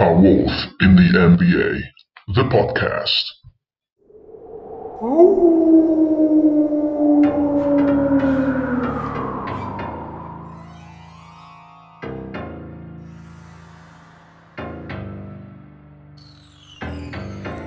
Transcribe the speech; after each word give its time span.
A 0.00 0.12
Wolf 0.12 0.76
in 0.80 0.94
the 0.94 1.10
NBA, 1.10 1.92
the 2.32 2.46
podcast. 2.46 3.34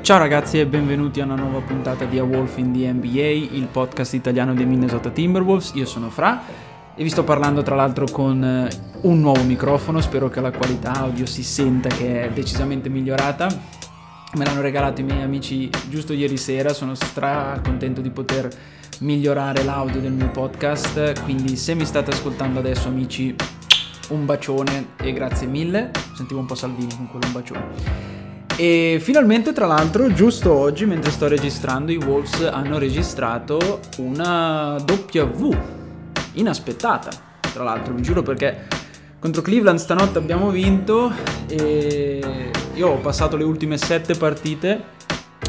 Ciao 0.01 0.17
ragazzi 0.17 0.57
e 0.57 0.65
benvenuti 0.65 1.19
a 1.19 1.25
una 1.25 1.35
nuova 1.35 1.59
puntata 1.59 2.05
di 2.05 2.17
A 2.17 2.23
Wolf 2.23 2.57
in 2.57 2.71
the 2.71 2.93
NBA, 2.93 3.55
il 3.57 3.67
podcast 3.69 4.13
italiano 4.13 4.53
dei 4.53 4.65
Minnesota 4.65 5.09
Timberwolves. 5.09 5.73
Io 5.75 5.85
sono 5.85 6.09
Fra 6.09 6.69
e 6.95 7.03
vi 7.03 7.09
sto 7.09 7.23
parlando 7.23 7.61
tra 7.61 7.75
l'altro 7.75 8.05
con 8.11 8.43
eh, 8.43 8.69
un 9.01 9.19
nuovo 9.19 9.43
microfono, 9.43 10.01
spero 10.01 10.29
che 10.29 10.41
la 10.41 10.51
qualità 10.51 10.93
audio 10.93 11.25
si 11.25 11.43
senta 11.43 11.89
che 11.89 12.23
è 12.23 12.29
decisamente 12.31 12.89
migliorata. 12.89 13.47
Me 14.33 14.45
l'hanno 14.45 14.61
regalato 14.61 15.01
i 15.01 15.03
miei 15.03 15.21
amici 15.21 15.69
giusto 15.89 16.13
ieri 16.13 16.37
sera, 16.37 16.73
sono 16.73 16.95
stra 16.95 17.59
contento 17.63 18.01
di 18.01 18.09
poter 18.09 18.49
migliorare 18.99 19.63
l'audio 19.63 19.99
del 19.99 20.11
mio 20.11 20.29
podcast, 20.29 21.23
quindi 21.23 21.55
se 21.55 21.73
mi 21.73 21.85
state 21.85 22.11
ascoltando 22.11 22.59
adesso 22.59 22.87
amici 22.87 23.35
un 24.09 24.25
bacione 24.25 24.89
e 25.01 25.11
grazie 25.13 25.47
mille, 25.47 25.91
sentivo 26.13 26.39
un 26.39 26.45
po' 26.45 26.55
Salvini 26.55 26.95
con 26.95 27.09
quello 27.09 27.25
un 27.27 27.31
bacione. 27.33 28.09
E 28.57 28.99
finalmente, 29.01 29.53
tra 29.53 29.65
l'altro, 29.65 30.13
giusto 30.13 30.53
oggi, 30.53 30.85
mentre 30.85 31.09
sto 31.09 31.27
registrando, 31.27 31.91
i 31.91 31.97
Wolves 31.97 32.41
hanno 32.41 32.77
registrato 32.77 33.79
una 33.97 34.75
W 34.75 35.80
inaspettata. 36.33 37.09
Tra 37.39 37.63
l'altro, 37.63 37.93
vi 37.93 38.01
giuro 38.01 38.21
perché 38.21 38.67
contro 39.19 39.41
Cleveland 39.41 39.79
stanotte 39.79 40.17
abbiamo 40.17 40.49
vinto 40.49 41.11
e 41.47 42.51
io 42.73 42.87
ho 42.87 42.97
passato 42.97 43.37
le 43.37 43.43
ultime 43.43 43.77
sette 43.77 44.15
partite 44.15 44.99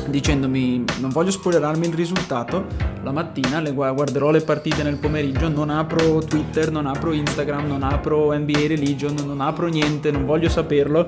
dicendomi 0.07 0.85
non 0.99 1.11
voglio 1.11 1.31
spoilerarmi 1.31 1.87
il 1.87 1.95
risultato 1.95 2.67
la 3.03 3.13
mattina 3.13 3.61
le 3.61 3.73
guarderò 3.73 4.31
le 4.31 4.41
partite 4.41 4.83
nel 4.83 4.97
pomeriggio 4.97 5.49
non 5.49 5.71
apro 5.71 6.19
Twitter 6.19 6.73
non 6.73 6.87
apro 6.87 7.13
Instagram 7.13 7.69
non 7.69 7.85
apro 7.85 8.37
NBA 8.37 8.67
Religion 8.67 9.15
non 9.25 9.41
apro 9.41 9.69
niente 9.69 10.11
non 10.11 10.27
voglio 10.27 10.49
saperlo 10.49 11.07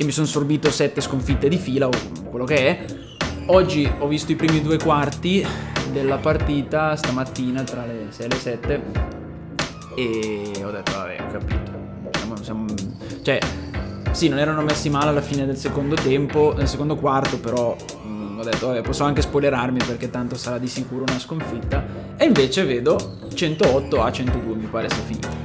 e 0.00 0.04
mi 0.04 0.12
sono 0.12 0.26
sorbito 0.26 0.70
sette 0.70 1.02
sconfitte 1.02 1.46
di 1.46 1.58
fila 1.58 1.86
o 1.86 1.90
quello 2.30 2.46
che 2.46 2.56
è. 2.56 2.84
Oggi 3.48 3.90
ho 3.98 4.06
visto 4.06 4.32
i 4.32 4.34
primi 4.34 4.62
due 4.62 4.78
quarti 4.78 5.46
della 5.90 6.16
partita 6.18 6.96
stamattina 6.96 7.62
tra 7.62 7.84
le 7.84 8.06
6 8.08 8.26
e 8.26 8.28
le 8.28 8.36
7 8.36 8.82
e 9.96 10.64
ho 10.64 10.70
detto 10.70 10.92
vabbè 10.92 11.16
ho 11.20 11.32
capito. 11.32 11.78
Siamo, 12.12 12.36
siamo, 12.42 12.64
cioè 13.22 13.38
sì 14.12 14.28
non 14.28 14.38
erano 14.38 14.62
messi 14.62 14.90
male 14.90 15.10
alla 15.10 15.20
fine 15.20 15.46
del 15.46 15.56
secondo 15.56 15.94
tempo, 15.94 16.54
nel 16.56 16.68
secondo 16.68 16.96
quarto 16.96 17.38
però 17.38 17.76
mh, 18.04 18.08
mm, 18.08 18.38
ho 18.38 18.42
detto 18.42 18.66
vabbè 18.68 18.82
posso 18.82 19.04
anche 19.04 19.22
spoilerarmi 19.22 19.78
perché 19.78 20.10
tanto 20.10 20.36
sarà 20.36 20.58
di 20.58 20.68
sicuro 20.68 21.04
una 21.06 21.18
sconfitta 21.18 21.84
e 22.16 22.24
invece 22.24 22.64
vedo 22.64 23.18
108 23.32 24.02
a 24.02 24.12
102 24.12 24.54
mi 24.54 24.66
pare 24.66 24.88
sia 24.88 25.02
finita. 25.02 25.39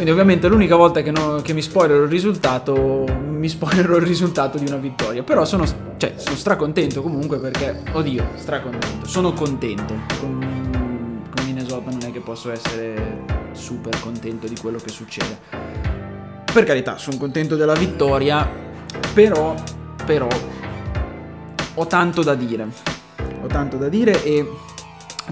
Quindi 0.00 0.18
ovviamente 0.18 0.48
l'unica 0.48 0.76
volta 0.76 1.02
che, 1.02 1.10
no, 1.10 1.42
che 1.42 1.52
mi 1.52 1.60
spoilerò 1.60 2.04
il 2.04 2.08
risultato, 2.08 3.04
mi 3.28 3.50
spoilerò 3.50 3.96
il 3.96 4.02
risultato 4.02 4.56
di 4.56 4.64
una 4.66 4.78
vittoria. 4.78 5.22
Però 5.22 5.44
sono, 5.44 5.66
cioè, 5.98 6.14
sono 6.16 6.36
stracontento 6.36 7.02
comunque 7.02 7.38
perché, 7.38 7.82
oddio, 7.92 8.28
stracontento. 8.36 9.06
Sono 9.06 9.34
contento. 9.34 9.92
Con, 10.18 11.22
con 11.28 11.44
Minnesota 11.44 11.90
non 11.90 12.00
è 12.00 12.12
che 12.12 12.20
posso 12.20 12.50
essere 12.50 13.24
super 13.52 14.00
contento 14.00 14.46
di 14.46 14.56
quello 14.58 14.78
che 14.78 14.88
succede. 14.88 15.38
Per 16.50 16.64
carità, 16.64 16.96
sono 16.96 17.18
contento 17.18 17.56
della 17.56 17.74
vittoria, 17.74 18.48
però, 19.12 19.54
però, 20.06 20.28
ho 21.74 21.86
tanto 21.86 22.22
da 22.22 22.34
dire. 22.34 22.66
Ho 23.42 23.48
tanto 23.48 23.76
da 23.76 23.90
dire 23.90 24.24
e, 24.24 24.50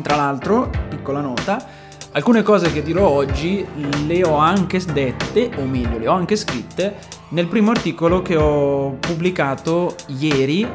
tra 0.02 0.16
l'altro, 0.16 0.70
piccola 0.90 1.22
nota, 1.22 1.77
Alcune 2.12 2.42
cose 2.42 2.72
che 2.72 2.82
dirò 2.82 3.06
oggi 3.06 3.64
le 4.06 4.24
ho 4.24 4.36
anche 4.36 4.80
dette, 4.92 5.50
o 5.56 5.64
meglio, 5.64 5.98
le 5.98 6.08
ho 6.08 6.12
anche 6.14 6.36
scritte 6.36 6.96
nel 7.30 7.46
primo 7.46 7.70
articolo 7.70 8.22
che 8.22 8.34
ho 8.34 8.96
pubblicato 8.98 9.94
ieri 10.06 10.66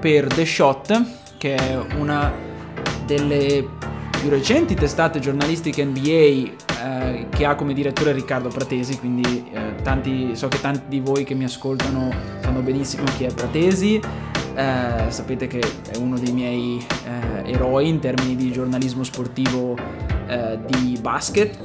per 0.00 0.26
The 0.26 0.46
Shot, 0.46 1.02
che 1.36 1.54
è 1.54 1.78
una 1.98 2.32
delle 3.04 3.68
più 4.18 4.30
recenti 4.30 4.74
testate 4.74 5.18
giornalistiche 5.18 5.84
NBA 5.84 6.08
eh, 6.82 7.26
che 7.28 7.44
ha 7.44 7.54
come 7.54 7.74
direttore 7.74 8.12
Riccardo 8.12 8.48
Pratesi, 8.48 8.98
quindi 8.98 9.50
eh, 9.52 9.82
tanti, 9.82 10.34
so 10.34 10.48
che 10.48 10.60
tanti 10.60 10.84
di 10.88 11.00
voi 11.00 11.24
che 11.24 11.34
mi 11.34 11.44
ascoltano 11.44 12.10
sanno 12.40 12.60
benissimo 12.60 13.04
chi 13.16 13.24
è 13.24 13.32
Pratesi. 13.32 14.00
Eh, 14.54 15.04
sapete 15.08 15.46
che 15.46 15.60
è 15.90 15.96
uno 15.96 16.18
dei 16.18 16.32
miei 16.32 16.84
eh, 17.44 17.52
eroi 17.52 17.88
in 17.88 17.98
termini 17.98 18.34
di 18.34 18.50
giornalismo 18.50 19.04
sportivo 19.04 19.76
eh, 20.30 20.58
di 20.66 20.98
basket 21.00 21.58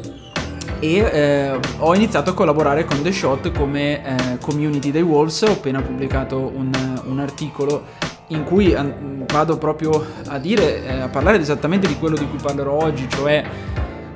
e 0.79 0.97
eh, 0.97 1.59
ho 1.77 1.95
iniziato 1.95 2.31
a 2.31 2.33
collaborare 2.33 2.85
con 2.85 3.01
The 3.01 3.11
Shot 3.11 3.51
come 3.51 4.03
eh, 4.03 4.37
community 4.39 4.91
dei 4.91 5.01
Wolves, 5.01 5.41
ho 5.43 5.51
appena 5.51 5.81
pubblicato 5.81 6.51
un, 6.53 6.71
un 7.05 7.19
articolo 7.19 7.83
in 8.27 8.43
cui 8.43 8.73
an- 8.73 9.23
vado 9.27 9.57
proprio 9.57 10.03
a 10.27 10.37
dire, 10.37 10.83
eh, 10.83 11.01
a 11.01 11.07
parlare 11.09 11.39
esattamente 11.39 11.87
di 11.87 11.95
quello 11.97 12.15
di 12.15 12.27
cui 12.27 12.39
parlerò 12.41 12.73
oggi, 12.73 13.07
cioè 13.09 13.43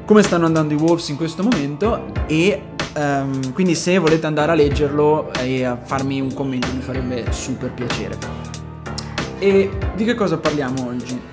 come 0.05 0.23
stanno 0.23 0.45
andando 0.45 0.73
i 0.73 0.77
Wolves 0.77 1.07
in 1.09 1.17
questo 1.17 1.43
momento 1.43 2.11
e 2.25 2.61
um, 2.95 3.53
quindi 3.53 3.75
se 3.75 3.97
volete 3.99 4.25
andare 4.25 4.51
a 4.51 4.55
leggerlo 4.55 5.31
e 5.39 5.63
a 5.63 5.77
farmi 5.79 6.19
un 6.19 6.33
commento 6.33 6.67
mi 6.73 6.81
farebbe 6.81 7.31
super 7.31 7.71
piacere. 7.71 8.17
E 9.37 9.69
di 9.95 10.05
che 10.05 10.15
cosa 10.15 10.37
parliamo 10.37 10.87
oggi? 10.87 11.28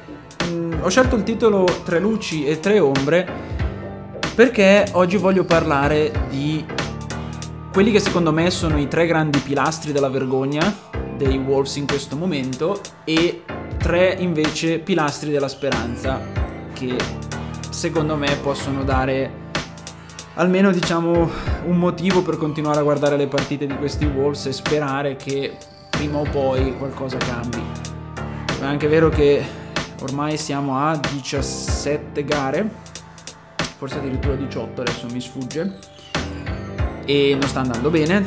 Ho 0.87 0.89
scelto 0.89 1.17
il 1.17 1.25
titolo 1.25 1.65
Tre 1.85 1.99
luci 1.99 2.47
e 2.47 2.61
tre 2.61 2.79
ombre 2.79 3.29
perché 4.37 4.87
oggi 4.93 5.17
voglio 5.17 5.45
parlare 5.45 6.13
di 6.29 6.65
quelli 7.73 7.91
che 7.91 7.99
secondo 7.99 8.33
me 8.33 8.51
sono 8.51 8.79
i 8.79 8.87
tre 8.87 9.07
grandi 9.07 9.41
pilastri 9.41 9.91
della 9.91 10.09
vergogna 10.09 10.63
dei 11.17 11.39
Wolves 11.39 11.75
in 11.75 11.89
questo 11.89 12.15
momento 12.15 12.81
e 13.03 13.43
tre 13.79 14.15
invece 14.21 14.79
pilastri 14.79 15.33
della 15.33 15.49
speranza 15.49 16.21
che 16.73 16.97
secondo 17.69 18.15
me 18.15 18.37
possono 18.37 18.85
dare 18.85 19.45
almeno 20.35 20.71
diciamo 20.71 21.29
un 21.65 21.79
motivo 21.79 22.23
per 22.23 22.37
continuare 22.37 22.79
a 22.79 22.83
guardare 22.83 23.17
le 23.17 23.27
partite 23.27 23.67
di 23.67 23.75
questi 23.75 24.05
Wolves 24.05 24.47
e 24.47 24.53
sperare 24.53 25.17
che 25.17 25.57
prima 25.91 26.19
o 26.19 26.27
poi 26.31 26.77
qualcosa 26.77 27.17
cambi. 27.17 27.61
È 28.61 28.65
anche 28.65 28.87
vero 28.87 29.09
che 29.09 29.65
ormai 30.03 30.37
siamo 30.37 30.79
a 30.79 30.97
17 30.97 32.25
gare, 32.25 32.69
forse 33.77 33.99
addirittura 33.99 34.34
18, 34.34 34.81
adesso 34.81 35.07
mi 35.11 35.21
sfugge, 35.21 35.79
e 37.05 37.37
non 37.39 37.49
sta 37.49 37.61
andando 37.61 37.91
bene, 37.91 38.27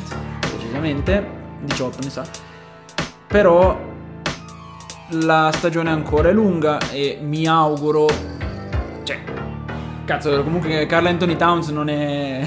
decisamente, 0.52 1.28
18 1.62 1.98
mi 2.04 2.10
sa, 2.10 2.26
però 3.28 3.88
la 5.12 5.52
stagione 5.54 5.90
ancora 5.90 6.30
è 6.30 6.34
lunga 6.34 6.80
e 6.92 7.20
mi 7.22 7.48
auguro, 7.48 8.08
cioè, 9.04 9.24
cazzo, 10.06 10.44
comunque 10.44 10.86
Carl 10.86 11.08
Anthony 11.08 11.36
Towns 11.36 11.70
non 11.70 11.90
è... 11.90 12.44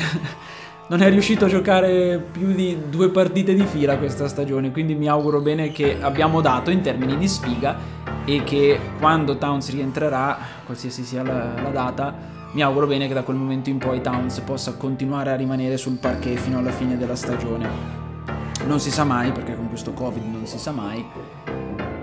non 0.93 1.01
è 1.01 1.09
riuscito 1.09 1.47
a 1.47 1.49
giocare 1.49 2.19
più 2.19 2.53
di 2.53 2.77
due 2.91 3.09
partite 3.09 3.55
di 3.55 3.65
fila 3.65 3.97
questa 3.97 4.29
stagione, 4.29 4.71
quindi 4.71 4.95
mi 4.95 5.09
auguro 5.09 5.41
bene 5.41 5.73
che 5.73 5.97
abbiamo 5.99 6.43
dato 6.43 6.71
in 6.71 6.83
termini 6.83 7.17
di 7.17 7.27
sfiga 7.29 7.79
e 8.27 8.45
che 8.45 8.79
quando 8.99 9.39
Towns 9.39 9.71
rientrerà, 9.71 10.37
qualsiasi 10.67 11.03
sia 11.03 11.23
la, 11.23 11.55
la, 11.63 11.71
data, 11.71 12.15
mi 12.53 12.61
auguro 12.61 12.87
bene 12.87 13.09
che 13.09 13.15
da 13.15 13.23
quel 13.23 13.39
momento 13.39 13.71
in 13.71 13.79
poi 13.79 14.03
Towns 14.03 14.41
possa 14.41 14.75
continuare 14.75 15.31
a 15.31 15.35
rimanere 15.35 15.79
sul 15.79 15.97
parquet 15.97 16.37
fino 16.37 16.59
alla 16.59 16.73
fine 16.73 16.99
della 16.99 17.17
stagione. 17.17 17.67
Non 18.67 18.79
si 18.79 18.91
sa 18.91 19.05
mai, 19.05 19.33
perché 19.33 19.57
con 19.57 19.71
questo 19.71 19.95
Covid 19.95 20.23
non 20.23 20.45
si 20.45 20.59
sa 20.59 20.73
mai, 20.73 21.03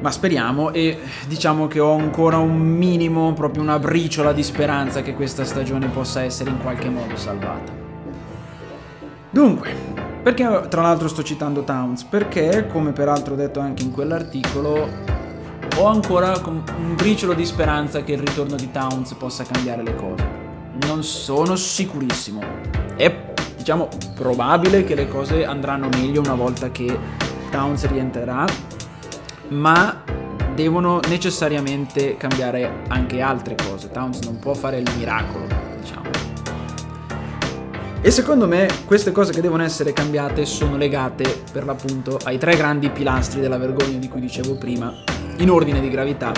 ma 0.01 0.09
speriamo 0.09 0.71
e 0.71 0.97
diciamo 1.27 1.67
che 1.67 1.79
ho 1.79 1.95
ancora 1.95 2.39
un 2.39 2.57
minimo, 2.57 3.33
proprio 3.33 3.61
una 3.61 3.77
briciola 3.77 4.33
di 4.33 4.41
speranza 4.41 5.03
che 5.03 5.13
questa 5.13 5.45
stagione 5.45 5.89
possa 5.89 6.23
essere 6.23 6.49
in 6.49 6.57
qualche 6.59 6.89
modo 6.89 7.15
salvata. 7.15 7.78
Dunque, 9.31 9.71
perché 10.23 10.65
tra 10.69 10.81
l'altro 10.81 11.07
sto 11.07 11.21
citando 11.21 11.63
Towns? 11.63 12.03
Perché, 12.03 12.65
come 12.67 12.93
peraltro 12.93 13.35
detto 13.35 13.59
anche 13.59 13.83
in 13.83 13.91
quell'articolo, 13.91 14.89
ho 15.77 15.85
ancora 15.85 16.33
un 16.45 16.95
briciolo 16.95 17.33
di 17.33 17.45
speranza 17.45 18.03
che 18.03 18.13
il 18.13 18.19
ritorno 18.19 18.55
di 18.55 18.71
Towns 18.71 19.13
possa 19.13 19.43
cambiare 19.43 19.83
le 19.83 19.95
cose. 19.95 20.27
Non 20.87 21.03
sono 21.03 21.55
sicurissimo. 21.55 22.41
È, 22.95 23.33
diciamo, 23.55 23.87
probabile 24.15 24.83
che 24.83 24.95
le 24.95 25.07
cose 25.07 25.45
andranno 25.45 25.89
meglio 25.89 26.21
una 26.21 26.35
volta 26.35 26.71
che 26.71 26.97
Towns 27.51 27.87
rientrerà, 27.87 28.45
ma 29.49 30.01
devono 30.55 30.99
necessariamente 31.07 32.17
cambiare 32.17 32.81
anche 32.87 33.21
altre 33.21 33.55
cose. 33.55 33.91
Towns 33.91 34.21
non 34.21 34.39
può 34.39 34.55
fare 34.55 34.79
il 34.79 34.91
miracolo, 34.97 35.45
diciamo. 35.79 36.18
E 38.01 38.11
secondo 38.11 38.47
me 38.47 38.67
queste 38.85 39.11
cose 39.11 39.33
che 39.33 39.41
devono 39.41 39.61
essere 39.61 39.91
cambiate 39.91 40.45
sono 40.45 40.77
legate 40.77 41.43
per 41.51 41.65
l'appunto 41.65 42.17
ai 42.23 42.37
tre 42.37 42.55
grandi 42.55 42.89
pilastri 42.89 43.41
della 43.41 43.57
vergogna 43.57 43.97
di 43.97 44.07
cui 44.07 44.21
dicevo 44.21 44.55
prima, 44.55 45.03
in 45.37 45.49
ordine 45.49 45.81
di 45.81 45.89
gravità. 45.89 46.31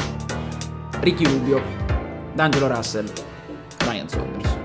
Ricky 1.02 1.24
Rubio, 1.24 1.62
D'Angelo 2.34 2.68
Russell, 2.68 3.06
Ryan 3.86 4.10
Saunders. 4.10 4.58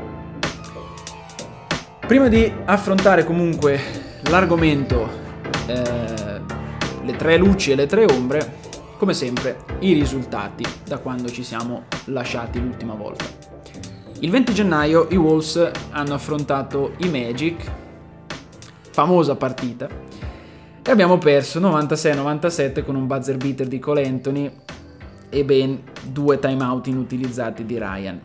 Prima 2.07 2.29
di 2.29 2.51
affrontare 2.65 3.25
comunque 3.25 3.79
l'argomento, 4.31 5.07
eh, 5.67 6.41
le 7.05 7.17
tre 7.17 7.37
luci 7.37 7.73
e 7.73 7.75
le 7.75 7.87
tre 7.87 8.07
ombre, 8.07 8.57
come 8.97 9.13
sempre 9.13 9.65
i 9.81 9.93
risultati 9.93 10.65
da 10.87 10.97
quando 10.97 11.29
ci 11.29 11.45
siamo 11.45 11.85
lasciati 12.07 12.59
l'ultima 12.59 12.95
volta. 12.95 13.46
Il 14.21 14.31
20 14.31 14.55
gennaio 14.55 15.09
i 15.11 15.17
Wolves 15.17 15.71
hanno 15.91 16.15
affrontato 16.15 16.95
i 17.01 17.11
Magic, 17.11 17.71
famosa 18.91 19.37
partita, 19.37 19.87
e 20.83 20.91
abbiamo 20.91 21.19
perso 21.19 21.61
96-97 21.61 22.83
con 22.83 22.95
un 22.95 23.07
buzzer 23.07 23.37
beater 23.37 23.69
di 23.69 23.79
Cole 23.79 24.07
Anthony 24.07 24.51
e 25.29 25.45
ben 25.45 25.83
due 26.03 26.39
timeout 26.39 26.87
inutilizzati 26.87 27.67
di 27.67 27.77
Ryan. 27.77 28.21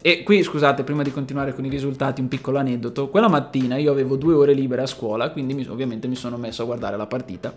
E 0.00 0.22
qui 0.22 0.44
scusate, 0.44 0.84
prima 0.84 1.02
di 1.02 1.10
continuare 1.10 1.52
con 1.52 1.64
i 1.64 1.68
risultati, 1.68 2.20
un 2.20 2.28
piccolo 2.28 2.58
aneddoto. 2.58 3.08
Quella 3.08 3.28
mattina 3.28 3.76
io 3.76 3.90
avevo 3.90 4.14
due 4.14 4.34
ore 4.34 4.52
libere 4.52 4.82
a 4.82 4.86
scuola, 4.86 5.30
quindi 5.32 5.54
mi, 5.54 5.66
ovviamente 5.66 6.06
mi 6.06 6.16
sono 6.16 6.36
messo 6.36 6.62
a 6.62 6.66
guardare 6.66 6.96
la 6.96 7.06
partita. 7.06 7.52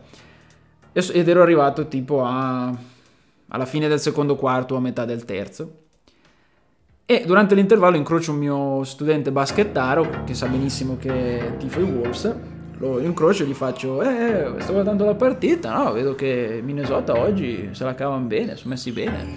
Ed 0.92 1.28
ero 1.28 1.44
arrivato 1.44 1.88
tipo 1.88 2.24
a, 2.24 2.76
alla 3.50 3.66
fine 3.66 3.88
del 3.88 4.00
secondo 4.00 4.36
quarto 4.36 4.74
o 4.74 4.78
a 4.78 4.82
metà 4.82 5.06
del 5.06 5.24
terzo. 5.24 5.85
E 7.08 7.22
durante 7.24 7.54
l'intervallo 7.54 7.98
incrocio 7.98 8.32
un 8.32 8.40
mio 8.40 8.84
studente 8.84 9.32
baschettaro 9.32 10.24
che 10.26 10.34
sa 10.34 10.48
benissimo 10.48 10.98
che 10.98 11.54
tifo 11.60 11.80
i 11.80 11.84
Wolves. 11.84 12.36
Lo 12.80 13.00
incrocio 13.00 13.44
e 13.44 13.46
gli 13.46 13.54
faccio: 13.54 14.02
Eh, 14.02 14.56
sto 14.58 14.74
guardando 14.74 15.06
la 15.06 15.14
partita. 15.14 15.72
No, 15.72 15.92
vedo 15.92 16.16
che 16.16 16.62
Minnesota 16.64 17.16
oggi 17.16 17.70
se 17.74 17.84
la 17.84 17.94
cavano 17.94 18.26
bene, 18.26 18.56
sono 18.56 18.72
messi 18.72 18.92
bene. 18.92 19.36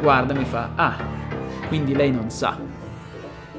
Guarda, 0.00 0.34
mi 0.34 0.44
fa: 0.44 0.70
Ah, 0.74 0.96
quindi 1.68 1.94
lei 1.94 2.10
non 2.10 2.28
sa. 2.30 2.58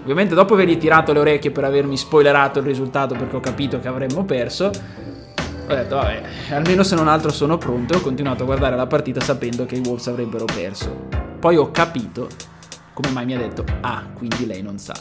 Ovviamente, 0.01 0.35
dopo 0.35 0.53
avergli 0.53 0.77
tirato 0.77 1.13
le 1.13 1.19
orecchie 1.19 1.51
per 1.51 1.63
avermi 1.63 1.95
spoilerato 1.95 2.59
il 2.59 2.65
risultato 2.65 3.15
perché 3.15 3.37
ho 3.37 3.39
capito 3.39 3.79
che 3.79 3.87
avremmo 3.87 4.25
perso, 4.25 4.65
ho 4.65 5.73
detto: 5.73 5.95
Vabbè, 5.95 6.21
almeno 6.49 6.83
se 6.83 6.95
non 6.95 7.07
altro 7.07 7.31
sono 7.31 7.57
pronto. 7.57 7.93
E 7.93 7.97
ho 7.97 8.01
continuato 8.01 8.43
a 8.43 8.45
guardare 8.45 8.75
la 8.75 8.87
partita 8.87 9.21
sapendo 9.21 9.65
che 9.65 9.75
i 9.75 9.81
Wolves 9.85 10.07
avrebbero 10.07 10.43
perso. 10.43 11.07
Poi 11.39 11.55
ho 11.55 11.71
capito 11.71 12.27
come 12.95 13.09
mai 13.11 13.25
mi 13.25 13.35
ha 13.35 13.37
detto, 13.37 13.65
ah, 13.81 14.03
quindi 14.13 14.47
lei 14.47 14.61
non 14.61 14.79
sa. 14.79 14.95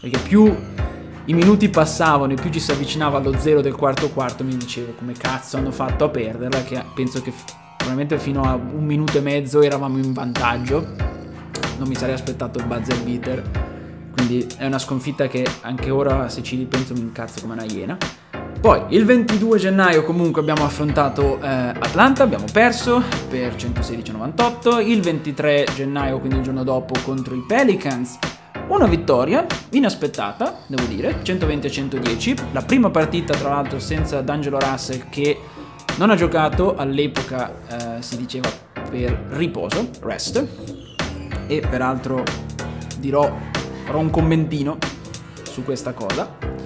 Perché 0.00 0.18
più 0.20 0.56
i 1.24 1.34
minuti 1.34 1.68
passavano 1.68 2.32
e 2.32 2.36
più 2.36 2.48
ci 2.48 2.60
si 2.60 2.70
avvicinava 2.70 3.18
allo 3.18 3.36
zero 3.38 3.60
del 3.60 3.74
quarto 3.74 4.08
quarto, 4.08 4.44
mi 4.44 4.56
dicevo 4.56 4.92
come 4.94 5.12
cazzo 5.12 5.56
hanno 5.56 5.72
fatto 5.72 6.04
a 6.04 6.08
perderla, 6.08 6.62
che 6.62 6.82
penso 6.94 7.20
che 7.20 7.32
probabilmente 7.76 8.18
fino 8.18 8.42
a 8.42 8.54
un 8.54 8.84
minuto 8.84 9.18
e 9.18 9.20
mezzo 9.20 9.60
eravamo 9.62 9.98
in 9.98 10.12
vantaggio, 10.12 10.94
non 11.76 11.88
mi 11.88 11.96
sarei 11.96 12.14
aspettato 12.14 12.60
il 12.60 12.66
buzzer 12.66 13.02
beater, 13.02 13.42
quindi 14.12 14.46
è 14.56 14.66
una 14.66 14.78
sconfitta 14.78 15.26
che 15.26 15.44
anche 15.62 15.90
ora 15.90 16.28
se 16.28 16.42
ci 16.42 16.56
ripenso 16.56 16.94
mi 16.94 17.00
incazzo 17.00 17.40
come 17.40 17.54
una 17.54 17.64
iena. 17.64 17.98
Poi 18.60 18.82
il 18.88 19.06
22 19.06 19.56
gennaio 19.56 20.04
comunque 20.04 20.42
abbiamo 20.42 20.66
affrontato 20.66 21.40
eh, 21.40 21.46
Atlanta, 21.48 22.24
abbiamo 22.24 22.44
perso 22.52 23.02
per 23.30 23.54
116-98, 23.54 24.86
il 24.86 25.00
23 25.00 25.66
gennaio, 25.74 26.18
quindi 26.18 26.36
il 26.36 26.42
giorno 26.42 26.62
dopo, 26.62 26.92
contro 27.02 27.34
i 27.34 27.42
Pelicans, 27.48 28.18
una 28.68 28.86
vittoria 28.86 29.46
inaspettata, 29.70 30.58
devo 30.66 30.84
dire, 30.84 31.22
120-110, 31.22 32.52
la 32.52 32.60
prima 32.60 32.90
partita 32.90 33.32
tra 33.34 33.48
l'altro 33.48 33.78
senza 33.78 34.20
D'Angelo 34.20 34.58
Russell 34.58 35.08
che 35.08 35.40
non 35.96 36.10
ha 36.10 36.14
giocato, 36.14 36.76
all'epoca 36.76 37.96
eh, 37.96 38.02
si 38.02 38.18
diceva 38.18 38.50
per 38.90 39.24
riposo, 39.30 39.88
rest, 40.02 40.46
e 41.46 41.64
peraltro 41.66 42.24
dirò, 42.98 43.34
farò 43.86 44.00
un 44.00 44.10
commentino 44.10 44.76
su 45.44 45.64
questa 45.64 45.94
cosa. 45.94 46.59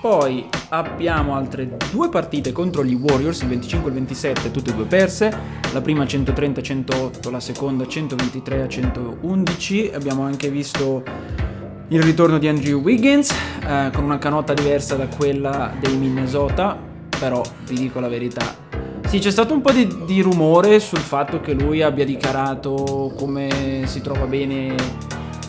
Poi 0.00 0.48
abbiamo 0.68 1.34
altre 1.34 1.76
due 1.90 2.08
partite 2.08 2.52
contro 2.52 2.84
gli 2.84 2.94
Warriors, 2.94 3.40
il 3.40 3.48
25 3.48 3.86
e 3.86 3.88
il 3.92 3.98
27, 3.98 4.52
tutte 4.52 4.70
e 4.70 4.74
due 4.74 4.84
perse. 4.84 5.36
La 5.72 5.80
prima 5.80 6.04
130-108, 6.04 7.32
la 7.32 7.40
seconda 7.40 7.84
123-111. 7.84 9.94
Abbiamo 9.94 10.22
anche 10.22 10.50
visto 10.50 11.02
il 11.88 12.00
ritorno 12.00 12.38
di 12.38 12.46
Andrew 12.46 12.80
Wiggins 12.80 13.34
eh, 13.66 13.90
con 13.92 14.04
una 14.04 14.18
canotta 14.18 14.54
diversa 14.54 14.94
da 14.94 15.08
quella 15.08 15.74
dei 15.80 15.96
Minnesota, 15.96 16.78
però 17.18 17.42
vi 17.66 17.74
dico 17.74 17.98
la 17.98 18.08
verità. 18.08 18.54
Sì, 19.08 19.18
c'è 19.18 19.32
stato 19.32 19.52
un 19.52 19.62
po' 19.62 19.72
di, 19.72 20.04
di 20.04 20.20
rumore 20.20 20.78
sul 20.78 20.98
fatto 20.98 21.40
che 21.40 21.54
lui 21.54 21.82
abbia 21.82 22.04
dichiarato 22.04 23.12
come 23.16 23.82
si 23.86 24.00
trova 24.00 24.26
bene 24.26 24.76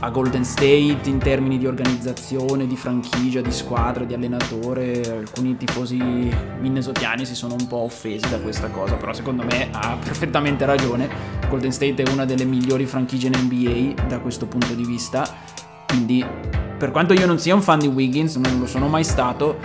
a 0.01 0.09
Golden 0.09 0.45
State 0.45 1.01
in 1.05 1.17
termini 1.19 1.57
di 1.57 1.67
organizzazione, 1.67 2.67
di 2.67 2.77
franchigia, 2.77 3.41
di 3.41 3.51
squadra, 3.51 4.05
di 4.05 4.13
allenatore. 4.13 5.01
Alcuni 5.01 5.57
tifosi 5.57 5.97
minnesotiani 5.97 7.25
si 7.25 7.35
sono 7.35 7.55
un 7.59 7.67
po' 7.67 7.77
offesi 7.77 8.29
da 8.29 8.39
questa 8.39 8.69
cosa, 8.69 8.95
però 8.95 9.13
secondo 9.13 9.43
me 9.43 9.69
ha 9.71 9.97
perfettamente 10.01 10.65
ragione. 10.65 11.09
Golden 11.49 11.71
State 11.71 12.03
è 12.03 12.09
una 12.11 12.25
delle 12.25 12.45
migliori 12.45 12.85
franchigie 12.85 13.27
in 13.27 13.33
NBA 13.37 14.07
da 14.07 14.19
questo 14.19 14.45
punto 14.45 14.73
di 14.73 14.85
vista. 14.85 15.27
Quindi, 15.87 16.25
per 16.77 16.91
quanto 16.91 17.13
io 17.13 17.25
non 17.25 17.39
sia 17.39 17.53
un 17.53 17.61
fan 17.61 17.79
di 17.79 17.87
Wiggins, 17.87 18.35
non 18.35 18.59
lo 18.59 18.67
sono 18.67 18.87
mai 18.87 19.03
stato, 19.03 19.57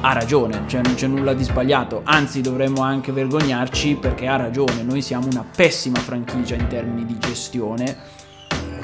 ha 0.00 0.12
ragione, 0.12 0.64
cioè 0.66 0.82
non 0.82 0.94
c'è 0.94 1.06
nulla 1.06 1.34
di 1.34 1.42
sbagliato, 1.42 2.02
anzi 2.04 2.40
dovremmo 2.40 2.82
anche 2.82 3.10
vergognarci 3.10 3.96
perché 3.96 4.26
ha 4.28 4.36
ragione, 4.36 4.82
noi 4.82 5.00
siamo 5.02 5.28
una 5.30 5.44
pessima 5.44 5.98
franchigia 5.98 6.54
in 6.54 6.66
termini 6.68 7.06
di 7.06 7.18
gestione 7.18 8.13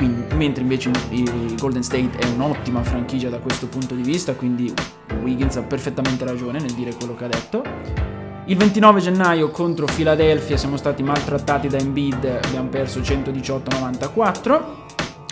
quindi, 0.01 0.35
mentre 0.35 0.63
invece 0.63 0.91
il 1.11 1.57
Golden 1.59 1.83
State 1.83 2.17
è 2.17 2.25
un'ottima 2.25 2.83
franchigia 2.83 3.29
da 3.29 3.37
questo 3.39 3.67
punto 3.67 3.95
di 3.95 4.01
vista, 4.01 4.33
quindi 4.33 4.73
Wiggins 5.21 5.57
ha 5.57 5.63
perfettamente 5.63 6.25
ragione 6.25 6.59
nel 6.59 6.73
dire 6.73 6.95
quello 6.95 7.15
che 7.15 7.25
ha 7.25 7.29
detto. 7.29 7.63
Il 8.47 8.57
29 8.57 9.01
gennaio 9.01 9.51
contro 9.51 9.85
Philadelphia 9.85 10.57
siamo 10.57 10.79
stati 10.79 11.03
maltrattati 11.03 11.69
da 11.69 11.77
Embiid, 11.77 12.25
abbiamo 12.45 12.71
perso 12.71 13.01
118-94 13.01 14.61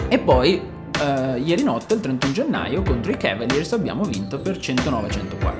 e 0.06 0.18
poi 0.18 0.60
eh, 1.00 1.38
ieri 1.40 1.62
notte, 1.62 1.94
il 1.94 2.00
31 2.00 2.32
gennaio, 2.34 2.82
contro 2.82 3.10
i 3.10 3.16
Cavaliers 3.16 3.72
abbiamo 3.72 4.02
vinto 4.02 4.38
per 4.38 4.58
109-104. 4.58 5.52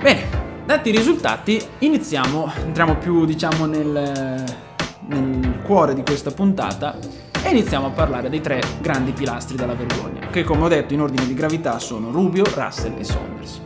Bene, 0.00 0.22
dati 0.64 0.88
i 0.88 0.92
risultati, 0.96 1.62
iniziamo, 1.80 2.50
entriamo 2.64 2.96
più 2.96 3.26
diciamo 3.26 3.66
nel, 3.66 4.72
nel 5.06 5.60
cuore 5.62 5.94
di 5.94 6.02
questa 6.02 6.30
puntata 6.30 6.96
e 7.42 7.50
iniziamo 7.50 7.86
a 7.86 7.90
parlare 7.90 8.30
dei 8.30 8.40
tre 8.40 8.60
grandi 8.80 9.12
pilastri 9.12 9.56
della 9.56 9.74
vergogna, 9.74 10.28
che 10.28 10.44
come 10.44 10.64
ho 10.64 10.68
detto 10.68 10.94
in 10.94 11.02
ordine 11.02 11.26
di 11.26 11.34
gravità 11.34 11.78
sono 11.78 12.10
Rubio, 12.10 12.44
Russell 12.54 12.98
e 12.98 13.04
Saunders. 13.04 13.60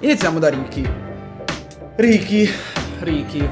Iniziamo 0.00 0.38
da 0.38 0.48
Ricky. 0.48 0.88
Ricky, 1.96 2.48
Ricky. 3.00 3.48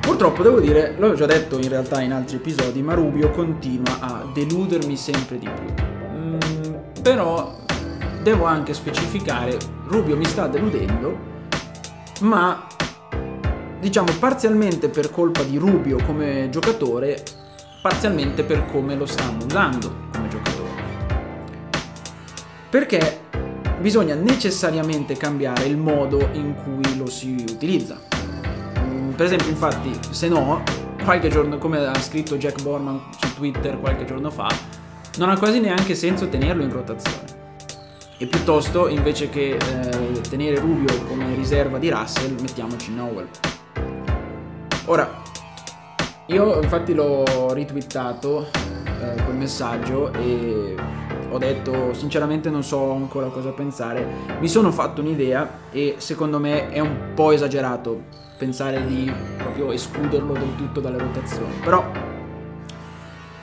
Purtroppo 0.00 0.42
devo 0.42 0.60
dire, 0.60 0.94
l'ho 0.96 1.14
già 1.14 1.26
detto 1.26 1.58
in 1.58 1.68
realtà 1.68 2.00
in 2.00 2.12
altri 2.12 2.36
episodi, 2.36 2.80
ma 2.80 2.94
Rubio 2.94 3.30
continua 3.30 3.98
a 4.00 4.24
deludermi 4.32 4.96
sempre 4.96 5.38
di 5.38 5.48
più. 5.48 5.74
Mm, 6.14 6.74
però 7.02 7.54
devo 8.22 8.44
anche 8.44 8.72
specificare, 8.72 9.58
Rubio 9.88 10.16
mi 10.16 10.24
sta 10.24 10.46
deludendo, 10.46 11.18
ma 12.20 12.66
diciamo 13.80 14.12
parzialmente 14.18 14.88
per 14.88 15.10
colpa 15.10 15.42
di 15.42 15.56
Rubio 15.56 15.98
come 16.04 16.48
giocatore, 16.50 17.22
parzialmente 17.82 18.42
per 18.42 18.66
come 18.66 18.94
lo 18.94 19.06
stanno 19.06 19.44
usando 19.44 20.08
come 20.12 20.28
giocatore. 20.28 20.84
Perché 22.70 23.20
bisogna 23.80 24.14
necessariamente 24.14 25.16
cambiare 25.16 25.64
il 25.64 25.76
modo 25.76 26.28
in 26.32 26.54
cui 26.54 26.96
lo 26.96 27.06
si 27.06 27.44
utilizza. 27.48 28.00
Mm, 28.80 29.10
per 29.12 29.26
esempio, 29.26 29.48
infatti, 29.48 29.90
se 30.10 30.28
no, 30.28 30.62
qualche 31.04 31.28
giorno, 31.28 31.58
come 31.58 31.78
ha 31.86 32.00
scritto 32.00 32.36
Jack 32.36 32.62
Borman 32.62 33.00
su 33.18 33.34
Twitter 33.34 33.78
qualche 33.78 34.04
giorno 34.04 34.30
fa, 34.30 34.48
non 35.18 35.30
ha 35.30 35.38
quasi 35.38 35.60
neanche 35.60 35.94
senso 35.94 36.28
tenerlo 36.28 36.62
in 36.62 36.72
rotazione. 36.72 37.44
E 38.18 38.26
piuttosto, 38.26 38.88
invece 38.88 39.28
che 39.28 39.56
eh, 39.56 40.20
tenere 40.28 40.58
Rubio 40.58 41.04
come 41.04 41.34
riserva 41.34 41.78
di 41.78 41.90
Russell, 41.90 42.40
mettiamoci 42.40 42.92
Nowell. 42.92 43.28
Ora, 44.88 45.20
io 46.26 46.60
infatti 46.62 46.94
l'ho 46.94 47.52
ritwittato 47.52 48.46
eh, 48.52 49.20
quel 49.24 49.34
messaggio 49.34 50.12
e 50.12 50.76
ho 51.28 51.38
detto 51.38 51.92
sinceramente 51.92 52.50
non 52.50 52.62
so 52.62 52.92
ancora 52.92 53.26
cosa 53.26 53.50
pensare. 53.50 54.06
Mi 54.38 54.46
sono 54.46 54.70
fatto 54.70 55.00
un'idea 55.00 55.48
e 55.72 55.96
secondo 55.98 56.38
me 56.38 56.68
è 56.68 56.78
un 56.78 57.14
po' 57.14 57.32
esagerato 57.32 58.04
pensare 58.38 58.86
di 58.86 59.12
proprio 59.36 59.72
escluderlo 59.72 60.34
del 60.34 60.54
tutto 60.54 60.78
dalle 60.78 60.98
rotazioni. 60.98 61.52
Però 61.64 61.84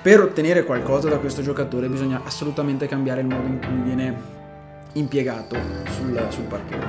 per 0.02 0.22
ottenere 0.22 0.64
qualcosa 0.64 1.10
da 1.10 1.18
questo 1.18 1.42
giocatore 1.42 1.90
bisogna 1.90 2.22
assolutamente 2.24 2.88
cambiare 2.88 3.20
il 3.20 3.28
modo 3.28 3.48
in 3.48 3.60
cui 3.60 3.82
viene 3.82 4.16
impiegato 4.94 5.58
sul, 5.90 6.26
sul 6.30 6.44
parquet. 6.44 6.86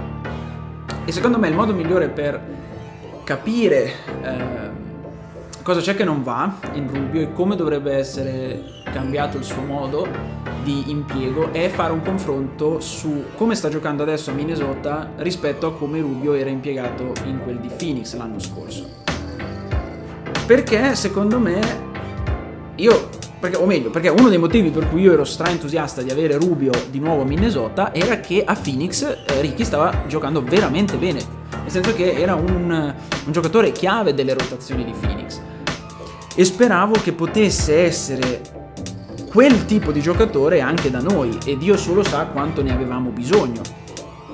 E 1.07 1.11
secondo 1.11 1.41
me 1.41 1.49
il 1.49 1.55
modo 1.55 1.75
migliore 1.75 2.09
per 2.09 2.64
capire 3.25 3.93
eh, 4.23 4.83
cosa 5.63 5.81
c'è 5.81 5.97
che 5.97 6.05
non 6.05 6.23
va 6.23 6.59
in 6.75 6.89
Rubio 6.93 7.23
e 7.23 7.33
come 7.33 7.57
dovrebbe 7.57 7.95
essere 7.95 8.83
cambiato 8.93 9.39
il 9.39 9.45
suo 9.45 9.63
modo 9.63 10.07
di 10.63 10.91
impiego 10.91 11.53
è 11.53 11.69
fare 11.69 11.93
un 11.93 12.03
confronto 12.03 12.81
su 12.81 13.25
come 13.35 13.55
sta 13.55 13.69
giocando 13.69 14.03
adesso 14.03 14.31
a 14.31 14.35
Minnesota 14.35 15.11
rispetto 15.17 15.67
a 15.67 15.75
come 15.75 16.01
Rubio 16.01 16.35
era 16.35 16.51
impiegato 16.51 17.13
in 17.25 17.41
quel 17.43 17.59
di 17.59 17.69
Phoenix 17.69 18.15
l'anno 18.15 18.39
scorso. 18.39 19.03
Perché 20.47 20.95
secondo 20.95 21.39
me 21.39 21.61
io, 22.77 23.09
perché, 23.41 23.57
o 23.57 23.65
meglio, 23.65 23.91
perché 23.91 24.09
uno 24.09 24.29
dei 24.29 24.39
motivi 24.39 24.71
per 24.71 24.89
cui 24.89 25.03
io 25.03 25.13
ero 25.13 25.25
stra 25.25 25.49
entusiasta 25.49 26.03
di 26.03 26.11
avere 26.11 26.37
Rubio 26.37 26.73
di 26.91 26.99
nuovo 26.99 27.23
a 27.23 27.25
Minnesota 27.25 27.95
era 27.95 28.21
che 28.21 28.45
a 28.45 28.55
Phoenix 28.55 29.03
eh, 29.03 29.41
Ricky 29.41 29.65
stava 29.65 30.05
giocando 30.07 30.43
veramente 30.43 30.97
bene, 30.97 31.43
senso 31.75 31.95
che 31.95 32.13
era 32.13 32.35
un, 32.35 32.95
un 33.27 33.33
giocatore 33.33 33.73
chiave 33.73 34.15
delle 34.15 34.35
rotazioni 34.35 34.85
di 34.85 34.93
Phoenix. 34.93 35.41
E 36.37 36.45
speravo 36.45 36.93
che 37.03 37.13
potesse 37.13 37.85
essere 37.85 38.41
quel 39.29 39.65
tipo 39.65 39.91
di 39.91 40.01
giocatore 40.01 40.61
anche 40.61 40.91
da 40.91 41.01
noi 41.01 41.37
e 41.45 41.57
Dio 41.57 41.77
solo 41.77 42.05
sa 42.05 42.27
quanto 42.27 42.63
ne 42.63 42.73
avevamo 42.73 43.11
bisogno. 43.11 43.61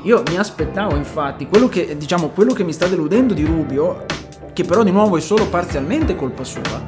Io 0.02 0.22
mi 0.28 0.36
aspettavo 0.36 0.96
infatti 0.96 1.46
quello 1.46 1.68
che, 1.68 1.96
diciamo, 1.96 2.28
quello 2.28 2.52
che 2.52 2.64
mi 2.64 2.72
sta 2.72 2.86
deludendo 2.86 3.32
di 3.32 3.44
Rubio, 3.44 4.04
che 4.52 4.64
però 4.64 4.82
di 4.82 4.90
nuovo 4.90 5.16
è 5.16 5.20
solo 5.20 5.46
parzialmente 5.46 6.16
colpa 6.16 6.44
sua, 6.44 6.82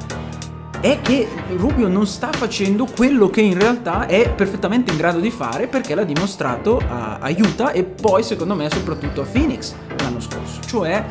è 0.83 0.99
che 0.99 1.25
Rubio 1.55 1.87
non 1.87 2.05
sta 2.05 2.29
facendo 2.33 2.85
quello 2.85 3.29
che 3.29 3.39
in 3.39 3.57
realtà 3.57 4.05
è 4.05 4.29
perfettamente 4.29 4.91
in 4.91 4.97
grado 4.97 5.21
di 5.21 5.31
fare 5.31 5.67
perché 5.67 5.95
l'ha 5.95 6.03
dimostrato 6.03 6.77
a, 6.77 7.19
a 7.19 7.29
Utah 7.29 7.71
e 7.71 7.85
poi 7.85 8.21
secondo 8.21 8.53
me 8.53 8.69
soprattutto 8.69 9.21
a 9.21 9.23
Phoenix 9.23 9.73
l'anno 9.99 10.19
scorso, 10.19 10.59
cioè 10.65 11.01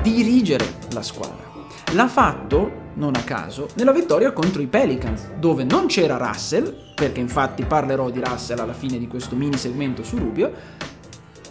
dirigere 0.00 0.64
la 0.92 1.02
squadra. 1.02 1.44
L'ha 1.92 2.08
fatto, 2.08 2.70
non 2.94 3.14
a 3.14 3.20
caso, 3.24 3.68
nella 3.74 3.92
vittoria 3.92 4.32
contro 4.32 4.62
i 4.62 4.66
Pelicans, 4.66 5.32
dove 5.38 5.64
non 5.64 5.84
c'era 5.84 6.16
Russell, 6.16 6.74
perché 6.94 7.20
infatti 7.20 7.64
parlerò 7.64 8.08
di 8.08 8.22
Russell 8.24 8.58
alla 8.58 8.72
fine 8.72 8.96
di 8.96 9.06
questo 9.06 9.36
mini 9.36 9.58
segmento 9.58 10.02
su 10.02 10.16
Rubio, 10.16 10.50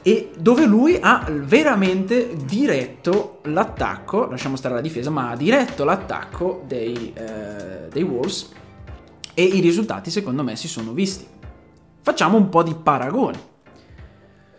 e 0.08 0.30
dove 0.40 0.64
lui 0.64 0.98
ha 1.02 1.28
veramente 1.30 2.34
diretto 2.46 3.42
l'attacco, 3.44 4.26
lasciamo 4.28 4.56
stare 4.56 4.74
la 4.74 4.80
difesa, 4.80 5.10
ma 5.10 5.32
ha 5.32 5.36
diretto 5.36 5.84
l'attacco 5.84 6.64
dei, 6.66 7.12
eh, 7.14 7.90
dei 7.92 8.04
Wolves 8.04 8.52
e 9.34 9.44
i 9.44 9.60
risultati 9.60 10.10
secondo 10.10 10.44
me 10.44 10.56
si 10.56 10.70
sono 10.70 10.94
visti. 10.94 11.28
Facciamo 12.02 12.38
un 12.38 12.48
po' 12.48 12.64
di 12.64 12.74
paragoni. 12.74 13.38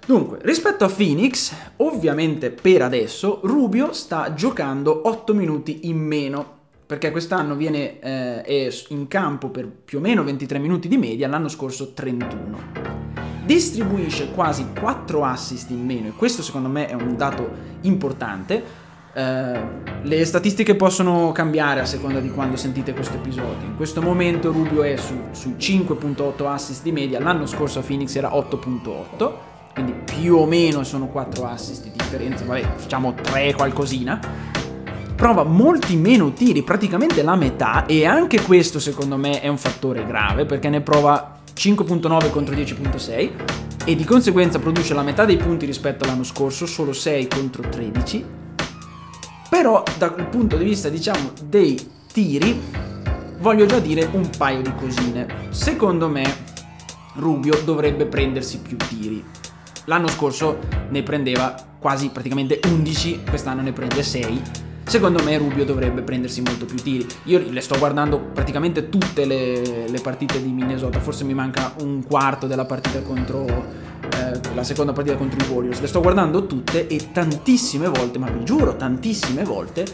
Dunque, 0.05 0.39
rispetto 0.43 0.85
a 0.85 0.91
Phoenix, 0.91 1.55
ovviamente 1.77 2.51
per 2.51 2.83
adesso 2.83 3.41
Rubio 3.45 3.95
sta 3.95 4.35
giocando 4.35 5.09
8 5.09 5.33
minuti 5.33 5.89
in 5.89 5.97
meno, 5.97 6.57
perché 6.85 7.11
quest'anno 7.11 7.55
viene, 7.55 7.99
eh, 8.01 8.43
è 8.43 8.71
in 8.89 9.09
campo 9.09 9.49
per 9.49 9.67
più 9.67 9.97
o 9.97 10.03
meno 10.03 10.23
23 10.25 10.59
minuti 10.59 10.89
di 10.89 10.99
media, 10.99 11.27
l'anno 11.27 11.49
scorso 11.49 11.95
31 11.95 13.08
distribuisce 13.49 14.31
quasi 14.33 14.67
4 14.79 15.25
assist 15.25 15.71
in 15.71 15.83
meno 15.83 16.09
e 16.09 16.13
questo 16.13 16.43
secondo 16.43 16.69
me 16.69 16.87
è 16.87 16.93
un 16.93 17.17
dato 17.17 17.51
importante. 17.81 18.87
Uh, 19.15 19.59
le 20.03 20.25
statistiche 20.27 20.77
possono 20.77 21.33
cambiare 21.33 21.81
a 21.81 21.87
seconda 21.87 22.21
di 22.21 22.31
quando 22.31 22.57
sentite 22.57 22.93
questo 22.93 23.17
episodio. 23.17 23.67
In 23.67 23.75
questo 23.75 24.03
momento 24.03 24.53
Rubio 24.53 24.83
è 24.83 24.97
su, 24.97 25.15
su 25.31 25.55
5.8 25.59 26.47
assist 26.47 26.83
di 26.83 26.93
media, 26.93 27.19
l'anno 27.21 27.47
scorso 27.47 27.79
a 27.79 27.83
Phoenix 27.83 28.15
era 28.17 28.29
8.8, 28.33 29.33
quindi 29.73 29.95
più 30.05 30.37
o 30.37 30.45
meno 30.45 30.85
sono 30.85 31.07
4 31.07 31.47
assist 31.47 31.85
di 31.85 31.91
differenza, 31.91 32.45
vabbè, 32.45 32.75
facciamo 32.77 33.15
3 33.15 33.55
qualcosina. 33.55 34.21
Prova 35.17 35.43
molti 35.43 35.97
meno 35.97 36.35
tiri, 36.35 36.63
praticamente 36.63 37.23
la 37.23 37.35
metà, 37.35 37.87
e 37.87 38.05
anche 38.05 38.43
questo 38.43 38.79
secondo 38.79 39.17
me 39.17 39.41
è 39.41 39.49
un 39.49 39.59
fattore 39.59 40.05
grave 40.05 40.45
perché 40.45 40.69
ne 40.69 40.83
prova 40.83 41.38
5.9 41.59 42.31
contro 42.31 42.55
10.6 42.55 43.33
e 43.85 43.97
di 43.97 44.05
conseguenza 44.05 44.61
produce 44.61 44.95
la 44.95 45.03
metà 45.03 45.25
dei 45.25 45.37
punti 45.37 45.67
rispetto 45.67 46.05
all'anno 46.05 46.23
scorso, 46.23 46.67
solo 46.67 46.93
6 46.93 47.27
contro 47.27 47.69
13. 47.69 48.25
Però 49.51 49.83
dal 49.99 50.29
punto 50.29 50.57
di 50.57 50.63
vista 50.63 50.89
diciamo 50.89 51.33
dei 51.43 51.77
tiri 52.13 52.61
voglio 53.41 53.67
già 53.67 53.81
dire 53.81 54.09
un 54.13 54.31
paio 54.39 54.63
di 54.63 54.73
cosine. 54.77 55.49
Secondo 55.51 56.09
me 56.09 56.23
Rubio 57.15 57.61
dovrebbe 57.65 58.07
prendersi 58.07 58.61
più 58.61 58.77
tiri. 58.77 59.25
L'anno 59.87 60.07
scorso 60.07 60.61
ne 60.91 61.03
prendeva 61.03 61.57
quasi 61.81 62.11
praticamente 62.11 62.61
11, 62.69 63.23
quest'anno 63.29 63.63
ne 63.63 63.73
prende 63.73 64.05
6 64.05 64.68
Secondo 64.89 65.23
me 65.23 65.37
Rubio 65.37 65.67
dovrebbe 65.67 66.01
prendersi 66.01 66.41
molto 66.41 66.65
più 66.65 66.77
tiri. 66.77 67.07
Io 67.25 67.43
le 67.51 67.61
sto 67.61 67.77
guardando 67.79 68.19
praticamente 68.33 68.89
tutte 68.89 69.27
le, 69.27 69.87
le 69.87 70.01
partite 70.01 70.43
di 70.43 70.51
Minnesota, 70.51 70.99
forse 70.99 71.25
mi 71.25 71.35
manca 71.35 71.75
un 71.83 72.03
quarto 72.03 72.47
della 72.47 72.65
partita 72.65 73.03
contro 73.03 73.45
eh, 73.45 74.41
la 74.55 74.63
seconda 74.63 74.95
partita 74.95 75.17
contro 75.17 75.45
i 75.45 75.53
Warriors. 75.53 75.81
Le 75.81 75.87
sto 75.89 76.01
guardando 76.01 76.47
tutte 76.47 76.87
e 76.87 77.13
tantissime 77.13 77.87
volte, 77.87 78.19
ma 78.19 78.31
vi 78.31 78.43
giuro, 78.45 78.77
tantissime 78.77 79.45
volte 79.45 79.85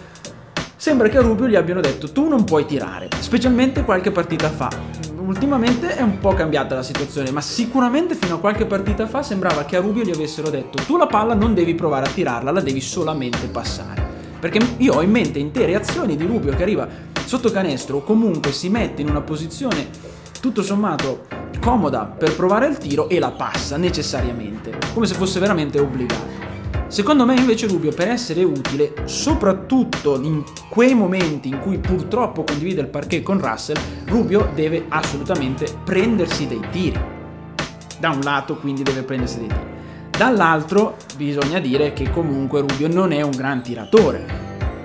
sembra 0.76 1.08
che 1.08 1.18
a 1.18 1.22
Rubio 1.22 1.48
gli 1.48 1.56
abbiano 1.56 1.80
detto 1.80 2.12
tu 2.12 2.28
non 2.28 2.44
puoi 2.44 2.64
tirare, 2.64 3.08
specialmente 3.18 3.82
qualche 3.82 4.12
partita 4.12 4.48
fa. 4.48 4.70
Ultimamente 5.16 5.96
è 5.96 6.02
un 6.02 6.20
po' 6.20 6.34
cambiata 6.34 6.76
la 6.76 6.84
situazione, 6.84 7.32
ma 7.32 7.40
sicuramente 7.40 8.14
fino 8.14 8.36
a 8.36 8.38
qualche 8.38 8.64
partita 8.64 9.08
fa 9.08 9.24
sembrava 9.24 9.64
che 9.64 9.74
a 9.74 9.80
Rubio 9.80 10.04
gli 10.04 10.12
avessero 10.12 10.50
detto 10.50 10.80
tu 10.84 10.96
la 10.96 11.08
palla 11.08 11.34
non 11.34 11.52
devi 11.52 11.74
provare 11.74 12.06
a 12.06 12.10
tirarla, 12.10 12.52
la 12.52 12.60
devi 12.60 12.80
solamente 12.80 13.48
passare. 13.48 14.13
Perché 14.44 14.58
io 14.76 14.92
ho 14.92 15.00
in 15.00 15.10
mente 15.10 15.38
intere 15.38 15.74
azioni 15.74 16.16
di 16.16 16.26
Rubio 16.26 16.54
che 16.54 16.62
arriva 16.62 16.86
sotto 17.24 17.50
canestro 17.50 17.96
o 17.96 18.02
comunque 18.02 18.52
si 18.52 18.68
mette 18.68 19.00
in 19.00 19.08
una 19.08 19.22
posizione 19.22 19.88
tutto 20.38 20.62
sommato 20.62 21.24
comoda 21.62 22.04
per 22.04 22.36
provare 22.36 22.66
il 22.66 22.76
tiro 22.76 23.08
e 23.08 23.18
la 23.18 23.30
passa 23.30 23.78
necessariamente, 23.78 24.76
come 24.92 25.06
se 25.06 25.14
fosse 25.14 25.40
veramente 25.40 25.80
obbligato. 25.80 26.26
Secondo 26.88 27.24
me 27.24 27.34
invece 27.36 27.68
Rubio 27.68 27.90
per 27.90 28.08
essere 28.08 28.44
utile, 28.44 28.92
soprattutto 29.04 30.20
in 30.20 30.44
quei 30.68 30.92
momenti 30.92 31.48
in 31.48 31.60
cui 31.60 31.78
purtroppo 31.78 32.44
condivide 32.44 32.82
il 32.82 32.88
parquet 32.88 33.22
con 33.22 33.40
Russell, 33.40 33.78
Rubio 34.04 34.50
deve 34.54 34.84
assolutamente 34.90 35.64
prendersi 35.84 36.46
dei 36.46 36.60
tiri. 36.70 37.00
Da 37.98 38.10
un 38.10 38.20
lato 38.20 38.56
quindi 38.56 38.82
deve 38.82 39.04
prendersi 39.04 39.38
dei 39.38 39.48
tiri. 39.48 39.73
Dall'altro 40.16 40.96
bisogna 41.16 41.58
dire 41.58 41.92
che 41.92 42.08
comunque 42.08 42.60
Rubio 42.60 42.86
non 42.86 43.10
è 43.10 43.20
un 43.22 43.32
gran 43.32 43.62
tiratore, 43.62 44.24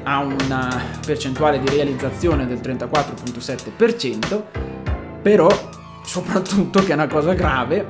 ha 0.04 0.22
una 0.22 0.82
percentuale 1.06 1.60
di 1.60 1.70
realizzazione 1.70 2.48
del 2.48 2.58
34.7%, 2.58 4.42
però 5.22 5.48
soprattutto 6.04 6.80
che 6.84 6.92
è 6.92 6.94
una 6.96 7.06
cosa 7.06 7.34
grave, 7.34 7.86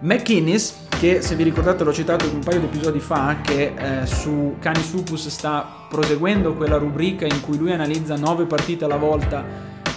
McInnes, 0.00 0.86
che 0.98 1.20
se 1.20 1.34
vi 1.34 1.42
ricordate 1.42 1.84
l'ho 1.84 1.92
citato 1.92 2.24
un 2.24 2.40
paio 2.40 2.60
di 2.60 2.66
episodi 2.66 3.00
fa, 3.00 3.36
che 3.42 3.74
eh, 3.76 4.06
su 4.06 4.56
Cani 4.58 4.82
Supus 4.82 5.28
sta 5.28 5.86
proseguendo 5.90 6.54
quella 6.54 6.78
rubrica 6.78 7.26
in 7.26 7.42
cui 7.42 7.58
lui 7.58 7.70
analizza 7.70 8.16
9 8.16 8.46
partite 8.46 8.86
alla 8.86 8.96
volta 8.96 9.44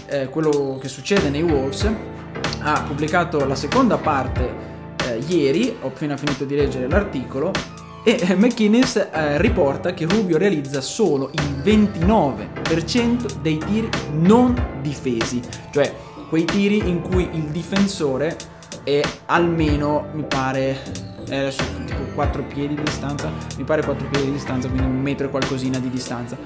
eh, 0.08 0.28
quello 0.28 0.78
che 0.82 0.90
succede 0.90 1.30
nei 1.30 1.44
Wolves, 1.44 1.90
ha 2.64 2.84
pubblicato 2.86 3.46
la 3.46 3.56
seconda 3.56 3.96
parte 3.98 4.71
ieri, 5.28 5.76
ho 5.82 5.88
appena 5.88 6.18
finito 6.18 6.46
di 6.46 6.56
leggere 6.56 6.88
l'articolo, 6.88 7.52
e 8.04 8.18
eh, 8.20 8.36
McInnes 8.36 8.96
eh, 8.96 9.40
riporta 9.40 9.94
che 9.94 10.06
Rubio 10.06 10.38
realizza 10.38 10.82
solo 10.82 11.30
il 11.34 11.62
29% 11.64 13.40
dei 13.42 13.58
tiri 13.60 13.90
non 14.14 14.80
difesi, 14.82 15.40
cioè 15.72 15.94
quei 16.28 16.46
tiri 16.46 16.90
in 16.90 17.02
cui 17.02 17.30
il 17.34 17.44
difensore 17.44 18.36
è 18.84 19.02
almeno, 19.26 20.08
mi 20.14 20.24
pare, 20.24 20.82
eh, 21.30 21.54
tipo 21.86 22.04
4 22.16 22.44
piedi 22.44 22.74
di 22.74 22.82
distanza, 22.84 23.32
mi 23.58 23.64
pare 23.64 23.84
4 23.84 24.08
piedi 24.08 24.28
di 24.28 24.32
distanza, 24.34 24.68
quindi 24.68 24.88
un 24.88 25.00
metro 25.00 25.28
e 25.28 25.30
qualcosina 25.30 25.78
di 25.78 25.90
distanza. 25.90 26.38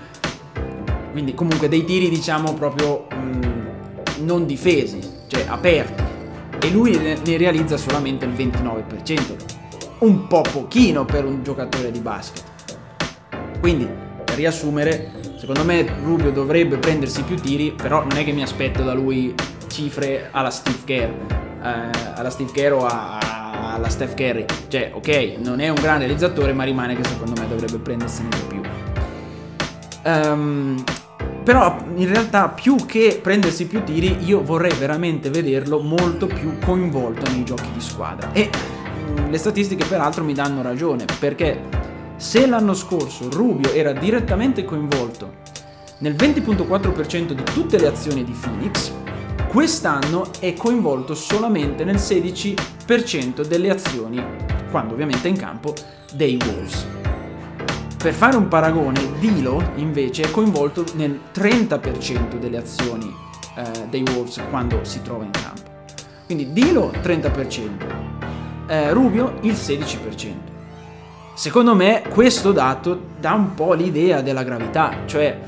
Quindi 1.12 1.34
comunque 1.34 1.70
dei 1.70 1.86
tiri 1.86 2.10
diciamo 2.10 2.54
proprio 2.54 3.08
mh, 3.10 3.16
mm, 3.16 4.26
non 4.26 4.46
difesi, 4.46 5.00
cioè 5.28 5.46
aperti 5.48 6.15
e 6.66 6.72
lui 6.72 6.98
ne 6.98 7.38
realizza 7.38 7.78
solamente 7.78 8.26
il 8.26 8.32
29%, 8.32 9.36
un 10.00 10.26
po' 10.26 10.42
pochino 10.42 11.06
per 11.06 11.24
un 11.24 11.44
giocatore 11.44 11.92
di 11.92 12.00
basket. 12.00 12.44
Quindi, 13.60 13.88
per 14.24 14.36
riassumere, 14.36 15.12
secondo 15.38 15.64
me 15.64 15.86
Rubio 16.04 16.32
dovrebbe 16.32 16.78
prendersi 16.78 17.22
più 17.22 17.36
tiri, 17.36 17.72
però 17.72 18.02
non 18.02 18.18
è 18.18 18.24
che 18.24 18.32
mi 18.32 18.42
aspetto 18.42 18.82
da 18.82 18.94
lui 18.96 19.36
cifre 19.68 20.30
alla 20.32 20.50
Steve 20.50 20.80
Kerr, 20.86 21.10
eh, 21.62 22.14
alla 22.16 22.32
Steve 22.32 22.52
Kerr 22.52 22.74
o 22.74 22.86
a, 22.88 23.74
alla 23.76 23.90
Steph 23.90 24.16
Curry. 24.16 24.46
Cioè, 24.68 24.90
ok, 24.92 25.36
non 25.38 25.60
è 25.60 25.70
un 25.70 25.80
gran 25.80 26.00
realizzatore, 26.00 26.52
ma 26.52 26.64
rimane 26.64 26.96
che 26.96 27.04
secondo 27.04 27.40
me 27.40 27.48
dovrebbe 27.48 27.78
prendersene 27.78 28.30
di 28.30 28.44
più. 28.48 28.62
Um, 30.04 30.84
però 31.46 31.78
in 31.94 32.08
realtà 32.08 32.50
più 32.50 32.76
che 32.88 33.20
prendersi 33.22 33.68
più 33.68 33.84
tiri 33.84 34.26
io 34.26 34.44
vorrei 34.44 34.74
veramente 34.74 35.30
vederlo 35.30 35.80
molto 35.80 36.26
più 36.26 36.58
coinvolto 36.58 37.30
nei 37.30 37.46
giochi 37.46 37.70
di 37.72 37.80
squadra. 37.80 38.32
E 38.34 38.50
mm, 38.50 39.30
le 39.30 39.38
statistiche 39.38 39.86
peraltro 39.86 40.24
mi 40.24 40.34
danno 40.34 40.64
ragione 40.64 41.06
perché 41.20 41.62
se 42.16 42.48
l'anno 42.48 42.74
scorso 42.74 43.30
Rubio 43.30 43.72
era 43.74 43.94
direttamente 43.94 44.66
coinvolto 44.66 45.44
nel 46.00 46.16
20.4% 46.16 47.32
di 47.32 47.44
tutte 47.54 47.78
le 47.78 47.88
azioni 47.88 48.24
di 48.24 48.32
Phoenix 48.34 48.92
quest'anno 49.48 50.32
è 50.40 50.54
coinvolto 50.54 51.14
solamente 51.14 51.84
nel 51.84 51.98
16% 51.98 53.46
delle 53.46 53.70
azioni 53.70 54.24
quando 54.72 54.94
ovviamente 54.94 55.28
è 55.28 55.32
in 55.32 55.38
campo 55.38 55.74
dei 56.14 56.40
Wolves 56.44 57.05
per 58.06 58.14
fare 58.14 58.38
un 58.38 58.48
paragone, 58.48 59.18
Dilo 59.18 59.72
invece 59.78 60.22
è 60.22 60.30
coinvolto 60.30 60.86
nel 60.94 61.20
30% 61.34 62.38
delle 62.38 62.58
azioni 62.58 63.12
eh, 63.56 63.88
dei 63.90 64.04
Wolves 64.14 64.40
quando 64.52 64.84
si 64.84 65.02
trova 65.02 65.24
in 65.24 65.32
campo. 65.32 65.64
Quindi 66.28 66.54
Dilo 66.54 66.92
30%, 67.02 68.68
eh, 68.68 68.94
Rubio 68.94 69.40
il 69.42 69.54
16%. 69.54 70.34
Secondo 71.34 71.74
me 71.74 72.04
questo 72.08 72.52
dato 72.52 73.08
dà 73.20 73.34
un 73.34 73.56
po' 73.56 73.74
l'idea 73.74 74.22
della 74.22 74.44
gravità, 74.44 74.98
cioè 75.08 75.40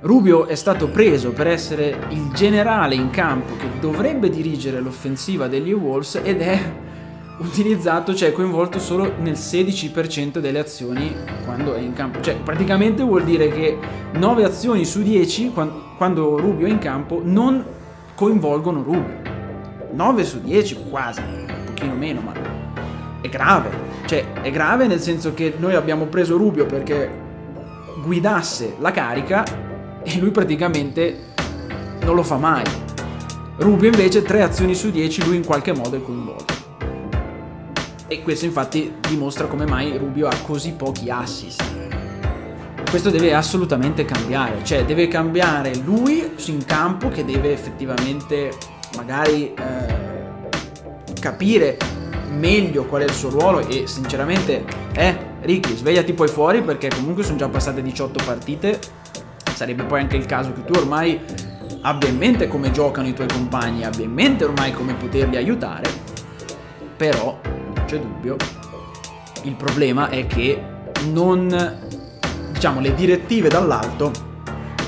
Rubio 0.00 0.44
è 0.44 0.54
stato 0.54 0.88
preso 0.88 1.30
per 1.30 1.46
essere 1.46 2.08
il 2.10 2.30
generale 2.34 2.94
in 2.94 3.08
campo 3.08 3.56
che 3.56 3.70
dovrebbe 3.80 4.28
dirigere 4.28 4.80
l'offensiva 4.80 5.48
degli 5.48 5.72
Wolves 5.72 6.20
ed 6.22 6.42
è 6.42 6.60
utilizzato, 7.38 8.14
cioè 8.14 8.32
coinvolto 8.32 8.78
solo 8.78 9.12
nel 9.18 9.34
16% 9.34 10.38
delle 10.38 10.58
azioni 10.58 11.14
quando 11.44 11.74
è 11.74 11.80
in 11.80 11.92
campo. 11.92 12.20
Cioè, 12.20 12.36
praticamente 12.36 13.02
vuol 13.02 13.24
dire 13.24 13.48
che 13.48 13.78
9 14.12 14.44
azioni 14.44 14.84
su 14.84 15.02
10 15.02 15.52
quando 15.96 16.38
Rubio 16.38 16.66
è 16.66 16.70
in 16.70 16.78
campo 16.78 17.20
non 17.22 17.64
coinvolgono 18.14 18.82
Rubio. 18.82 19.34
9 19.92 20.24
su 20.24 20.40
10 20.40 20.84
quasi, 20.90 21.20
un 21.20 21.62
pochino 21.66 21.94
meno, 21.94 22.20
ma 22.20 22.32
è 23.20 23.28
grave. 23.28 23.70
Cioè, 24.06 24.32
è 24.40 24.50
grave 24.50 24.86
nel 24.86 25.00
senso 25.00 25.34
che 25.34 25.54
noi 25.58 25.74
abbiamo 25.74 26.06
preso 26.06 26.36
Rubio 26.36 26.66
perché 26.66 27.24
guidasse 28.02 28.76
la 28.78 28.92
carica 28.92 29.44
e 30.02 30.18
lui 30.18 30.30
praticamente 30.30 31.34
non 32.02 32.14
lo 32.14 32.22
fa 32.22 32.36
mai. 32.36 32.64
Rubio 33.58 33.88
invece 33.88 34.22
3 34.22 34.42
azioni 34.42 34.74
su 34.74 34.90
10 34.90 35.24
lui 35.24 35.36
in 35.36 35.44
qualche 35.44 35.72
modo 35.74 35.96
è 35.96 36.02
coinvolto. 36.02 36.55
E 38.08 38.22
questo 38.22 38.44
infatti 38.44 38.94
dimostra 39.08 39.46
come 39.46 39.66
mai 39.66 39.96
Rubio 39.96 40.28
ha 40.28 40.36
così 40.44 40.72
pochi 40.72 41.10
assist. 41.10 41.62
Questo 42.88 43.10
deve 43.10 43.34
assolutamente 43.34 44.04
cambiare, 44.04 44.64
cioè 44.64 44.84
deve 44.84 45.08
cambiare 45.08 45.74
lui 45.76 46.24
in 46.46 46.64
campo 46.64 47.08
che 47.08 47.24
deve 47.24 47.52
effettivamente 47.52 48.52
magari 48.96 49.52
eh, 49.52 49.94
capire 51.20 51.76
meglio 52.30 52.84
qual 52.84 53.02
è 53.02 53.04
il 53.04 53.12
suo 53.12 53.30
ruolo 53.30 53.66
e 53.66 53.88
sinceramente, 53.88 54.64
eh, 54.92 55.16
Ricky, 55.40 55.74
svegliati 55.74 56.12
poi 56.12 56.28
fuori 56.28 56.62
perché 56.62 56.88
comunque 56.88 57.24
sono 57.24 57.38
già 57.38 57.48
passate 57.48 57.82
18 57.82 58.24
partite, 58.24 58.78
sarebbe 59.52 59.82
poi 59.82 60.00
anche 60.00 60.16
il 60.16 60.26
caso 60.26 60.52
che 60.52 60.64
tu 60.64 60.78
ormai 60.78 61.20
abbia 61.82 62.08
in 62.08 62.16
mente 62.16 62.46
come 62.46 62.70
giocano 62.70 63.08
i 63.08 63.14
tuoi 63.14 63.28
compagni, 63.28 63.84
abbia 63.84 64.04
in 64.04 64.12
mente 64.12 64.44
ormai 64.44 64.72
come 64.72 64.94
poterli 64.94 65.36
aiutare, 65.36 65.90
però 66.96 67.38
c'è 67.86 67.98
dubbio. 67.98 68.36
Il 69.44 69.54
problema 69.54 70.10
è 70.10 70.26
che 70.26 70.60
non, 71.10 71.78
diciamo, 72.52 72.80
le 72.80 72.94
direttive 72.94 73.48
dall'alto 73.48 74.10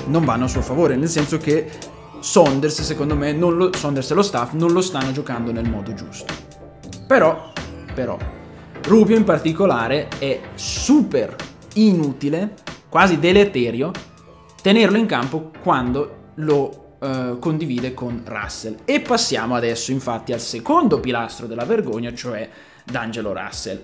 non 0.07 0.25
vanno 0.25 0.45
a 0.45 0.49
suo 0.49 0.61
favore, 0.61 0.97
nel 0.97 1.09
senso 1.09 1.39
che 1.39 1.71
Saunders, 2.21 2.83
secondo 2.83 3.15
me, 3.15 3.33
lo, 3.33 3.73
Saunders 3.73 4.11
e 4.11 4.15
lo 4.15 4.23
staff 4.23 4.53
non 4.53 4.73
lo 4.73 4.81
stanno 4.81 5.13
giocando 5.13 5.53
nel 5.53 5.69
modo 5.69 5.95
giusto. 5.95 6.35
Però, 7.07 7.53
però, 7.95 8.19
Rubio 8.83 9.17
in 9.17 9.25
particolare 9.25 10.09
è 10.19 10.41
super 10.55 11.37
inutile, 11.75 12.55
quasi 12.89 13.19
deleterio, 13.19 13.93
tenerlo 14.61 14.99
in 14.99 15.07
campo 15.07 15.51
quando 15.63 16.33
lo 16.35 16.83
Uh, 16.99 17.39
condivide 17.39 17.95
con 17.95 18.25
Russell. 18.25 18.79
E 18.85 18.99
passiamo 18.99 19.55
adesso 19.55 19.93
infatti 19.93 20.33
al 20.33 20.41
secondo 20.41 20.99
pilastro 20.99 21.47
della 21.47 21.65
vergogna, 21.65 22.13
cioè 22.13 22.51
D'Angelo 22.91 23.33
Russell. 23.33 23.83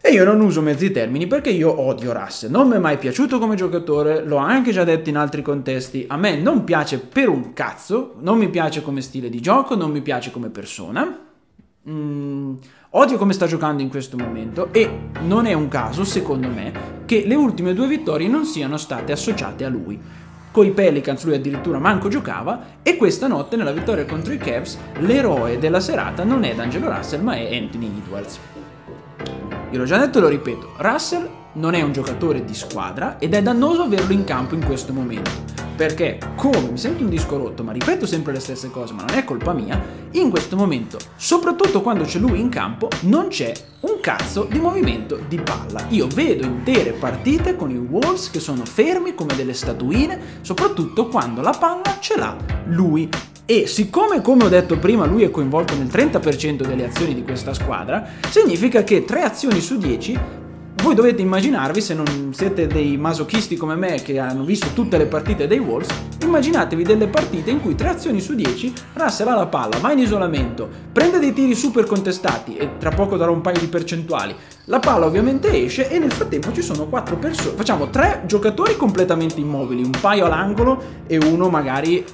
E 0.00 0.12
io 0.12 0.24
non 0.24 0.40
uso 0.40 0.62
mezzi 0.62 0.90
termini 0.90 1.26
perché 1.26 1.50
io 1.50 1.80
odio 1.80 2.12
Russell. 2.12 2.50
Non 2.50 2.68
mi 2.68 2.76
è 2.76 2.78
mai 2.78 2.98
piaciuto 2.98 3.38
come 3.38 3.56
giocatore, 3.56 4.24
l'ho 4.24 4.36
anche 4.36 4.70
già 4.70 4.84
detto 4.84 5.08
in 5.08 5.16
altri 5.16 5.42
contesti. 5.42 6.06
A 6.08 6.16
me 6.16 6.36
non 6.36 6.64
piace 6.64 6.98
per 6.98 7.28
un 7.28 7.52
cazzo, 7.52 8.14
non 8.20 8.38
mi 8.38 8.48
piace 8.48 8.82
come 8.82 9.00
stile 9.00 9.28
di 9.28 9.40
gioco, 9.40 9.74
non 9.74 9.90
mi 9.90 10.00
piace 10.00 10.30
come 10.30 10.50
persona. 10.50 11.26
Mm, 11.88 12.54
odio 12.90 13.18
come 13.18 13.32
sta 13.32 13.46
giocando 13.46 13.82
in 13.82 13.88
questo 13.88 14.16
momento 14.16 14.68
e 14.72 14.88
non 15.22 15.46
è 15.46 15.52
un 15.52 15.68
caso, 15.68 16.04
secondo 16.04 16.48
me, 16.48 16.72
che 17.04 17.24
le 17.26 17.34
ultime 17.34 17.74
due 17.74 17.88
vittorie 17.88 18.28
non 18.28 18.44
siano 18.44 18.76
state 18.76 19.12
associate 19.12 19.64
a 19.64 19.68
lui 19.68 19.98
i 20.62 20.70
Pelicans 20.70 21.24
lui 21.24 21.34
addirittura 21.34 21.78
manco 21.78 22.08
giocava 22.08 22.76
e 22.82 22.96
questa 22.96 23.26
notte 23.26 23.56
nella 23.56 23.72
vittoria 23.72 24.04
contro 24.04 24.32
i 24.32 24.38
Cavs 24.38 24.78
l'eroe 24.98 25.58
della 25.58 25.80
serata 25.80 26.24
non 26.24 26.44
è 26.44 26.54
D'Angelo 26.54 26.92
Russell 26.92 27.22
ma 27.22 27.34
è 27.34 27.56
Anthony 27.56 27.86
Edwards. 27.86 28.38
Io 29.70 29.78
l'ho 29.78 29.84
già 29.84 29.98
detto 29.98 30.18
e 30.18 30.20
lo 30.20 30.28
ripeto, 30.28 30.74
Russell 30.78 31.28
non 31.54 31.74
è 31.74 31.82
un 31.82 31.92
giocatore 31.92 32.44
di 32.44 32.54
squadra 32.54 33.18
ed 33.18 33.34
è 33.34 33.42
dannoso 33.42 33.82
averlo 33.82 34.12
in 34.12 34.24
campo 34.24 34.54
in 34.54 34.64
questo 34.64 34.92
momento. 34.92 35.67
Perché, 35.78 36.18
come 36.34 36.70
mi 36.72 36.76
sento 36.76 37.04
un 37.04 37.08
disco 37.08 37.36
rotto, 37.36 37.62
ma 37.62 37.70
ripeto 37.70 38.04
sempre 38.04 38.32
le 38.32 38.40
stesse 38.40 38.68
cose, 38.68 38.94
ma 38.94 39.04
non 39.06 39.16
è 39.16 39.22
colpa 39.22 39.52
mia, 39.52 39.80
in 40.10 40.28
questo 40.28 40.56
momento, 40.56 40.98
soprattutto 41.14 41.82
quando 41.82 42.02
c'è 42.02 42.18
lui 42.18 42.40
in 42.40 42.48
campo, 42.48 42.88
non 43.02 43.28
c'è 43.28 43.52
un 43.82 44.00
cazzo 44.00 44.48
di 44.50 44.58
movimento 44.58 45.20
di 45.28 45.38
palla. 45.38 45.86
Io 45.90 46.08
vedo 46.08 46.44
intere 46.44 46.90
partite 46.90 47.54
con 47.54 47.70
i 47.70 47.76
Wolves 47.76 48.28
che 48.28 48.40
sono 48.40 48.64
fermi 48.64 49.14
come 49.14 49.36
delle 49.36 49.54
statuine, 49.54 50.18
soprattutto 50.40 51.06
quando 51.06 51.42
la 51.42 51.54
palla 51.56 51.98
ce 52.00 52.16
l'ha 52.16 52.36
lui. 52.64 53.08
E 53.46 53.68
siccome, 53.68 54.20
come 54.20 54.46
ho 54.46 54.48
detto 54.48 54.80
prima, 54.80 55.06
lui 55.06 55.22
è 55.22 55.30
coinvolto 55.30 55.76
nel 55.76 55.86
30% 55.86 56.66
delle 56.66 56.86
azioni 56.86 57.14
di 57.14 57.22
questa 57.22 57.54
squadra, 57.54 58.04
significa 58.28 58.82
che 58.82 59.04
3 59.04 59.22
azioni 59.22 59.60
su 59.60 59.78
10 59.78 60.18
voi 60.82 60.94
dovete 60.94 61.22
immaginarvi, 61.22 61.80
se 61.80 61.94
non 61.94 62.32
siete 62.32 62.66
dei 62.66 62.96
masochisti 62.96 63.56
come 63.56 63.74
me 63.74 64.00
che 64.02 64.18
hanno 64.18 64.44
visto 64.44 64.68
tutte 64.74 64.96
le 64.96 65.06
partite 65.06 65.46
dei 65.46 65.58
Wolves, 65.58 65.88
immaginatevi 66.22 66.82
delle 66.82 67.08
partite 67.08 67.50
in 67.50 67.60
cui 67.60 67.74
3 67.74 67.88
azioni 67.88 68.20
su 68.20 68.34
10 68.34 68.72
Russell 68.94 69.28
ha 69.28 69.34
la 69.34 69.46
palla, 69.46 69.78
va 69.78 69.92
in 69.92 69.98
isolamento, 69.98 70.68
prende 70.92 71.18
dei 71.18 71.32
tiri 71.32 71.54
super 71.54 71.84
contestati 71.84 72.56
e 72.56 72.76
tra 72.78 72.90
poco 72.90 73.16
darò 73.16 73.32
un 73.32 73.40
paio 73.40 73.58
di 73.58 73.66
percentuali. 73.66 74.34
La 74.66 74.78
palla 74.78 75.06
ovviamente 75.06 75.50
esce 75.64 75.88
e 75.88 75.98
nel 75.98 76.12
frattempo 76.12 76.52
ci 76.52 76.62
sono 76.62 76.86
4 76.86 77.16
persone, 77.16 77.56
facciamo 77.56 77.90
3 77.90 78.22
giocatori 78.26 78.76
completamente 78.76 79.40
immobili, 79.40 79.82
un 79.82 79.94
paio 80.00 80.26
all'angolo 80.26 80.82
e 81.06 81.16
uno 81.16 81.48
magari 81.48 82.04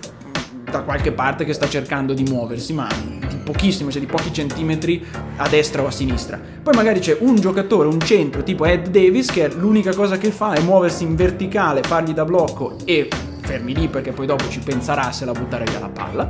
da 0.75 0.83
qualche 0.83 1.13
parte 1.13 1.45
che 1.45 1.53
sta 1.53 1.69
cercando 1.69 2.15
di 2.15 2.25
muoversi, 2.25 2.73
ma 2.73 2.89
di 3.29 3.37
pochissimo, 3.37 3.93
cioè 3.93 4.01
di 4.01 4.07
pochi 4.07 4.33
centimetri 4.33 5.05
a 5.37 5.49
destra 5.49 5.83
o 5.83 5.87
a 5.87 5.91
sinistra. 5.93 6.41
Poi 6.63 6.75
magari 6.75 6.99
c'è 6.99 7.17
un 7.21 7.37
giocatore, 7.37 7.87
un 7.87 8.01
centro 8.01 8.43
tipo 8.43 8.65
Ed 8.65 8.89
Davis, 8.89 9.31
che 9.31 9.49
l'unica 9.55 9.95
cosa 9.95 10.19
che 10.19 10.33
fa 10.33 10.55
è 10.55 10.61
muoversi 10.61 11.05
in 11.05 11.15
verticale, 11.15 11.83
fargli 11.83 12.13
da 12.13 12.25
blocco 12.25 12.77
e 12.85 13.09
fermi 13.43 13.73
lì 13.73 13.87
perché 13.87 14.11
poi 14.11 14.27
dopo 14.27 14.49
ci 14.49 14.59
penserà 14.59 15.13
se 15.13 15.25
la 15.25 15.33
buttare 15.33 15.65
via 15.65 15.79
la 15.79 15.89
palla. 15.89 16.29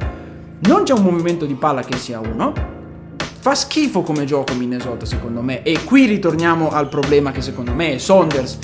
Non 0.59 0.83
c'è 0.83 0.93
un 0.93 1.03
movimento 1.03 1.47
di 1.47 1.55
palla 1.55 1.83
che 1.83 1.97
sia 1.97 2.21
uno. 2.21 2.53
Fa 3.41 3.55
schifo 3.55 4.03
come 4.03 4.27
gioco 4.27 4.55
Minnesota 4.55 5.07
secondo 5.07 5.41
me 5.41 5.63
e 5.63 5.85
qui 5.85 6.05
ritorniamo 6.07 6.71
al 6.71 6.89
problema 6.89 7.31
che 7.31 7.41
secondo 7.41 7.73
me 7.73 7.95
è 7.95 7.99
Saunders, 7.99 8.59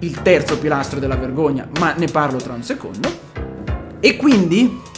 il 0.00 0.22
terzo 0.22 0.58
pilastro 0.58 1.00
della 1.00 1.16
vergogna, 1.16 1.68
ma 1.78 1.92
ne 1.94 2.06
parlo 2.06 2.38
tra 2.38 2.52
un 2.52 2.62
secondo. 2.62 3.22
E 4.00 4.16
quindi 4.16 4.92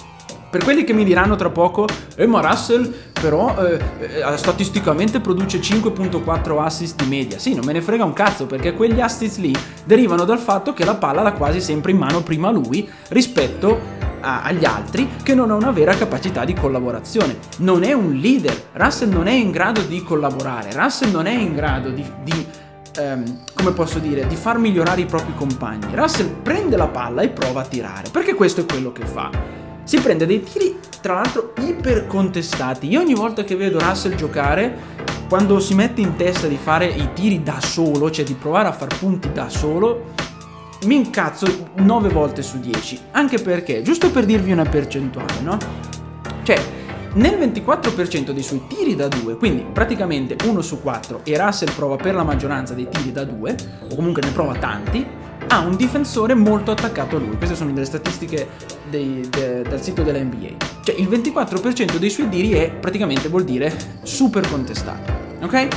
per 0.57 0.65
quelli 0.65 0.85
che 0.85 0.95
mi 0.95 1.05
diranno 1.05 1.37
tra 1.37 1.51
poco, 1.51 1.87
eh 2.15 2.27
ma 2.27 2.41
Russell 2.41 2.91
però 3.13 3.55
eh, 3.63 3.79
eh, 3.99 4.37
statisticamente 4.39 5.21
produce 5.21 5.59
5.4 5.59 6.63
assist 6.63 7.03
di 7.03 7.09
media. 7.11 7.39
Sì, 7.39 7.55
non 7.55 7.67
me 7.67 7.75
ne 7.75 7.83
frega 7.83 8.05
un 8.05 8.15
cazzo 8.15 8.47
perché 8.47 8.73
quegli 8.73 9.03
assist 9.03 9.37
lì 9.37 9.55
derivano 9.85 10.25
dal 10.25 10.39
fatto 10.39 10.73
che 10.73 10.87
la 10.87 10.95
palla 10.95 11.21
l'ha 11.21 11.33
quasi 11.33 11.61
sempre 11.61 11.93
in 11.93 11.99
mano 11.99 12.23
prima 12.23 12.51
lui 12.51 12.89
rispetto 13.09 13.79
a, 14.23 14.45
agli 14.45 14.65
altri 14.65 15.11
che 15.23 15.35
non 15.35 15.51
ha 15.51 15.55
una 15.57 15.73
vera 15.73 15.95
capacità 15.95 16.47
di 16.47 16.55
collaborazione. 16.55 17.37
Non 17.59 17.83
è 17.83 17.93
un 17.93 18.15
leader, 18.15 18.69
Russell 18.73 19.11
non 19.11 19.27
è 19.27 19.33
in 19.33 19.51
grado 19.51 19.83
di 19.83 20.03
collaborare, 20.03 20.73
Russell 20.73 21.11
non 21.11 21.27
è 21.27 21.35
in 21.35 21.55
grado 21.55 21.91
di, 21.91 22.03
di 22.23 22.47
ehm, 22.99 23.41
come 23.53 23.73
posso 23.73 23.99
dire, 23.99 24.27
di 24.27 24.37
far 24.37 24.57
migliorare 24.57 25.03
i 25.03 25.07
propri 25.07 25.35
compagni. 25.35 25.95
Russell 25.95 26.31
prende 26.43 26.79
la 26.79 26.89
palla 26.89 27.21
e 27.21 27.29
prova 27.29 27.61
a 27.61 27.65
tirare, 27.67 28.09
perché 28.11 28.33
questo 28.33 28.63
è 28.63 28.65
quello 28.65 28.91
che 28.91 29.05
fa 29.05 29.56
si 29.87 30.01
prende 30.01 30.27
dei 30.27 30.43
tiri, 30.43 30.81
tra 31.01 31.15
l'altro, 31.15 31.53
iper 31.61 32.09
contestati. 32.09 32.89
Io 32.89 33.01
ogni 33.01 33.15
volta 33.15 33.45
che 33.45 33.55
vedo 33.55 33.79
Russell 33.79 34.17
giocare, 34.17 34.77
quando 35.29 35.61
si 35.61 35.75
mette 35.75 36.01
in 36.01 36.17
testa 36.17 36.49
di 36.49 36.59
fare 36.61 36.87
i 36.87 37.11
tiri 37.15 37.45
da 37.45 37.61
solo, 37.61 38.11
cioè 38.11 38.25
di 38.25 38.35
provare 38.35 38.67
a 38.67 38.73
far 38.73 38.89
punti 38.99 39.31
da 39.33 39.49
solo, 39.49 40.07
mi 40.87 40.97
incazzo 40.97 41.71
9 41.77 42.09
volte 42.09 42.43
su 42.43 42.59
10. 42.59 43.01
Anche 43.13 43.39
perché, 43.39 43.83
giusto 43.83 44.11
per 44.11 44.25
dirvi 44.25 44.51
una 44.51 44.65
percentuale, 44.65 45.41
no? 45.41 45.57
Cioè, 46.43 46.61
nel 47.13 47.39
24% 47.39 48.33
dei 48.33 48.43
suoi 48.43 48.63
tiri 48.67 48.97
da 48.97 49.07
2, 49.07 49.37
quindi 49.37 49.65
praticamente 49.73 50.37
1 50.45 50.61
su 50.63 50.83
4, 50.83 51.21
e 51.23 51.39
Russell 51.39 51.73
prova 51.73 51.95
per 51.95 52.17
la 52.17 52.25
maggioranza 52.25 52.75
dei 52.75 52.89
tiri 52.89 53.13
da 53.13 53.23
2, 53.23 53.57
o 53.89 53.95
comunque 53.95 54.23
ne 54.23 54.33
prova 54.33 54.55
tanti, 54.57 55.07
ha 55.49 55.61
un 55.61 55.77
difensore 55.77 56.35
molto 56.35 56.71
attaccato 56.71 57.17
a 57.17 57.19
lui. 57.19 57.37
Queste 57.37 57.55
sono 57.55 57.73
delle 57.73 57.87
statistiche 57.87 58.49
dei, 58.89 59.27
de, 59.29 59.63
dal 59.63 59.81
sito 59.81 60.03
della 60.03 60.19
NBA. 60.19 60.65
Cioè 60.83 60.95
il 60.97 61.09
24% 61.09 61.97
dei 61.97 62.11
suoi 62.11 62.29
tiri 62.29 62.53
è 62.53 62.71
praticamente 62.71 63.29
vuol 63.29 63.45
dire 63.45 63.75
super 64.03 64.49
contestato. 64.49 65.13
Ok? 65.43 65.69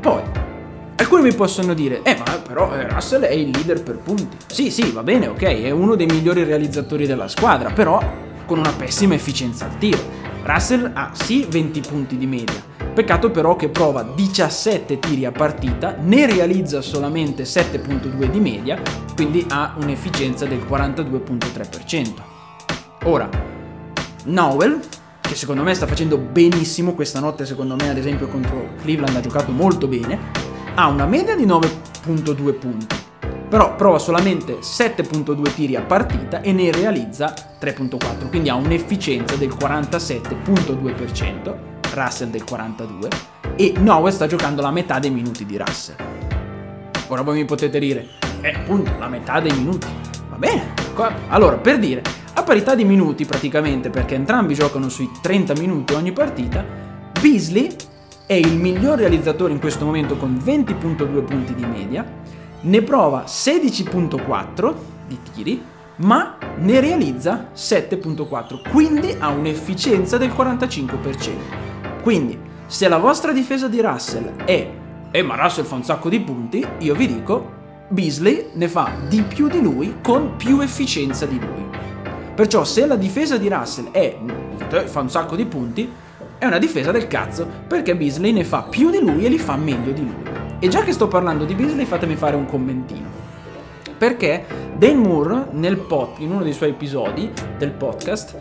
Poi, 0.00 0.22
alcuni 0.96 1.22
mi 1.22 1.34
possono 1.34 1.74
dire, 1.74 2.02
eh 2.02 2.16
ma 2.16 2.38
però 2.38 2.74
eh, 2.74 2.88
Russell 2.88 3.22
è 3.22 3.32
il 3.32 3.50
leader 3.50 3.82
per 3.82 3.98
punti. 3.98 4.36
Sì, 4.46 4.70
sì, 4.70 4.90
va 4.90 5.02
bene, 5.02 5.26
ok, 5.28 5.42
è 5.42 5.70
uno 5.70 5.94
dei 5.94 6.06
migliori 6.06 6.44
realizzatori 6.44 7.06
della 7.06 7.28
squadra, 7.28 7.70
però 7.70 8.00
con 8.46 8.58
una 8.58 8.72
pessima 8.72 9.14
efficienza 9.14 9.66
al 9.66 9.78
tiro. 9.78 9.98
Russell 10.44 10.90
ha 10.94 11.10
sì 11.12 11.46
20 11.48 11.80
punti 11.80 12.16
di 12.16 12.26
media, 12.26 12.62
peccato 12.98 13.30
però 13.30 13.54
che 13.54 13.68
prova 13.68 14.02
17 14.02 14.98
tiri 14.98 15.24
a 15.24 15.30
partita, 15.30 15.94
ne 16.00 16.26
realizza 16.26 16.82
solamente 16.82 17.44
7.2 17.44 18.28
di 18.28 18.40
media, 18.40 18.76
quindi 19.14 19.46
ha 19.50 19.76
un'efficienza 19.80 20.46
del 20.46 20.66
42.3%. 20.68 22.14
Ora, 23.04 23.28
Nowell, 24.24 24.80
che 25.20 25.36
secondo 25.36 25.62
me 25.62 25.74
sta 25.74 25.86
facendo 25.86 26.18
benissimo 26.18 26.94
questa 26.94 27.20
notte, 27.20 27.46
secondo 27.46 27.76
me 27.76 27.88
ad 27.88 27.98
esempio 27.98 28.26
contro 28.26 28.70
Cleveland 28.82 29.14
ha 29.14 29.20
giocato 29.20 29.52
molto 29.52 29.86
bene, 29.86 30.18
ha 30.74 30.88
una 30.88 31.06
media 31.06 31.36
di 31.36 31.46
9.2 31.46 32.58
punti, 32.58 32.96
però 33.48 33.76
prova 33.76 34.00
solamente 34.00 34.58
7.2 34.58 35.54
tiri 35.54 35.76
a 35.76 35.82
partita 35.82 36.40
e 36.40 36.50
ne 36.50 36.72
realizza 36.72 37.32
3.4, 37.60 38.28
quindi 38.28 38.48
ha 38.48 38.56
un'efficienza 38.56 39.36
del 39.36 39.50
47.2%, 39.50 41.77
Russell 41.98 42.30
del 42.30 42.44
42% 42.48 43.08
e 43.56 43.74
Noah 43.78 44.10
sta 44.10 44.26
giocando 44.26 44.62
la 44.62 44.70
metà 44.70 44.98
dei 44.98 45.10
minuti 45.10 45.44
di 45.44 45.56
Russell. 45.56 45.96
Ora 47.08 47.22
voi 47.22 47.38
mi 47.38 47.44
potete 47.44 47.78
dire, 47.78 48.06
eh 48.40 48.54
appunto, 48.54 48.92
la 48.98 49.08
metà 49.08 49.40
dei 49.40 49.52
minuti. 49.52 49.86
Va 50.28 50.36
bene, 50.36 50.74
allora 51.28 51.56
per 51.56 51.78
dire, 51.78 52.02
a 52.34 52.42
parità 52.42 52.74
di 52.74 52.84
minuti 52.84 53.24
praticamente, 53.24 53.90
perché 53.90 54.14
entrambi 54.14 54.54
giocano 54.54 54.88
sui 54.88 55.10
30 55.20 55.54
minuti 55.54 55.94
ogni 55.94 56.12
partita, 56.12 56.64
Beasley 57.20 57.74
è 58.26 58.34
il 58.34 58.54
miglior 58.54 58.98
realizzatore 58.98 59.52
in 59.52 59.58
questo 59.58 59.84
momento 59.84 60.16
con 60.16 60.40
20.2 60.42 61.24
punti 61.24 61.54
di 61.54 61.64
media, 61.64 62.04
ne 62.60 62.82
prova 62.82 63.24
16.4 63.26 64.74
di 65.08 65.18
tiri, 65.32 65.62
ma 65.96 66.36
ne 66.58 66.80
realizza 66.80 67.48
7.4, 67.54 68.70
quindi 68.70 69.16
ha 69.18 69.30
un'efficienza 69.30 70.16
del 70.16 70.30
45%. 70.30 71.76
Quindi, 72.02 72.38
se 72.66 72.88
la 72.88 72.98
vostra 72.98 73.32
difesa 73.32 73.68
di 73.68 73.80
Russell 73.80 74.44
è 74.44 74.68
eh 75.10 75.22
ma 75.22 75.36
Russell 75.36 75.64
fa 75.64 75.74
un 75.74 75.84
sacco 75.84 76.10
di 76.10 76.20
punti, 76.20 76.66
io 76.80 76.94
vi 76.94 77.06
dico, 77.06 77.56
Beasley 77.88 78.50
ne 78.54 78.68
fa 78.68 78.92
di 79.08 79.22
più 79.22 79.48
di 79.48 79.60
lui 79.62 79.96
con 80.02 80.36
più 80.36 80.60
efficienza 80.60 81.24
di 81.24 81.40
lui. 81.40 81.66
Perciò 82.34 82.62
se 82.64 82.86
la 82.86 82.96
difesa 82.96 83.38
di 83.38 83.48
Russell 83.48 83.90
è 83.90 84.16
fa 84.84 85.00
un 85.00 85.08
sacco 85.08 85.34
di 85.34 85.46
punti, 85.46 85.90
è 86.36 86.44
una 86.44 86.58
difesa 86.58 86.92
del 86.92 87.06
cazzo, 87.06 87.46
perché 87.66 87.96
Beasley 87.96 88.32
ne 88.32 88.44
fa 88.44 88.62
più 88.62 88.90
di 88.90 89.00
lui 89.00 89.24
e 89.24 89.30
li 89.30 89.38
fa 89.38 89.56
meglio 89.56 89.92
di 89.92 90.02
lui. 90.02 90.22
E 90.58 90.68
già 90.68 90.82
che 90.82 90.92
sto 90.92 91.08
parlando 91.08 91.44
di 91.44 91.54
Beasley, 91.54 91.86
fatemi 91.86 92.14
fare 92.14 92.36
un 92.36 92.44
commentino. 92.44 93.08
Perché 93.96 94.44
Dane 94.76 94.94
Moore, 94.94 95.48
pod, 95.88 96.18
in 96.18 96.32
uno 96.32 96.42
dei 96.42 96.52
suoi 96.52 96.70
episodi 96.70 97.32
del 97.56 97.70
podcast, 97.70 98.36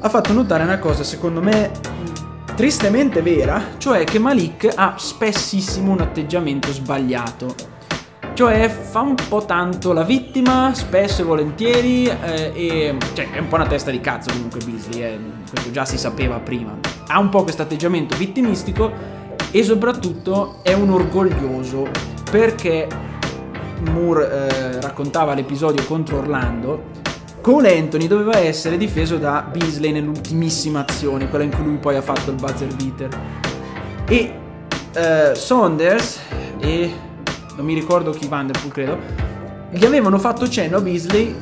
ha 0.00 0.08
fatto 0.08 0.32
notare 0.34 0.64
una 0.64 0.78
cosa, 0.78 1.02
secondo 1.02 1.40
me, 1.40 1.70
tristemente 2.54 3.20
vera, 3.20 3.72
cioè 3.78 4.04
che 4.04 4.18
Malik 4.18 4.72
ha 4.74 4.94
spessissimo 4.96 5.92
un 5.92 6.00
atteggiamento 6.00 6.72
sbagliato. 6.72 7.54
Cioè 8.32 8.68
fa 8.68 9.00
un 9.00 9.14
po' 9.28 9.44
tanto 9.44 9.92
la 9.92 10.02
vittima, 10.02 10.72
spesso 10.74 11.22
e 11.22 11.24
volentieri, 11.24 12.06
eh, 12.06 12.52
e 12.54 12.96
cioè 13.12 13.30
è 13.30 13.38
un 13.38 13.48
po' 13.48 13.54
una 13.56 13.66
testa 13.66 13.90
di 13.90 14.00
cazzo 14.00 14.30
comunque 14.32 14.60
Beasley, 14.64 15.02
eh, 15.02 15.18
questo 15.48 15.70
già 15.70 15.84
si 15.84 15.96
sapeva 15.98 16.38
prima. 16.38 16.76
Ha 17.06 17.18
un 17.18 17.28
po' 17.28 17.44
questo 17.44 17.62
atteggiamento 17.62 18.16
vittimistico 18.16 18.90
e 19.50 19.62
soprattutto 19.62 20.60
è 20.62 20.72
un 20.72 20.90
orgoglioso 20.90 21.88
perché 22.28 22.88
Moore 23.92 24.30
eh, 24.30 24.80
raccontava 24.80 25.34
l'episodio 25.34 25.84
contro 25.84 26.18
Orlando 26.18 27.02
Cole 27.44 27.76
Anthony 27.76 28.06
doveva 28.06 28.38
essere 28.38 28.78
difeso 28.78 29.18
da 29.18 29.46
Beasley 29.46 29.92
nell'ultimissima 29.92 30.86
azione, 30.86 31.28
quella 31.28 31.44
in 31.44 31.54
cui 31.54 31.62
lui 31.62 31.76
poi 31.76 31.94
ha 31.94 32.00
fatto 32.00 32.30
il 32.30 32.36
buzzer 32.36 32.74
beater. 32.74 33.20
E 34.08 34.34
eh, 34.94 35.34
Saunders 35.34 36.20
e 36.58 36.90
non 37.54 37.66
mi 37.66 37.74
ricordo 37.74 38.12
chi 38.12 38.28
Vanderpool 38.28 38.72
credo, 38.72 38.98
gli 39.70 39.84
avevano 39.84 40.18
fatto 40.18 40.48
cenno 40.48 40.78
a 40.78 40.80
Beasley 40.80 41.36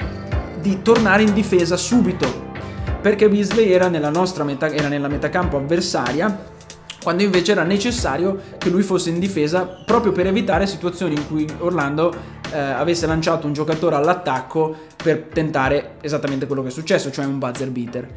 di 0.60 0.82
tornare 0.82 1.22
in 1.22 1.32
difesa 1.34 1.76
subito, 1.76 2.26
perché 3.00 3.28
Beasley 3.28 3.70
era 3.70 3.86
nella 3.86 4.10
nostra 4.10 4.42
metà, 4.42 4.72
era 4.72 4.88
nella 4.88 5.06
metacampo 5.06 5.56
avversaria 5.56 6.36
quando 7.02 7.22
invece 7.22 7.52
era 7.52 7.64
necessario 7.64 8.40
che 8.58 8.70
lui 8.70 8.82
fosse 8.82 9.10
in 9.10 9.18
difesa 9.18 9.64
proprio 9.64 10.12
per 10.12 10.26
evitare 10.26 10.66
situazioni 10.66 11.14
in 11.14 11.26
cui 11.26 11.46
Orlando 11.58 12.14
eh, 12.52 12.58
avesse 12.58 13.06
lanciato 13.06 13.46
un 13.46 13.52
giocatore 13.52 13.96
all'attacco 13.96 14.74
per 14.96 15.28
tentare 15.32 15.96
esattamente 16.00 16.46
quello 16.46 16.62
che 16.62 16.68
è 16.68 16.72
successo, 16.72 17.10
cioè 17.10 17.24
un 17.24 17.38
buzzer 17.38 17.70
beater. 17.70 18.08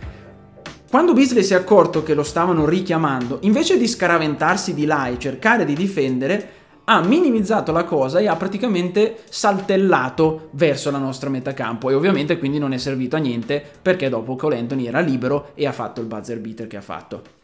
Quando 0.89 1.13
Beasley 1.13 1.43
si 1.43 1.53
è 1.53 1.57
accorto 1.57 2.03
che 2.03 2.13
lo 2.13 2.23
stavano 2.23 2.65
richiamando, 2.65 3.39
invece 3.41 3.77
di 3.77 3.87
scaraventarsi 3.87 4.73
di 4.73 4.85
là 4.85 5.07
e 5.07 5.17
cercare 5.17 5.65
di 5.65 5.73
difendere, 5.73 6.49
ha 6.85 7.01
minimizzato 7.01 7.71
la 7.71 7.83
cosa 7.83 8.19
e 8.19 8.27
ha 8.27 8.35
praticamente 8.35 9.17
saltellato 9.27 10.49
verso 10.51 10.91
la 10.91 10.99
nostra 10.99 11.29
metacampo 11.29 11.89
e 11.89 11.95
ovviamente 11.95 12.37
quindi 12.37 12.59
non 12.59 12.73
è 12.73 12.77
servito 12.77 13.15
a 13.15 13.19
niente 13.19 13.63
perché 13.81 14.07
dopo 14.07 14.35
Cole 14.35 14.59
Anthony 14.59 14.85
era 14.85 14.99
libero 14.99 15.49
e 15.55 15.65
ha 15.65 15.71
fatto 15.71 15.99
il 15.99 16.07
buzzer 16.07 16.39
beater 16.39 16.67
che 16.67 16.77
ha 16.77 16.81
fatto. 16.81 17.34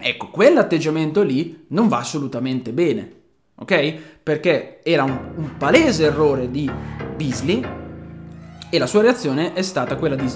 Ecco, 0.00 0.28
quell'atteggiamento 0.28 1.22
lì 1.22 1.64
non 1.68 1.88
va 1.88 1.98
assolutamente 1.98 2.72
bene, 2.72 3.12
ok? 3.56 3.94
Perché 4.22 4.80
era 4.84 5.02
un, 5.02 5.18
un 5.34 5.56
palese 5.56 6.04
errore 6.04 6.50
di 6.50 6.70
Beasley 7.16 7.66
e 8.70 8.78
la 8.78 8.86
sua 8.86 9.02
reazione 9.02 9.54
è 9.54 9.62
stata 9.62 9.96
quella 9.96 10.14
di 10.14 10.30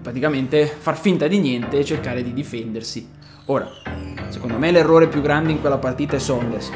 praticamente 0.00 0.66
far 0.66 0.96
finta 0.96 1.26
di 1.26 1.40
niente 1.40 1.78
e 1.78 1.84
cercare 1.84 2.22
di 2.22 2.32
difendersi. 2.32 3.08
Ora, 3.46 3.68
secondo 4.28 4.56
me 4.56 4.70
l'errore 4.70 5.08
più 5.08 5.20
grande 5.20 5.50
in 5.50 5.60
quella 5.60 5.78
partita 5.78 6.14
è 6.14 6.20
Sondes, 6.20 6.70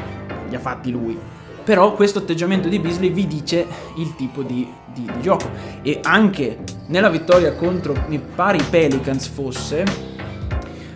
li 0.49 0.55
ha 0.55 0.59
fatti 0.59 0.91
lui. 0.91 1.17
Però 1.63 1.93
questo 1.93 2.19
atteggiamento 2.19 2.67
di 2.67 2.77
Beasley 2.79 3.09
vi 3.09 3.25
dice 3.25 3.65
il 3.95 4.15
tipo 4.17 4.41
di, 4.43 4.67
di, 4.93 5.05
di 5.05 5.21
gioco. 5.21 5.49
E 5.81 5.99
anche 6.03 6.59
nella 6.87 7.09
vittoria 7.09 7.53
contro, 7.53 7.95
mi 8.07 8.19
pare 8.19 8.57
i 8.57 8.63
Pelicans 8.69 9.27
fosse, 9.27 10.12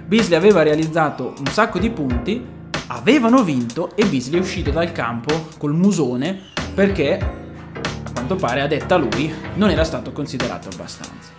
Beasley 0.07 0.37
aveva 0.37 0.63
realizzato 0.63 1.33
un 1.37 1.47
sacco 1.47 1.79
di 1.79 1.89
punti, 1.89 2.41
avevano 2.87 3.43
vinto 3.43 3.91
e 3.93 4.05
Beasley 4.05 4.39
è 4.39 4.41
uscito 4.41 4.71
dal 4.71 4.93
campo 4.93 5.49
col 5.57 5.73
musone 5.73 6.43
perché, 6.73 7.19
a 7.19 8.11
quanto 8.13 8.37
pare, 8.37 8.61
a 8.61 8.67
detta 8.67 8.95
lui, 8.95 9.33
non 9.55 9.69
era 9.69 9.83
stato 9.83 10.13
considerato 10.13 10.69
abbastanza. 10.71 11.31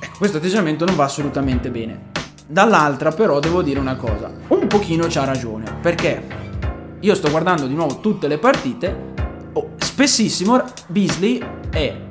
Ecco, 0.00 0.16
questo 0.16 0.38
atteggiamento 0.38 0.86
non 0.86 0.96
va 0.96 1.04
assolutamente 1.04 1.70
bene. 1.70 2.10
Dall'altra 2.46 3.10
però 3.10 3.38
devo 3.38 3.60
dire 3.60 3.78
una 3.78 3.96
cosa, 3.96 4.32
un 4.48 4.66
pochino 4.66 5.04
c'ha 5.10 5.24
ragione, 5.24 5.70
perché 5.78 6.26
io 7.00 7.14
sto 7.14 7.28
guardando 7.28 7.66
di 7.66 7.74
nuovo 7.74 8.00
tutte 8.00 8.28
le 8.28 8.38
partite, 8.38 9.12
oh, 9.52 9.72
spessissimo 9.76 10.64
Beasley 10.86 11.38
è 11.68 12.10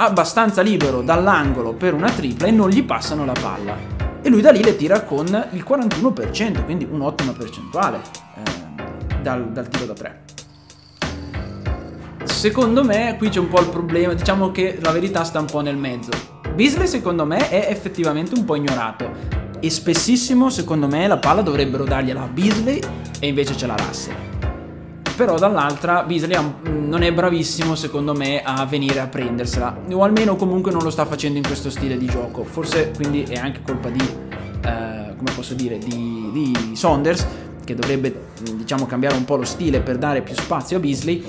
abbastanza 0.00 0.62
libero 0.62 1.02
dall'angolo 1.02 1.72
per 1.72 1.92
una 1.92 2.10
tripla 2.10 2.46
e 2.46 2.50
non 2.52 2.68
gli 2.68 2.84
passano 2.84 3.24
la 3.24 3.32
palla. 3.32 3.76
E 4.20 4.28
lui 4.28 4.40
da 4.40 4.50
lì 4.50 4.62
le 4.62 4.76
tira 4.76 5.02
con 5.02 5.26
il 5.26 5.64
41%, 5.68 6.64
quindi 6.64 6.86
un'ottima 6.88 7.32
percentuale 7.32 8.00
eh, 8.36 9.20
dal, 9.22 9.50
dal 9.50 9.68
tiro 9.68 9.86
da 9.86 9.92
tre. 9.94 10.22
Secondo 12.24 12.84
me 12.84 13.16
qui 13.18 13.28
c'è 13.28 13.40
un 13.40 13.48
po' 13.48 13.60
il 13.60 13.68
problema, 13.68 14.12
diciamo 14.14 14.52
che 14.52 14.78
la 14.80 14.92
verità 14.92 15.24
sta 15.24 15.40
un 15.40 15.46
po' 15.46 15.60
nel 15.60 15.76
mezzo. 15.76 16.10
Beasley 16.54 16.86
secondo 16.86 17.24
me 17.24 17.48
è 17.48 17.66
effettivamente 17.68 18.34
un 18.34 18.44
po' 18.44 18.54
ignorato 18.54 19.36
e 19.58 19.70
spessissimo 19.70 20.50
secondo 20.50 20.86
me 20.86 21.08
la 21.08 21.18
palla 21.18 21.42
dovrebbero 21.42 21.84
dargliela 21.84 22.22
a 22.22 22.28
Beasley 22.28 22.80
e 23.18 23.26
invece 23.26 23.56
ce 23.56 23.66
la 23.66 23.74
Russell 23.76 24.37
però 25.18 25.36
dall'altra 25.36 26.04
Beasley 26.04 26.38
non 26.62 27.02
è 27.02 27.12
bravissimo 27.12 27.74
secondo 27.74 28.14
me 28.14 28.40
a 28.40 28.64
venire 28.66 29.00
a 29.00 29.08
prendersela. 29.08 29.76
O 29.90 30.04
almeno 30.04 30.36
comunque 30.36 30.70
non 30.70 30.80
lo 30.84 30.90
sta 30.90 31.06
facendo 31.06 31.38
in 31.38 31.44
questo 31.44 31.70
stile 31.70 31.98
di 31.98 32.06
gioco. 32.06 32.44
Forse 32.44 32.92
quindi 32.94 33.24
è 33.24 33.34
anche 33.34 33.60
colpa 33.64 33.88
di 33.88 33.98
eh, 33.98 35.14
come 35.16 35.32
posso 35.34 35.54
dire 35.54 35.76
di, 35.76 36.30
di 36.32 36.76
Saunders 36.76 37.26
che 37.64 37.74
dovrebbe 37.74 38.26
diciamo 38.54 38.86
cambiare 38.86 39.16
un 39.16 39.24
po' 39.24 39.34
lo 39.34 39.44
stile 39.44 39.80
per 39.80 39.98
dare 39.98 40.22
più 40.22 40.36
spazio 40.36 40.76
a 40.76 40.80
Beasley. 40.80 41.20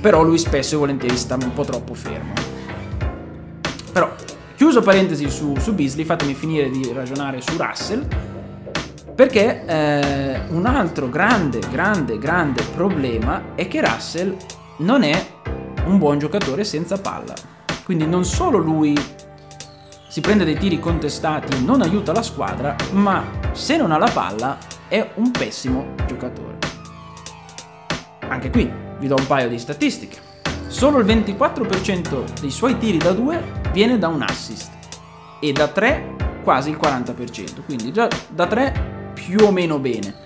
Però 0.00 0.22
lui 0.22 0.38
spesso 0.38 0.76
e 0.76 0.78
volentieri 0.78 1.16
sta 1.16 1.34
un 1.34 1.52
po' 1.52 1.64
troppo 1.64 1.92
fermo. 1.92 2.34
Però, 3.92 4.14
chiuso 4.54 4.80
parentesi 4.80 5.28
su, 5.28 5.56
su 5.58 5.74
Beasley, 5.74 6.04
fatemi 6.04 6.34
finire 6.34 6.70
di 6.70 6.88
ragionare 6.92 7.40
su 7.40 7.56
Russell, 7.56 8.06
perché 9.14 9.64
eh, 9.64 10.40
un 10.48 10.66
altro 10.66 11.08
grande, 11.08 11.60
grande, 11.70 12.18
grande 12.18 12.62
problema 12.74 13.54
è 13.54 13.68
che 13.68 13.80
Russell 13.80 14.36
non 14.78 15.04
è 15.04 15.26
un 15.86 15.98
buon 15.98 16.18
giocatore 16.18 16.64
senza 16.64 16.98
palla. 16.98 17.34
Quindi 17.84 18.06
non 18.06 18.24
solo 18.24 18.58
lui 18.58 18.98
si 20.08 20.20
prende 20.20 20.44
dei 20.44 20.56
tiri 20.56 20.80
contestati, 20.80 21.64
non 21.64 21.82
aiuta 21.82 22.12
la 22.12 22.22
squadra, 22.22 22.74
ma 22.92 23.24
se 23.52 23.76
non 23.76 23.92
ha 23.92 23.98
la 23.98 24.10
palla 24.12 24.58
è 24.88 25.10
un 25.14 25.30
pessimo 25.30 25.94
giocatore. 26.06 26.58
Anche 28.28 28.50
qui 28.50 28.70
vi 28.98 29.06
do 29.06 29.16
un 29.16 29.26
paio 29.26 29.48
di 29.48 29.58
statistiche. 29.58 30.32
Solo 30.66 30.98
il 30.98 31.06
24% 31.06 32.40
dei 32.40 32.50
suoi 32.50 32.78
tiri 32.78 32.98
da 32.98 33.12
2 33.12 33.42
viene 33.72 33.96
da 33.98 34.08
un 34.08 34.22
assist 34.22 34.72
e 35.40 35.52
da 35.52 35.68
3 35.68 36.14
quasi 36.42 36.70
il 36.70 36.78
40%, 36.80 37.64
quindi 37.64 37.92
già 37.92 38.08
da 38.28 38.46
3 38.46 38.93
più 39.14 39.38
o 39.40 39.50
meno 39.50 39.78
bene. 39.78 40.22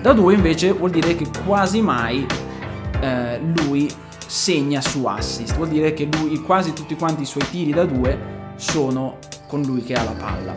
Da 0.00 0.12
2 0.12 0.34
invece 0.34 0.72
vuol 0.72 0.90
dire 0.90 1.14
che 1.14 1.26
quasi 1.44 1.80
mai 1.82 2.26
eh, 3.00 3.38
lui 3.38 3.90
segna 4.26 4.80
su 4.80 5.04
assist, 5.04 5.54
vuol 5.56 5.68
dire 5.68 5.92
che 5.92 6.08
lui 6.10 6.40
quasi 6.40 6.72
tutti 6.72 6.96
quanti 6.96 7.22
i 7.22 7.26
suoi 7.26 7.44
tiri 7.50 7.72
da 7.72 7.84
2 7.84 8.30
sono 8.56 9.18
con 9.46 9.60
lui 9.62 9.82
che 9.82 9.94
ha 9.94 10.02
la 10.02 10.12
palla. 10.12 10.56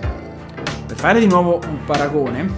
Per 0.87 0.95
fare 0.95 1.19
di 1.19 1.27
nuovo 1.27 1.59
un 1.67 1.83
paragone, 1.85 2.49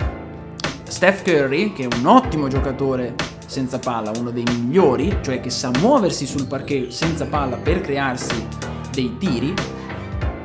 Steph 0.84 1.24
Curry, 1.24 1.74
che 1.74 1.88
è 1.88 1.96
un 1.98 2.06
ottimo 2.06 2.48
giocatore 2.48 3.16
senza 3.48 3.80
palla, 3.80 4.12
uno 4.18 4.30
dei 4.30 4.44
migliori, 4.44 5.18
cioè 5.22 5.40
che 5.40 5.50
sa 5.50 5.72
muoversi 5.80 6.26
sul 6.26 6.46
parquet 6.46 6.90
senza 6.90 7.26
palla 7.26 7.56
per 7.56 7.82
crearsi 7.82 8.46
dei 8.92 9.18
tiri, 9.18 9.54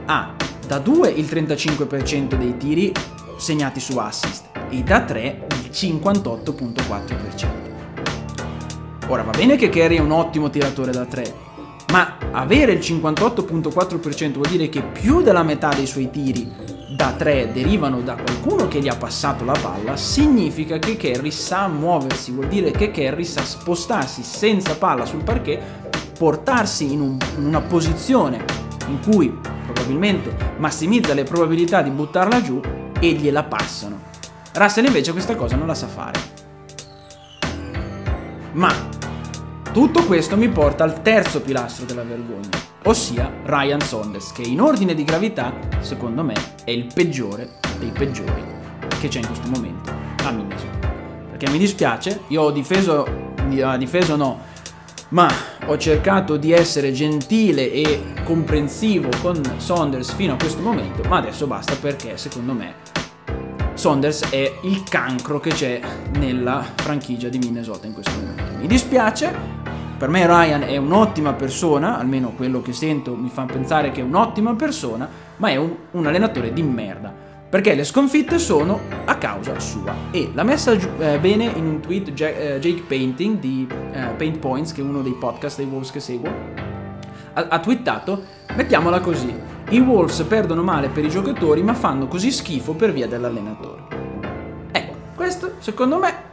ha 0.07 0.35
da 0.67 0.79
2 0.79 1.11
il 1.11 1.27
35% 1.27 2.35
dei 2.35 2.57
tiri 2.57 2.93
segnati 3.37 3.81
su 3.81 3.99
assist 3.99 4.52
e 4.73 4.83
da 4.83 5.03
3 5.03 5.47
il 5.63 5.71
58.4%. 5.71 7.47
Ora 9.09 9.23
va 9.23 9.33
bene 9.33 9.57
che 9.57 9.69
Curry 9.69 9.97
è 9.97 10.01
un 10.01 10.13
ottimo 10.13 10.49
tiratore 10.49 10.91
da 10.91 11.05
3, 11.05 11.35
ma 11.93 12.17
avere 12.31 12.73
il 12.73 12.79
58.4% 12.79 14.33
vuol 14.33 14.49
dire 14.49 14.71
che 14.71 14.81
più 14.83 15.21
della 15.21 15.43
metà 15.43 15.69
dei 15.75 15.87
suoi 15.87 16.11
tiri 16.11 16.51
da 16.97 17.13
3 17.13 17.53
derivano 17.53 18.01
da 18.01 18.15
qualcuno 18.15 18.69
che 18.69 18.81
gli 18.81 18.89
ha 18.89 18.97
passato 18.97 19.45
la 19.45 19.57
palla, 19.61 19.97
significa 19.97 20.79
che 20.79 20.97
Kerry 20.97 21.31
sa 21.31 21.69
muoversi, 21.69 22.33
vuol 22.33 22.49
dire 22.49 22.71
che 22.71 22.91
Kerry 22.91 23.25
sa 23.25 23.45
spostarsi 23.45 24.23
senza 24.23 24.77
palla 24.77 25.05
sul 25.05 25.23
parquet, 25.23 25.61
portarsi 26.19 26.91
in, 26.93 27.01
un, 27.01 27.19
in 27.37 27.45
una 27.45 27.61
posizione 27.61 28.43
in 28.89 29.01
cui 29.01 29.37
probabilmente 29.65 30.35
massimizza 30.57 31.13
le 31.13 31.25
probabilità 31.25 31.83
di 31.83 31.91
buttarla 31.91 32.41
giù 32.41 32.61
e 32.99 33.13
gliela 33.13 33.43
passano. 33.43 34.12
Russell 34.55 34.85
invece 34.85 35.13
questa 35.13 35.35
cosa 35.35 35.57
non 35.57 35.67
la 35.67 35.75
sa 35.75 35.87
fare. 35.87 36.21
Ma 38.53 38.71
tutto 39.73 40.05
questo 40.05 40.37
mi 40.37 40.49
porta 40.51 40.85
al 40.85 41.01
terzo 41.01 41.41
pilastro 41.41 41.87
della 41.87 42.03
vergogna, 42.03 42.51
ossia 42.85 43.33
Ryan 43.45 43.81
Saunders, 43.81 44.33
che 44.33 44.43
in 44.43 44.61
ordine 44.61 44.95
di 44.95 45.05
gravità, 45.05 45.55
secondo 45.81 46.23
me, 46.23 46.35
è 46.65 46.71
il 46.71 46.87
peggiore 46.93 47.53
dei 47.79 47.91
peggiori 47.91 48.45
che 49.01 49.09
c'è 49.09 49.21
in 49.21 49.27
questo 49.27 49.49
momento 49.49 49.91
a 50.25 50.31
Minnesota. 50.31 50.91
Perché 51.31 51.49
mi 51.49 51.59
dispiace, 51.59 52.21
io 52.29 52.43
ho 52.43 52.51
difeso, 52.51 53.35
difeso 53.79 54.17
no, 54.17 54.39
ma 55.09 55.31
ho 55.65 55.79
cercato 55.79 56.37
di 56.37 56.53
essere 56.53 56.93
gentile 56.93 57.73
e 57.73 58.13
comprensivo 58.25 59.09
con 59.23 59.41
Saunders 59.57 60.13
fino 60.13 60.35
a 60.35 60.37
questo 60.37 60.61
momento, 60.61 61.03
ma 61.09 61.17
adesso 61.17 61.47
basta 61.47 61.75
perché 61.75 62.19
secondo 62.19 62.53
me 62.53 62.92
Saunders 63.83 64.31
è 64.31 64.59
il 64.61 64.85
cancro 64.85 65.41
che 65.41 65.51
c'è 65.51 65.81
nella 66.17 66.65
franchigia 66.77 67.29
di 67.29 67.39
Minnesota 67.39 67.89
in 67.89 67.93
questo 67.93 68.13
momento. 68.13 68.45
Mi 68.61 68.69
dispiace, 68.69 69.35
per 69.99 70.09
me 70.09 70.25
Ryan 70.25 70.63
è 70.63 70.77
un'ottima 70.77 71.33
persona, 71.33 71.99
almeno 71.99 72.31
quello 72.31 72.63
che 72.63 72.73
sento 72.73 73.17
mi 73.17 73.29
fa 73.29 73.43
pensare 73.43 73.91
che 73.91 74.01
è 74.01 74.05
un'ottima 74.05 74.55
persona, 74.55 75.09
ma 75.39 75.49
è 75.49 75.57
un, 75.57 75.75
un 75.91 76.07
allenatore 76.07 76.53
di 76.53 76.63
merda. 76.63 77.13
Perché 77.51 77.75
le 77.75 77.83
sconfitte 77.83 78.39
sono 78.39 78.79
a 79.05 79.17
causa 79.17 79.59
sua. 79.59 79.93
E 80.13 80.31
l'ha 80.33 80.45
messa 80.45 80.71
eh, 80.71 81.19
bene 81.19 81.47
in 81.47 81.67
un 81.67 81.81
tweet 81.81 82.13
Jake, 82.13 82.55
eh, 82.55 82.61
Jake 82.61 82.83
Painting 82.87 83.41
di 83.41 83.67
eh, 83.69 84.15
Paint 84.17 84.39
Points, 84.39 84.73
che 84.73 84.81
è 84.81 84.85
uno 84.85 85.03
dei 85.03 85.17
podcast 85.19 85.57
dei 85.57 85.67
Wolves 85.67 85.91
che 85.91 85.99
seguo. 85.99 86.31
Ha, 87.33 87.47
ha 87.49 87.59
twittato, 87.59 88.23
mettiamola 88.55 89.01
così, 89.01 89.35
i 89.71 89.81
Wolves 89.81 90.21
perdono 90.23 90.63
male 90.63 90.89
per 90.89 91.05
i 91.05 91.09
giocatori 91.09 91.63
ma 91.63 91.75
fanno 91.75 92.07
così 92.07 92.31
schifo 92.31 92.75
per 92.75 92.93
via 92.93 93.07
dell'allenatore. 93.07 93.83
Ecco, 94.71 94.95
questo 95.15 95.55
secondo 95.59 95.99
me 95.99 96.31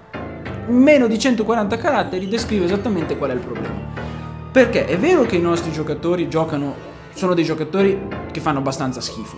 meno 0.68 1.08
di 1.08 1.18
140 1.18 1.78
caratteri 1.78 2.28
descrive 2.28 2.66
esattamente 2.66 3.18
qual 3.18 3.32
è 3.32 3.34
il 3.34 3.40
problema. 3.40 4.08
Perché 4.52 4.86
è 4.86 4.98
vero 4.98 5.24
che 5.24 5.36
i 5.36 5.42
nostri 5.42 5.72
giocatori 5.72 6.28
giocano, 6.28 6.76
sono 7.14 7.34
dei 7.34 7.44
giocatori 7.44 8.00
che 8.32 8.40
fanno 8.40 8.60
abbastanza 8.60 9.02
schifo. 9.02 9.38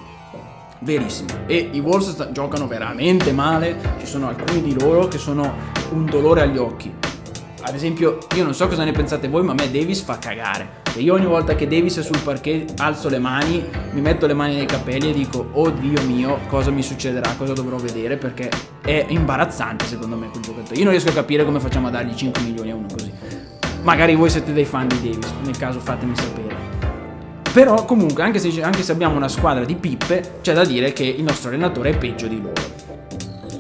Verissimo. 0.79 1.29
E 1.45 1.69
i 1.71 1.79
Wolves 1.79 2.29
giocano 2.31 2.67
veramente 2.67 3.31
male, 3.31 3.77
ci 3.99 4.05
sono 4.05 4.29
alcuni 4.29 4.61
di 4.61 4.79
loro 4.79 5.07
che 5.07 5.17
sono 5.17 5.53
un 5.91 6.05
dolore 6.05 6.41
agli 6.41 6.57
occhi. 6.57 6.91
Ad 7.61 7.75
esempio, 7.75 8.17
io 8.35 8.43
non 8.43 8.53
so 8.53 8.67
cosa 8.67 8.83
ne 8.83 8.91
pensate 8.91 9.27
voi, 9.27 9.43
ma 9.43 9.51
a 9.51 9.55
me 9.55 9.69
Davis 9.69 10.01
fa 10.01 10.17
cagare. 10.17 10.80
E 10.93 11.01
io 11.01 11.13
ogni 11.13 11.25
volta 11.25 11.55
che 11.55 11.67
Davis 11.67 11.97
è 11.99 12.03
sul 12.03 12.19
parquet 12.21 12.73
alzo 12.79 13.07
le 13.07 13.19
mani, 13.19 13.63
mi 13.91 14.01
metto 14.01 14.27
le 14.27 14.33
mani 14.33 14.55
nei 14.55 14.65
capelli 14.65 15.11
e 15.11 15.13
dico, 15.13 15.47
oh 15.53 15.69
Dio 15.69 16.01
mio, 16.01 16.39
cosa 16.47 16.69
mi 16.69 16.83
succederà, 16.83 17.33
cosa 17.37 17.53
dovrò 17.53 17.77
vedere, 17.77 18.17
perché 18.17 18.49
è 18.81 19.05
imbarazzante 19.07 19.85
secondo 19.85 20.17
me 20.17 20.29
quel 20.29 20.43
giocatore. 20.43 20.75
Io 20.75 20.83
non 20.83 20.91
riesco 20.91 21.09
a 21.09 21.13
capire 21.13 21.45
come 21.45 21.61
facciamo 21.61 21.87
a 21.87 21.91
dargli 21.91 22.13
5 22.13 22.41
milioni 22.41 22.71
a 22.71 22.75
uno 22.75 22.87
così. 22.91 23.09
Magari 23.83 24.15
voi 24.15 24.29
siete 24.29 24.51
dei 24.51 24.65
fan 24.65 24.87
di 24.87 24.95
Davis, 25.01 25.31
nel 25.43 25.57
caso 25.57 25.79
fatemi 25.79 26.15
sapere. 26.15 26.55
Però 27.53 27.85
comunque, 27.85 28.23
anche 28.23 28.39
se, 28.39 28.61
anche 28.61 28.83
se 28.83 28.91
abbiamo 28.91 29.15
una 29.15 29.29
squadra 29.29 29.63
di 29.63 29.75
pippe, 29.75 30.39
c'è 30.41 30.53
da 30.53 30.65
dire 30.65 30.91
che 30.91 31.03
il 31.03 31.23
nostro 31.23 31.49
allenatore 31.49 31.91
è 31.91 31.97
peggio 31.97 32.27
di 32.27 32.41
loro. 32.41 32.61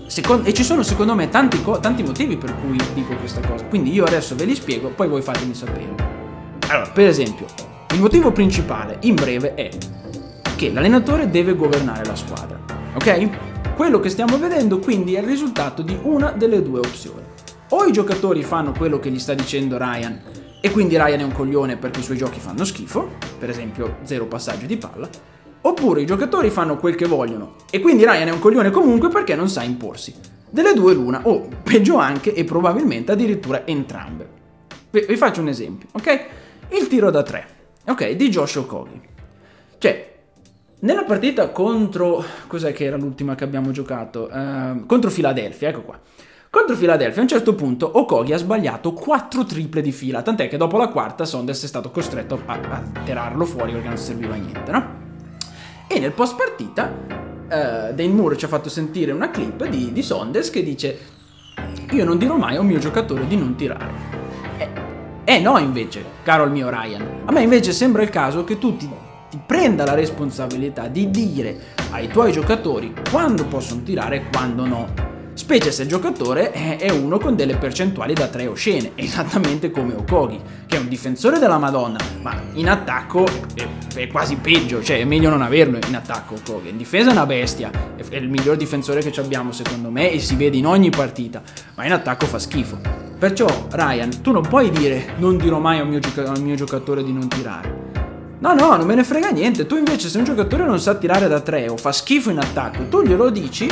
Secondo, 0.07 0.47
e 0.47 0.53
ci 0.53 0.63
sono 0.63 0.83
secondo 0.83 1.15
me 1.15 1.29
tanti, 1.29 1.61
tanti 1.79 2.03
motivi 2.03 2.35
per 2.35 2.53
cui 2.59 2.77
dico 2.93 3.15
questa 3.15 3.39
cosa. 3.39 3.63
Quindi 3.65 3.93
io 3.93 4.03
adesso 4.03 4.35
ve 4.35 4.43
li 4.43 4.55
spiego, 4.55 4.89
poi 4.89 5.07
voi 5.07 5.21
fatemi 5.21 5.53
sapere. 5.53 6.20
Allora, 6.71 6.89
per 6.89 7.05
esempio, 7.05 7.47
il 7.93 7.99
motivo 7.99 8.31
principale, 8.31 8.97
in 9.01 9.15
breve, 9.15 9.55
è 9.55 9.69
che 10.55 10.71
l'allenatore 10.71 11.29
deve 11.29 11.53
governare 11.53 12.05
la 12.05 12.15
squadra. 12.15 12.57
Ok? 12.93 13.75
Quello 13.75 13.99
che 13.99 14.07
stiamo 14.07 14.37
vedendo 14.37 14.79
quindi 14.79 15.15
è 15.15 15.19
il 15.19 15.27
risultato 15.27 15.81
di 15.81 15.97
una 16.03 16.31
delle 16.31 16.61
due 16.61 16.79
opzioni. 16.79 17.23
O 17.71 17.83
i 17.83 17.91
giocatori 17.91 18.41
fanno 18.43 18.71
quello 18.71 18.99
che 18.99 19.09
gli 19.09 19.19
sta 19.19 19.33
dicendo 19.33 19.77
Ryan 19.77 20.21
e 20.61 20.71
quindi 20.71 20.95
Ryan 20.95 21.19
è 21.19 21.23
un 21.23 21.33
coglione 21.33 21.75
perché 21.75 21.99
i 21.99 22.03
suoi 22.03 22.15
giochi 22.15 22.39
fanno 22.39 22.63
schifo, 22.63 23.17
per 23.37 23.49
esempio 23.49 23.97
zero 24.03 24.25
passaggio 24.27 24.65
di 24.65 24.77
palla, 24.77 25.09
Oppure 25.63 26.01
i 26.01 26.05
giocatori 26.05 26.49
fanno 26.49 26.77
quel 26.77 26.95
che 26.95 27.05
vogliono 27.05 27.55
e 27.69 27.81
quindi 27.81 28.03
Ryan 28.03 28.29
è 28.29 28.31
un 28.31 28.39
coglione 28.39 28.71
comunque 28.71 29.09
perché 29.09 29.35
non 29.35 29.47
sa 29.47 29.61
imporsi. 29.61 30.15
Delle 30.49 30.73
due 30.73 30.93
l'una, 30.93 31.21
o 31.23 31.47
peggio 31.61 31.97
anche 31.97 32.33
e 32.33 32.45
probabilmente 32.45 33.11
addirittura 33.11 33.67
entrambe. 33.67 34.39
Vi 34.89 35.15
faccio 35.17 35.41
un 35.41 35.49
esempio, 35.49 35.89
ok? 35.91 36.25
Il 36.73 36.87
tiro 36.87 37.11
da 37.11 37.21
tre, 37.21 37.45
ok, 37.85 38.11
di 38.11 38.29
Josh 38.29 38.55
Okogi. 38.55 39.01
Cioè, 39.77 40.13
nella 40.79 41.03
partita 41.03 41.49
contro... 41.49 42.23
cos'è 42.47 42.71
che 42.71 42.85
era 42.85 42.95
l'ultima 42.95 43.35
che 43.35 43.43
abbiamo 43.43 43.71
giocato? 43.71 44.29
Uh, 44.31 44.85
contro 44.85 45.09
Philadelphia, 45.09 45.67
ecco 45.67 45.81
qua. 45.81 45.99
Contro 46.49 46.77
Philadelphia 46.77 47.19
a 47.19 47.23
un 47.23 47.27
certo 47.27 47.55
punto 47.55 47.97
Okogi 47.97 48.31
ha 48.31 48.37
sbagliato 48.37 48.93
4 48.93 49.45
triple 49.45 49.81
di 49.81 49.91
fila, 49.91 50.21
tant'è 50.21 50.47
che 50.47 50.55
dopo 50.55 50.77
la 50.77 50.87
quarta 50.87 51.25
Saunders 51.25 51.63
è 51.63 51.67
stato 51.67 51.91
costretto 51.91 52.41
a, 52.45 52.53
a 52.53 52.83
tirarlo 53.03 53.43
fuori 53.45 53.73
perché 53.73 53.87
non 53.87 53.97
serviva 53.97 54.33
a 54.33 54.37
niente, 54.37 54.71
no? 54.71 54.99
E 55.87 55.99
nel 55.99 56.11
post 56.13 56.37
partita 56.37 56.85
uh, 56.87 57.47
Dane 57.93 58.07
Moore 58.07 58.37
ci 58.37 58.45
ha 58.45 58.47
fatto 58.47 58.69
sentire 58.69 59.11
una 59.11 59.29
clip 59.29 59.65
di, 59.67 59.91
di 59.91 60.01
Saunders 60.01 60.49
che 60.49 60.63
dice 60.63 60.99
io 61.91 62.05
non 62.05 62.17
dirò 62.17 62.37
mai 62.37 62.55
a 62.55 62.61
un 62.61 62.67
mio 62.67 62.79
giocatore 62.79 63.27
di 63.27 63.35
non 63.35 63.55
tirare. 63.55 64.20
Eh, 65.31 65.39
no 65.39 65.57
invece, 65.59 66.03
caro 66.23 66.43
il 66.43 66.51
mio 66.51 66.69
Ryan. 66.69 67.21
A 67.23 67.31
me 67.31 67.41
invece 67.41 67.71
sembra 67.71 68.01
il 68.01 68.09
caso 68.09 68.43
che 68.43 68.57
tu 68.57 68.75
ti, 68.75 68.89
ti 69.29 69.39
prenda 69.45 69.85
la 69.85 69.93
responsabilità 69.93 70.89
di 70.89 71.09
dire 71.09 71.57
ai 71.91 72.09
tuoi 72.09 72.33
giocatori 72.33 72.93
quando 73.09 73.45
possono 73.45 73.81
tirare 73.81 74.17
e 74.17 74.23
quando 74.29 74.65
no 74.65 74.89
specie 75.33 75.71
se 75.71 75.83
il 75.83 75.87
giocatore 75.87 76.51
è 76.51 76.91
uno 76.91 77.17
con 77.17 77.37
delle 77.37 77.55
percentuali 77.55 78.13
da 78.13 78.27
3 78.27 78.47
oscene, 78.47 78.91
esattamente 78.95 79.71
come 79.71 79.93
Okogi, 79.93 80.37
che 80.65 80.75
è 80.75 80.79
un 80.81 80.89
difensore 80.89 81.39
della 81.39 81.57
Madonna, 81.57 81.97
ma 82.21 82.37
in 82.55 82.67
attacco 82.67 83.25
è, 83.55 83.65
è 83.95 84.07
quasi 84.07 84.35
peggio, 84.35 84.83
cioè 84.83 84.99
è 84.99 85.05
meglio 85.05 85.29
non 85.29 85.41
averlo 85.41 85.79
in 85.87 85.95
attacco 85.95 86.33
Okogi, 86.33 86.67
in 86.67 86.77
difesa 86.77 87.07
è 87.07 87.13
una 87.13 87.25
bestia, 87.25 87.71
è 87.95 88.15
il 88.17 88.27
miglior 88.27 88.57
difensore 88.57 89.01
che 89.01 89.17
abbiamo 89.21 89.53
secondo 89.53 89.91
me 89.91 90.11
e 90.11 90.19
si 90.19 90.35
vede 90.35 90.57
in 90.57 90.65
ogni 90.65 90.89
partita, 90.89 91.41
ma 91.75 91.85
in 91.85 91.93
attacco 91.93 92.25
fa 92.25 92.37
schifo. 92.37 93.10
Perciò, 93.21 93.45
Ryan, 93.69 94.23
tu 94.23 94.31
non 94.31 94.41
puoi 94.41 94.71
dire 94.71 95.13
non 95.17 95.37
dirò 95.37 95.59
mai 95.59 95.77
al 95.77 95.87
mio, 95.87 95.99
gioca- 95.99 96.31
mio 96.39 96.55
giocatore 96.55 97.03
di 97.03 97.13
non 97.13 97.27
tirare. 97.27 98.39
No, 98.39 98.55
no, 98.55 98.75
non 98.75 98.87
me 98.87 98.95
ne 98.95 99.03
frega 99.03 99.29
niente. 99.29 99.67
Tu 99.67 99.75
invece 99.75 100.09
se 100.09 100.17
un 100.17 100.23
giocatore 100.23 100.65
non 100.65 100.79
sa 100.79 100.95
tirare 100.95 101.27
da 101.27 101.39
3 101.39 101.69
o 101.69 101.77
fa 101.77 101.91
schifo 101.91 102.31
in 102.31 102.39
attacco, 102.39 102.87
tu 102.87 103.03
glielo 103.03 103.29
dici 103.29 103.69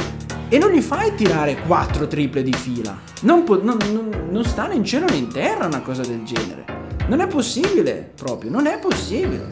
e 0.50 0.58
non 0.60 0.70
gli 0.70 0.82
fai 0.82 1.16
tirare 1.16 1.62
4 1.66 2.06
triple 2.06 2.44
di 2.44 2.54
fila. 2.54 2.96
Non, 3.22 3.44
po- 3.44 3.60
non, 3.60 3.80
non, 3.92 4.28
non 4.30 4.44
sta 4.44 4.68
né 4.68 4.76
in 4.76 4.84
cielo 4.84 5.08
né 5.08 5.16
in 5.16 5.30
terra 5.30 5.66
una 5.66 5.82
cosa 5.82 6.04
del 6.04 6.22
genere. 6.24 6.66
Non 7.08 7.20
è 7.20 7.26
possibile, 7.26 8.12
proprio, 8.16 8.52
non 8.52 8.68
è 8.68 8.78
possibile. 8.78 9.52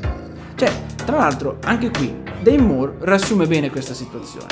Cioè, 0.54 0.72
tra 1.06 1.18
l'altro, 1.18 1.58
anche 1.64 1.90
qui, 1.90 2.16
Dave 2.44 2.62
Moore 2.62 2.98
riassume 3.00 3.48
bene 3.48 3.72
questa 3.72 3.96
situazione. 3.96 4.46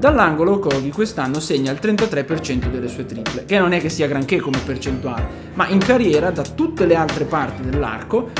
Dall'angolo 0.00 0.58
Kogi 0.58 0.90
quest'anno 0.90 1.40
segna 1.40 1.72
il 1.72 1.78
33% 1.78 2.70
delle 2.70 2.88
sue 2.88 3.04
triple, 3.04 3.44
che 3.44 3.58
non 3.58 3.72
è 3.72 3.80
che 3.82 3.90
sia 3.90 4.06
granché 4.06 4.40
come 4.40 4.58
percentuale, 4.64 5.28
ma 5.52 5.68
in 5.68 5.78
carriera 5.78 6.30
da 6.30 6.40
tutte 6.40 6.86
le 6.86 6.94
altre 6.94 7.26
parti 7.26 7.68
dell'arco 7.68 8.30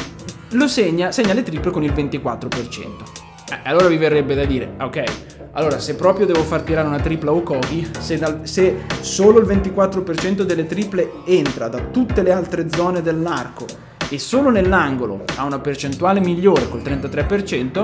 lo 0.52 0.66
segna, 0.66 1.12
segna 1.12 1.34
le 1.34 1.42
triple 1.42 1.70
con 1.70 1.82
il 1.84 1.92
24%. 1.92 2.48
Eh, 3.50 3.58
allora 3.64 3.88
vi 3.88 3.98
verrebbe 3.98 4.34
da 4.34 4.46
dire, 4.46 4.72
ok, 4.80 5.02
allora 5.52 5.78
se 5.78 5.96
proprio 5.96 6.24
devo 6.24 6.42
far 6.44 6.62
tirare 6.62 6.88
una 6.88 6.98
tripla 6.98 7.30
o 7.30 7.42
Kogi, 7.42 7.86
se, 7.98 8.18
se 8.44 8.84
solo 9.00 9.38
il 9.38 9.46
24% 9.46 10.40
delle 10.40 10.64
triple 10.64 11.10
entra 11.26 11.68
da 11.68 11.80
tutte 11.90 12.22
le 12.22 12.32
altre 12.32 12.68
zone 12.70 13.02
dell'arco 13.02 13.66
e 14.08 14.18
solo 14.18 14.48
nell'angolo 14.48 15.24
ha 15.36 15.44
una 15.44 15.58
percentuale 15.58 16.20
migliore 16.20 16.70
col 16.70 16.80
33%, 16.80 17.80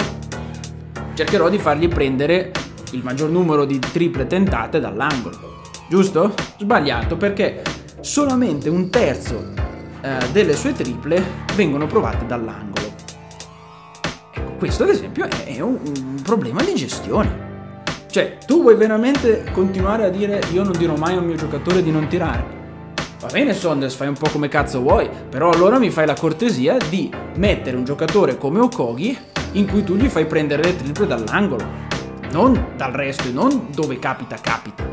cercherò 1.13 1.51
di 1.51 1.59
fargli 1.59 1.89
prendere 1.89 2.53
il 2.93 3.03
maggior 3.03 3.31
numero 3.31 3.65
di 3.65 3.79
triple 3.79 4.27
tentate 4.27 4.81
dall'angolo. 4.81 5.61
Giusto? 5.89 6.35
Sbagliato 6.59 7.17
perché 7.17 7.63
solamente 8.01 8.69
un 8.69 8.91
terzo 8.91 9.53
eh, 10.01 10.19
delle 10.33 10.55
sue 10.55 10.73
triple 10.73 11.23
vengono 11.55 11.87
provate 11.87 12.27
dall'angolo. 12.27 12.87
Ecco, 14.33 14.53
questo 14.59 14.85
ad 14.85 14.91
esempio 14.91 15.27
è 15.45 15.61
un, 15.61 15.79
un 15.85 16.23
problema 16.23 16.63
di 16.63 16.75
gestione. 16.75 17.45
Cioè, 18.11 18.39
tu 18.47 18.63
vuoi 18.63 18.77
veramente 18.77 19.45
continuare 19.53 20.05
a 20.05 20.09
dire 20.09 20.41
io 20.53 20.63
non 20.63 20.73
dirò 20.73 20.97
mai 20.97 21.17
a 21.17 21.19
un 21.19 21.27
mio 21.27 21.37
giocatore 21.37 21.83
di 21.83 21.91
non 21.91 22.07
tirare? 22.09 22.55
Va 23.21 23.29
bene 23.29 23.55
Saunders, 23.55 23.95
fai 23.95 24.09
un 24.09 24.15
po' 24.15 24.29
come 24.31 24.49
cazzo 24.49 24.81
vuoi, 24.81 25.09
però 25.29 25.51
allora 25.51 25.79
mi 25.79 25.91
fai 25.91 26.07
la 26.07 26.15
cortesia 26.15 26.77
di 26.89 27.11
mettere 27.37 27.77
un 27.77 27.85
giocatore 27.85 28.37
come 28.39 28.61
Okogi 28.61 29.17
in 29.53 29.67
cui 29.67 29.83
tu 29.83 29.97
gli 29.97 30.07
fai 30.07 30.27
prendere 30.27 30.63
le 30.63 30.77
triple 30.77 31.07
dall'angolo, 31.07 31.65
non 32.31 32.73
dal 32.77 32.93
resto 32.93 33.29
e 33.29 33.33
non 33.33 33.69
dove 33.75 33.99
capita 33.99 34.37
capita. 34.41 34.85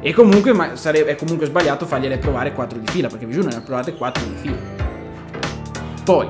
E 0.00 0.12
comunque 0.12 0.52
ma 0.52 0.76
sarebbe, 0.76 1.10
è 1.10 1.16
comunque 1.16 1.46
sbagliato 1.46 1.86
fargliele 1.86 2.18
provare 2.18 2.52
4 2.52 2.78
di 2.78 2.86
fila, 2.90 3.08
perché 3.08 3.26
vi 3.26 3.32
giuro 3.32 3.48
ne 3.48 3.56
ha 3.56 3.60
provate 3.60 3.94
4 3.94 4.24
di 4.24 4.34
fila. 4.36 4.56
Poi, 6.04 6.28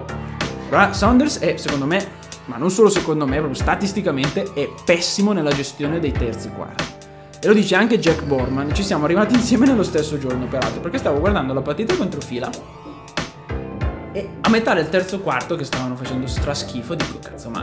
Saunders 0.90 1.38
è 1.38 1.56
secondo 1.56 1.86
me, 1.86 2.06
ma 2.46 2.56
non 2.56 2.70
solo 2.70 2.88
secondo 2.88 3.26
me, 3.26 3.38
proprio 3.38 3.54
statisticamente 3.54 4.52
è 4.54 4.68
pessimo 4.84 5.32
nella 5.32 5.50
gestione 5.50 5.98
dei 5.98 6.12
terzi 6.12 6.50
quarti. 6.50 6.84
E 7.40 7.46
lo 7.46 7.52
dice 7.52 7.74
anche 7.74 7.98
Jack 7.98 8.22
Borman, 8.24 8.72
ci 8.74 8.82
siamo 8.82 9.04
arrivati 9.04 9.34
insieme 9.34 9.66
nello 9.66 9.82
stesso 9.82 10.18
giorno 10.18 10.46
peraltro, 10.46 10.80
perché 10.80 10.98
stavo 10.98 11.18
guardando 11.18 11.52
la 11.52 11.62
partita 11.62 11.96
contro 11.96 12.20
fila 12.20 12.48
e 14.14 14.28
a 14.42 14.48
metà 14.48 14.74
del 14.74 14.88
terzo 14.88 15.18
quarto 15.18 15.56
che 15.56 15.64
stavano 15.64 15.96
facendo 15.96 16.28
straschifo 16.28 16.94
dico 16.94 17.18
cazzo 17.20 17.50
ma 17.50 17.60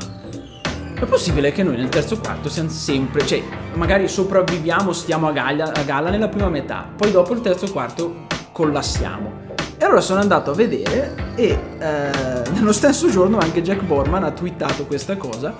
è 1.06 1.08
possibile 1.08 1.52
che 1.52 1.64
noi 1.64 1.78
nel 1.78 1.90
terzo 1.90 2.20
quarto 2.20 2.48
siamo 2.48 2.70
sempre, 2.70 3.26
cioè 3.26 3.42
magari 3.74 4.08
sopravviviamo, 4.08 4.94
stiamo 4.94 5.28
a 5.28 5.32
galla, 5.32 5.74
a 5.74 5.82
galla 5.84 6.10
nella 6.10 6.28
prima 6.28 6.50
metà, 6.50 6.88
poi 6.96 7.12
dopo 7.12 7.34
il 7.34 7.42
terzo 7.42 7.72
quarto 7.72 8.28
collassiamo. 8.52 9.50
E 9.78 9.84
allora 9.84 10.02
sono 10.02 10.20
andato 10.20 10.52
a 10.52 10.54
vedere 10.54 11.34
e 11.36 11.58
eh, 11.80 12.50
nello 12.54 12.72
stesso 12.72 13.10
giorno 13.10 13.40
anche 13.40 13.64
Jack 13.64 13.82
Borman 13.82 14.24
ha 14.24 14.32
twittato 14.32 14.86
questa 14.86 15.18
cosa 15.18 15.56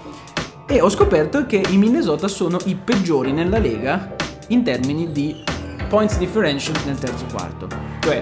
e 0.68 0.80
ho 0.80 0.90
scoperto 0.90 1.48
che 1.48 1.64
i 1.70 1.78
Minnesota 1.78 2.28
sono 2.28 2.60
i 2.66 2.76
peggiori 2.76 3.32
nella 3.32 3.58
lega 3.58 4.16
in 4.50 4.64
termini 4.64 5.12
di 5.12 5.44
points 5.90 6.18
differential 6.20 6.76
nel 6.86 7.00
terzo 7.00 7.26
quarto. 7.32 7.68
Cioè, 8.00 8.22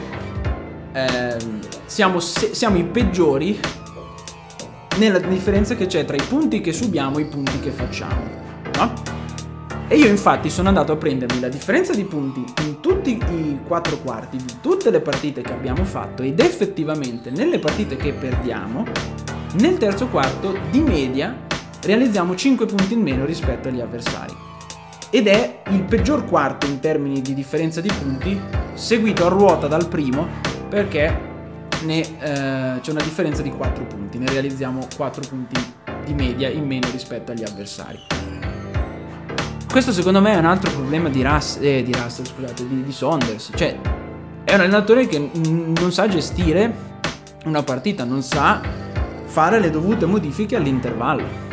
ehm, 0.93 1.59
siamo, 1.85 2.19
se- 2.19 2.53
siamo 2.53 2.77
i 2.77 2.85
peggiori 2.85 3.59
nella 4.99 5.19
differenza 5.19 5.75
che 5.75 5.87
c'è 5.87 6.03
tra 6.03 6.17
i 6.17 6.21
punti 6.27 6.59
che 6.59 6.73
subiamo 6.73 7.17
e 7.17 7.21
i 7.21 7.25
punti 7.25 7.57
che 7.61 7.71
facciamo. 7.71 8.21
No? 8.75 8.93
E 9.87 9.95
io 9.95 10.07
infatti 10.07 10.49
sono 10.49 10.67
andato 10.67 10.91
a 10.91 10.97
prendermi 10.97 11.39
la 11.39 11.47
differenza 11.47 11.93
di 11.93 12.03
punti 12.03 12.43
in 12.63 12.81
tutti 12.81 13.11
i 13.11 13.59
quattro 13.65 13.97
quarti 13.97 14.37
di 14.37 14.57
tutte 14.61 14.91
le 14.91 14.99
partite 14.99 15.41
che 15.41 15.53
abbiamo 15.53 15.83
fatto 15.85 16.21
ed 16.21 16.39
effettivamente 16.39 17.31
nelle 17.31 17.59
partite 17.59 17.95
che 17.95 18.11
perdiamo, 18.11 18.85
nel 19.53 19.77
terzo 19.77 20.07
quarto 20.07 20.55
di 20.69 20.81
media 20.81 21.47
realizziamo 21.81 22.35
5 22.35 22.65
punti 22.65 22.93
in 22.93 23.01
meno 23.01 23.25
rispetto 23.25 23.69
agli 23.69 23.79
avversari. 23.79 24.35
Ed 25.09 25.27
è 25.27 25.61
il 25.69 25.83
peggior 25.85 26.25
quarto 26.25 26.67
in 26.67 26.79
termini 26.79 27.21
di 27.21 27.33
differenza 27.33 27.81
di 27.81 27.89
punti, 27.99 28.39
seguito 28.73 29.25
a 29.25 29.29
ruota 29.29 29.67
dal 29.67 29.87
primo 29.87 30.27
perché 30.69 31.28
ne, 31.83 31.99
eh, 31.99 32.79
c'è 32.81 32.91
una 32.91 33.01
differenza 33.01 33.41
di 33.41 33.51
4 33.51 33.85
punti, 33.85 34.17
ne 34.17 34.29
realizziamo 34.29 34.87
4 34.95 35.21
punti 35.27 35.59
di 36.05 36.13
media 36.13 36.49
in 36.49 36.65
meno 36.65 36.87
rispetto 36.91 37.31
agli 37.31 37.43
avversari. 37.43 37.99
Questo 39.69 39.91
secondo 39.91 40.19
me 40.19 40.33
è 40.33 40.37
un 40.37 40.45
altro 40.45 40.71
problema 40.71 41.09
di, 41.09 41.21
Russ, 41.21 41.57
eh, 41.61 41.83
di 41.83 41.91
Russell, 41.93 42.25
scusate, 42.25 42.67
di, 42.67 42.83
di 42.83 42.91
Saunders. 42.91 43.51
Cioè, 43.53 43.77
è 44.43 44.55
un 44.55 44.61
allenatore 44.61 45.05
che 45.05 45.19
n- 45.19 45.73
non 45.79 45.91
sa 45.91 46.07
gestire 46.07 46.87
una 47.45 47.61
partita, 47.61 48.03
non 48.03 48.23
sa 48.23 48.61
fare 49.25 49.59
le 49.59 49.69
dovute 49.69 50.07
modifiche 50.07 50.55
all'intervallo. 50.55 51.47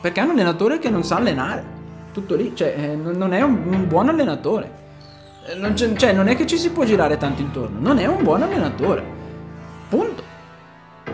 Perché 0.00 0.20
è 0.20 0.24
un 0.24 0.30
allenatore 0.30 0.78
che 0.78 0.88
non 0.88 1.04
sa 1.04 1.16
allenare. 1.16 1.78
Tutto 2.12 2.34
lì, 2.34 2.52
cioè, 2.54 2.74
eh, 2.76 2.96
non 2.96 3.34
è 3.34 3.42
un, 3.42 3.60
un 3.66 3.86
buon 3.86 4.08
allenatore. 4.08 4.79
Non 5.56 5.74
cioè, 5.76 6.12
non 6.12 6.28
è 6.28 6.36
che 6.36 6.46
ci 6.46 6.56
si 6.56 6.70
può 6.70 6.84
girare 6.84 7.16
tanto 7.16 7.42
intorno. 7.42 7.78
Non 7.80 7.98
è 7.98 8.06
un 8.06 8.22
buon 8.22 8.42
allenatore. 8.42 9.02
Punto. 9.88 10.22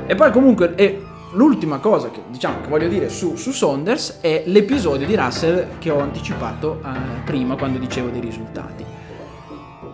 E 0.06 0.14
poi 0.14 0.30
comunque, 0.30 0.74
e 0.74 1.02
l'ultima 1.32 1.78
cosa 1.78 2.10
che, 2.10 2.22
diciamo, 2.28 2.60
che 2.60 2.68
voglio 2.68 2.88
dire 2.88 3.08
su, 3.08 3.36
su, 3.36 3.50
Saunders 3.50 4.18
è 4.20 4.42
l'episodio 4.46 5.06
di 5.06 5.16
Russell 5.16 5.78
che 5.78 5.90
ho 5.90 6.00
anticipato 6.00 6.80
eh, 6.84 7.20
prima 7.24 7.56
quando 7.56 7.78
dicevo 7.78 8.08
dei 8.08 8.20
risultati. 8.20 8.84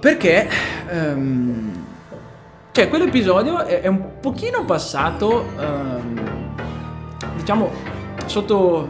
Perché... 0.01 0.49
Um, 0.91 1.91
cioè, 2.73 2.89
quell'episodio 2.89 3.67
è, 3.67 3.83
è, 3.83 3.87
un 3.87 4.19
pochino 4.19 4.65
passato, 4.65 5.45
um, 5.59 6.55
diciamo, 7.37 7.71
sotto 8.25 8.89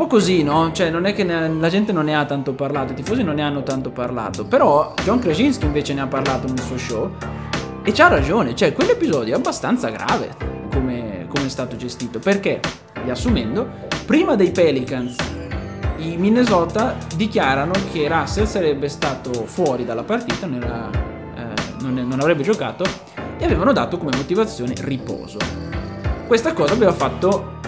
po' 0.00 0.06
così, 0.06 0.42
no? 0.42 0.72
Cioè, 0.72 0.88
non 0.88 1.04
è 1.04 1.12
che 1.12 1.24
ne, 1.24 1.46
la 1.46 1.68
gente 1.68 1.92
non 1.92 2.06
ne 2.06 2.16
ha 2.16 2.24
tanto 2.24 2.54
parlato, 2.54 2.92
i 2.92 2.94
tifosi 2.94 3.22
non 3.22 3.34
ne 3.34 3.42
hanno 3.42 3.62
tanto 3.62 3.90
parlato. 3.90 4.46
Però 4.46 4.94
John 5.04 5.18
Krasinski 5.18 5.66
invece 5.66 5.92
ne 5.92 6.00
ha 6.00 6.06
parlato 6.06 6.46
nel 6.46 6.58
suo 6.60 6.78
show. 6.78 7.10
E 7.82 7.92
c'ha 7.92 8.08
ragione, 8.08 8.54
cioè, 8.54 8.72
quell'episodio 8.72 9.34
è 9.34 9.36
abbastanza 9.36 9.90
grave 9.90 10.34
come, 10.72 11.26
come 11.28 11.44
è 11.44 11.48
stato 11.50 11.76
gestito. 11.76 12.18
Perché, 12.18 12.60
riassumendo, 13.04 13.68
prima 14.06 14.36
dei 14.36 14.50
Pelicans, 14.52 15.16
i 15.98 16.16
Minnesota 16.16 16.96
dichiarano 17.14 17.72
che 17.92 18.08
Russell 18.08 18.46
sarebbe 18.46 18.88
stato 18.88 19.44
fuori 19.44 19.84
dalla 19.84 20.04
partita, 20.04 20.46
non, 20.46 20.62
eh, 20.62 21.82
non, 21.82 21.92
non 21.92 22.20
avrebbe 22.20 22.42
giocato, 22.42 22.84
e 23.36 23.44
avevano 23.44 23.74
dato 23.74 23.98
come 23.98 24.16
motivazione 24.16 24.72
riposo. 24.78 25.36
Questa 26.26 26.54
cosa 26.54 26.72
aveva 26.72 26.92
fatto 26.92 27.58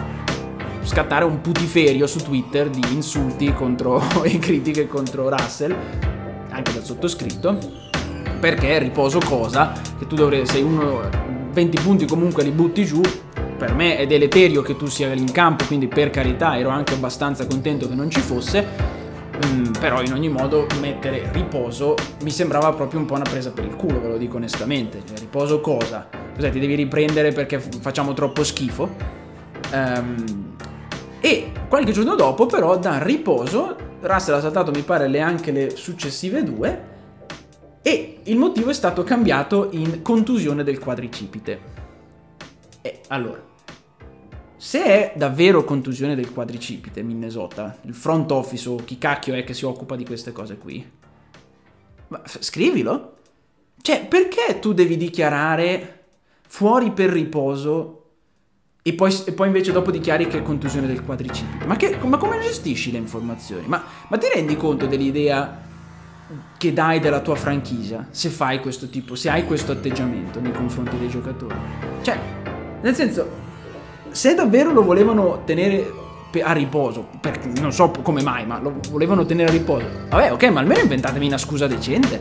scattare 0.82 1.24
un 1.24 1.40
putiferio 1.40 2.06
su 2.06 2.18
Twitter 2.20 2.68
di 2.68 2.82
insulti 2.92 3.52
contro, 3.52 4.02
e 4.22 4.38
critiche 4.38 4.86
contro 4.86 5.28
Russell, 5.28 5.74
anche 6.50 6.72
dal 6.72 6.84
sottoscritto, 6.84 7.58
perché 8.40 8.78
riposo 8.78 9.18
cosa? 9.20 9.72
Che 9.98 10.06
tu 10.06 10.16
dovresti, 10.16 10.54
sei 10.54 10.62
uno, 10.62 11.00
20 11.52 11.80
punti 11.82 12.06
comunque 12.06 12.42
li 12.42 12.50
butti 12.50 12.84
giù, 12.84 13.00
per 13.56 13.74
me 13.74 13.96
è 13.96 14.06
deleterio 14.06 14.62
che 14.62 14.76
tu 14.76 14.86
sia 14.86 15.12
in 15.12 15.30
campo, 15.30 15.64
quindi 15.66 15.86
per 15.86 16.10
carità 16.10 16.58
ero 16.58 16.70
anche 16.70 16.94
abbastanza 16.94 17.46
contento 17.46 17.88
che 17.88 17.94
non 17.94 18.10
ci 18.10 18.20
fosse, 18.20 18.66
mm, 19.46 19.72
però 19.78 20.02
in 20.02 20.12
ogni 20.12 20.28
modo 20.28 20.66
mettere 20.80 21.30
riposo 21.32 21.94
mi 22.24 22.30
sembrava 22.30 22.72
proprio 22.72 22.98
un 22.98 23.06
po' 23.06 23.14
una 23.14 23.22
presa 23.22 23.52
per 23.52 23.64
il 23.64 23.76
culo, 23.76 24.00
ve 24.00 24.08
lo 24.08 24.16
dico 24.16 24.36
onestamente. 24.36 25.02
Cioè, 25.06 25.18
riposo 25.18 25.60
cosa? 25.60 26.08
Cos'è, 26.34 26.50
ti 26.50 26.58
devi 26.58 26.74
riprendere 26.74 27.30
perché 27.30 27.60
facciamo 27.60 28.14
troppo 28.14 28.42
schifo? 28.42 29.20
Um, 29.72 30.54
e 31.24 31.52
qualche 31.68 31.92
giorno 31.92 32.16
dopo, 32.16 32.46
però, 32.46 32.76
da 32.76 33.00
riposo, 33.00 33.76
Russell 34.00 34.34
ha 34.34 34.40
saltato, 34.40 34.72
mi 34.72 34.82
pare, 34.82 35.06
le 35.06 35.20
anche 35.20 35.52
le 35.52 35.76
successive 35.76 36.42
due. 36.42 36.90
E 37.80 38.18
il 38.24 38.36
motivo 38.36 38.70
è 38.70 38.74
stato 38.74 39.04
cambiato 39.04 39.68
in 39.70 40.02
contusione 40.02 40.64
del 40.64 40.80
quadricipite. 40.80 41.60
E 42.82 43.02
allora, 43.06 43.40
se 44.56 44.82
è 44.82 45.12
davvero 45.14 45.62
contusione 45.62 46.16
del 46.16 46.32
quadricipite, 46.32 47.02
Minnesota, 47.02 47.78
il 47.82 47.94
front 47.94 48.28
office 48.32 48.68
o 48.68 48.74
chi 48.84 48.98
cacchio 48.98 49.34
è 49.34 49.44
che 49.44 49.54
si 49.54 49.64
occupa 49.64 49.94
di 49.94 50.04
queste 50.04 50.32
cose 50.32 50.56
qui, 50.56 50.84
ma 52.08 52.20
scrivilo. 52.24 53.18
Cioè, 53.80 54.06
perché 54.06 54.58
tu 54.58 54.72
devi 54.72 54.96
dichiarare 54.96 56.00
fuori 56.48 56.90
per 56.90 57.10
riposo 57.10 58.01
e 58.84 58.94
poi, 58.94 59.16
e 59.26 59.32
poi 59.32 59.46
invece 59.46 59.70
dopo 59.70 59.92
dichiari 59.92 60.26
che 60.26 60.38
è 60.38 60.42
contusione 60.42 60.88
del 60.88 61.04
quadricipite? 61.04 61.66
Ma, 61.66 61.76
che, 61.76 61.96
ma 62.02 62.16
come 62.16 62.40
gestisci 62.40 62.90
le 62.90 62.98
informazioni? 62.98 63.64
Ma, 63.66 63.80
ma 64.08 64.18
ti 64.18 64.26
rendi 64.34 64.56
conto 64.56 64.86
dell'idea 64.86 65.60
che 66.58 66.72
dai 66.72 66.98
della 66.98 67.20
tua 67.20 67.36
franchigia 67.36 68.06
se 68.10 68.28
fai 68.28 68.58
questo 68.58 68.88
tipo, 68.88 69.14
se 69.14 69.30
hai 69.30 69.44
questo 69.44 69.70
atteggiamento 69.70 70.40
nei 70.40 70.50
confronti 70.50 70.98
dei 70.98 71.08
giocatori? 71.08 71.54
Cioè, 72.02 72.18
nel 72.80 72.94
senso, 72.96 73.28
se 74.10 74.34
davvero 74.34 74.72
lo 74.72 74.82
volevano 74.82 75.42
tenere 75.44 76.00
a 76.42 76.52
riposo, 76.52 77.08
perché 77.20 77.52
non 77.60 77.72
so 77.72 77.90
come 78.02 78.22
mai, 78.22 78.44
ma 78.46 78.58
lo 78.58 78.80
volevano 78.90 79.24
tenere 79.24 79.50
a 79.50 79.52
riposo. 79.52 79.86
Vabbè, 80.08 80.32
ok, 80.32 80.42
ma 80.50 80.58
almeno 80.58 80.80
inventatevi 80.80 81.26
una 81.26 81.38
scusa 81.38 81.68
decente. 81.68 82.20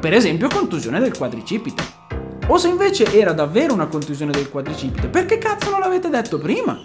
Per 0.00 0.12
esempio, 0.12 0.48
contusione 0.48 0.98
del 0.98 1.16
quadricipite. 1.16 2.01
O 2.48 2.58
se 2.58 2.68
invece 2.68 3.04
era 3.18 3.32
davvero 3.32 3.72
una 3.72 3.86
contusione 3.86 4.32
del 4.32 4.50
quadricipite, 4.50 5.08
perché 5.08 5.38
cazzo 5.38 5.70
non 5.70 5.80
l'avete 5.80 6.08
detto 6.08 6.38
prima? 6.38 6.84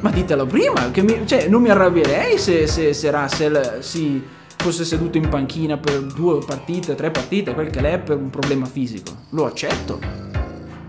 Ma 0.00 0.10
ditelo 0.10 0.46
prima, 0.46 0.90
mi, 0.94 1.26
cioè, 1.26 1.48
non 1.48 1.60
mi 1.62 1.70
arrabbierei 1.70 2.38
se, 2.38 2.66
se, 2.66 2.92
se 2.92 3.10
Russell 3.10 3.80
si 3.80 4.22
fosse 4.56 4.84
seduto 4.84 5.18
in 5.18 5.28
panchina 5.28 5.76
per 5.76 6.00
due 6.02 6.38
partite, 6.44 6.94
tre 6.94 7.10
partite, 7.10 7.52
quel 7.52 7.70
che 7.70 7.80
l'è, 7.80 7.98
per 7.98 8.16
un 8.16 8.30
problema 8.30 8.64
fisico. 8.64 9.12
Lo 9.30 9.46
accetto. 9.46 9.98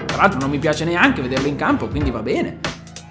Tra 0.06 0.18
l'altro 0.18 0.40
non 0.40 0.50
mi 0.50 0.60
piace 0.60 0.86
neanche 0.86 1.22
vederlo 1.22 1.48
in 1.48 1.56
campo, 1.56 1.88
quindi 1.88 2.12
va 2.12 2.22
bene. 2.22 2.60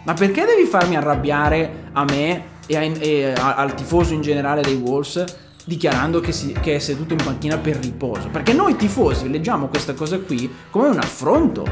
Ma 0.04 0.14
perché 0.14 0.44
devi 0.44 0.64
farmi 0.64 0.96
arrabbiare 0.96 1.90
a 1.92 2.04
me 2.04 2.44
e, 2.66 2.76
a, 2.76 2.82
e 2.82 3.32
a, 3.32 3.54
al 3.56 3.74
tifoso 3.74 4.14
in 4.14 4.20
generale 4.22 4.62
dei 4.62 4.74
Wolves 4.74 5.24
dichiarando 5.64 6.20
che, 6.20 6.32
si, 6.32 6.52
che, 6.52 6.76
è 6.76 6.78
seduto 6.78 7.12
in 7.12 7.22
panchina 7.22 7.58
per 7.58 7.76
riposo? 7.76 8.28
Perché 8.28 8.52
noi 8.52 8.76
tifosi 8.76 9.30
leggiamo 9.30 9.68
questa 9.68 9.94
cosa 9.94 10.18
qui 10.18 10.52
come 10.70 10.88
un 10.88 10.98
affronto. 10.98 11.64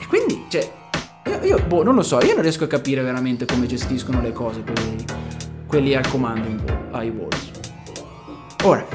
E 0.00 0.06
quindi, 0.06 0.46
cioè, 0.48 0.70
io, 1.26 1.44
io 1.44 1.64
boh, 1.66 1.82
non 1.82 1.94
lo 1.94 2.02
so, 2.02 2.20
io 2.20 2.32
non 2.32 2.42
riesco 2.42 2.64
a 2.64 2.68
capire 2.68 3.02
veramente 3.02 3.44
come 3.44 3.66
gestiscono 3.66 4.20
le 4.20 4.32
cose 4.32 4.62
quelli, 4.62 5.04
quelli 5.66 5.94
al 5.94 6.08
comando 6.08 6.64
ai 6.92 7.10
Wolves. 7.10 7.50
Ora, 8.64 8.86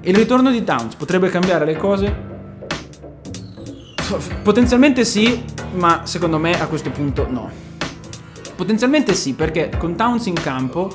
il 0.00 0.14
ritorno 0.14 0.50
di 0.50 0.62
Towns 0.62 0.94
potrebbe 0.94 1.28
cambiare 1.28 1.64
le 1.64 1.76
cose? 1.76 2.34
Potenzialmente 4.42 5.04
sì, 5.04 5.42
ma 5.72 6.02
secondo 6.04 6.38
me 6.38 6.60
a 6.60 6.66
questo 6.68 6.90
punto 6.90 7.26
no. 7.28 7.50
Potenzialmente 8.54 9.14
sì, 9.14 9.34
perché 9.34 9.72
con 9.76 9.96
Towns 9.96 10.26
in 10.26 10.34
campo 10.34 10.94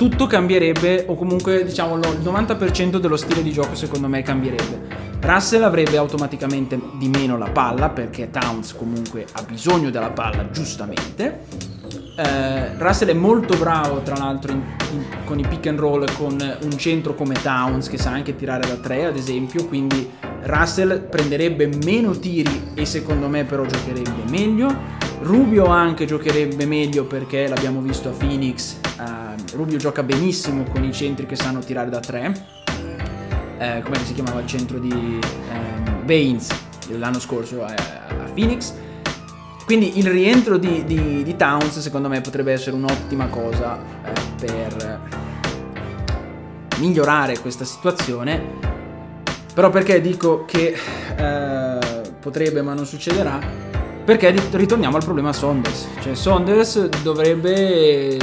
tutto 0.00 0.26
cambierebbe, 0.26 1.04
o 1.08 1.14
comunque 1.14 1.62
diciamo 1.62 1.96
il 1.96 2.20
90% 2.24 2.96
dello 2.96 3.18
stile 3.18 3.42
di 3.42 3.52
gioco 3.52 3.74
secondo 3.74 4.08
me 4.08 4.22
cambierebbe. 4.22 5.18
Russell 5.20 5.62
avrebbe 5.62 5.98
automaticamente 5.98 6.80
di 6.94 7.08
meno 7.08 7.36
la 7.36 7.50
palla, 7.50 7.90
perché 7.90 8.30
Towns 8.30 8.74
comunque 8.74 9.26
ha 9.30 9.42
bisogno 9.42 9.90
della 9.90 10.08
palla, 10.08 10.48
giustamente. 10.50 11.40
Eh, 12.16 12.78
Russell 12.78 13.08
è 13.08 13.12
molto 13.12 13.58
bravo, 13.58 14.00
tra 14.00 14.16
l'altro, 14.16 14.52
in, 14.52 14.62
in, 14.92 15.04
con 15.26 15.38
i 15.38 15.46
pick 15.46 15.66
and 15.66 15.78
roll 15.78 16.10
con 16.14 16.32
un 16.62 16.78
centro 16.78 17.14
come 17.14 17.34
Towns, 17.34 17.90
che 17.90 17.98
sa 17.98 18.08
anche 18.08 18.34
tirare 18.34 18.66
da 18.66 18.76
3, 18.76 19.04
ad 19.04 19.16
esempio, 19.16 19.66
quindi 19.66 20.10
Russell 20.44 21.10
prenderebbe 21.10 21.68
meno 21.84 22.18
tiri 22.18 22.70
e 22.72 22.86
secondo 22.86 23.28
me 23.28 23.44
però 23.44 23.66
giocherebbe 23.66 24.30
meglio. 24.30 24.74
Rubio 25.20 25.66
anche 25.66 26.06
giocherebbe 26.06 26.64
meglio 26.64 27.04
perché 27.04 27.46
l'abbiamo 27.46 27.82
visto 27.82 28.08
a 28.08 28.12
Phoenix. 28.12 28.78
Rubio 29.60 29.76
gioca 29.76 30.02
benissimo 30.02 30.64
con 30.64 30.84
i 30.84 30.92
centri 30.92 31.26
che 31.26 31.36
sanno 31.36 31.58
tirare 31.60 31.90
da 31.90 32.00
3. 32.00 32.44
Uh, 33.58 33.82
come 33.82 33.98
si 34.06 34.14
chiamava 34.14 34.40
il 34.40 34.46
centro 34.46 34.78
di 34.78 34.90
um, 34.90 36.04
Baines 36.06 36.48
l'anno 36.96 37.20
scorso 37.20 37.62
a, 37.62 37.74
a, 37.74 38.30
Phoenix. 38.32 38.72
Quindi 39.66 39.98
il 39.98 40.08
rientro 40.08 40.56
di, 40.56 40.84
di, 40.86 41.22
di, 41.22 41.36
Towns 41.36 41.78
secondo 41.80 42.08
me 42.08 42.22
potrebbe 42.22 42.52
essere 42.52 42.74
un'ottima 42.74 43.26
cosa 43.26 43.74
uh, 43.76 44.34
per 44.40 45.00
migliorare 46.78 47.38
questa 47.38 47.66
situazione 47.66 48.68
però 49.52 49.68
perché 49.68 50.00
dico 50.00 50.46
che 50.46 50.74
eh, 51.16 51.78
potrebbe 52.18 52.62
ma 52.62 52.72
non 52.72 52.86
succederà? 52.86 53.38
Perché 54.04 54.34
ritorniamo 54.52 54.96
al 54.96 55.04
problema 55.04 55.34
Saunders. 55.34 55.86
Cioè 56.00 56.14
Saunders 56.14 56.88
dovrebbe 57.02 58.16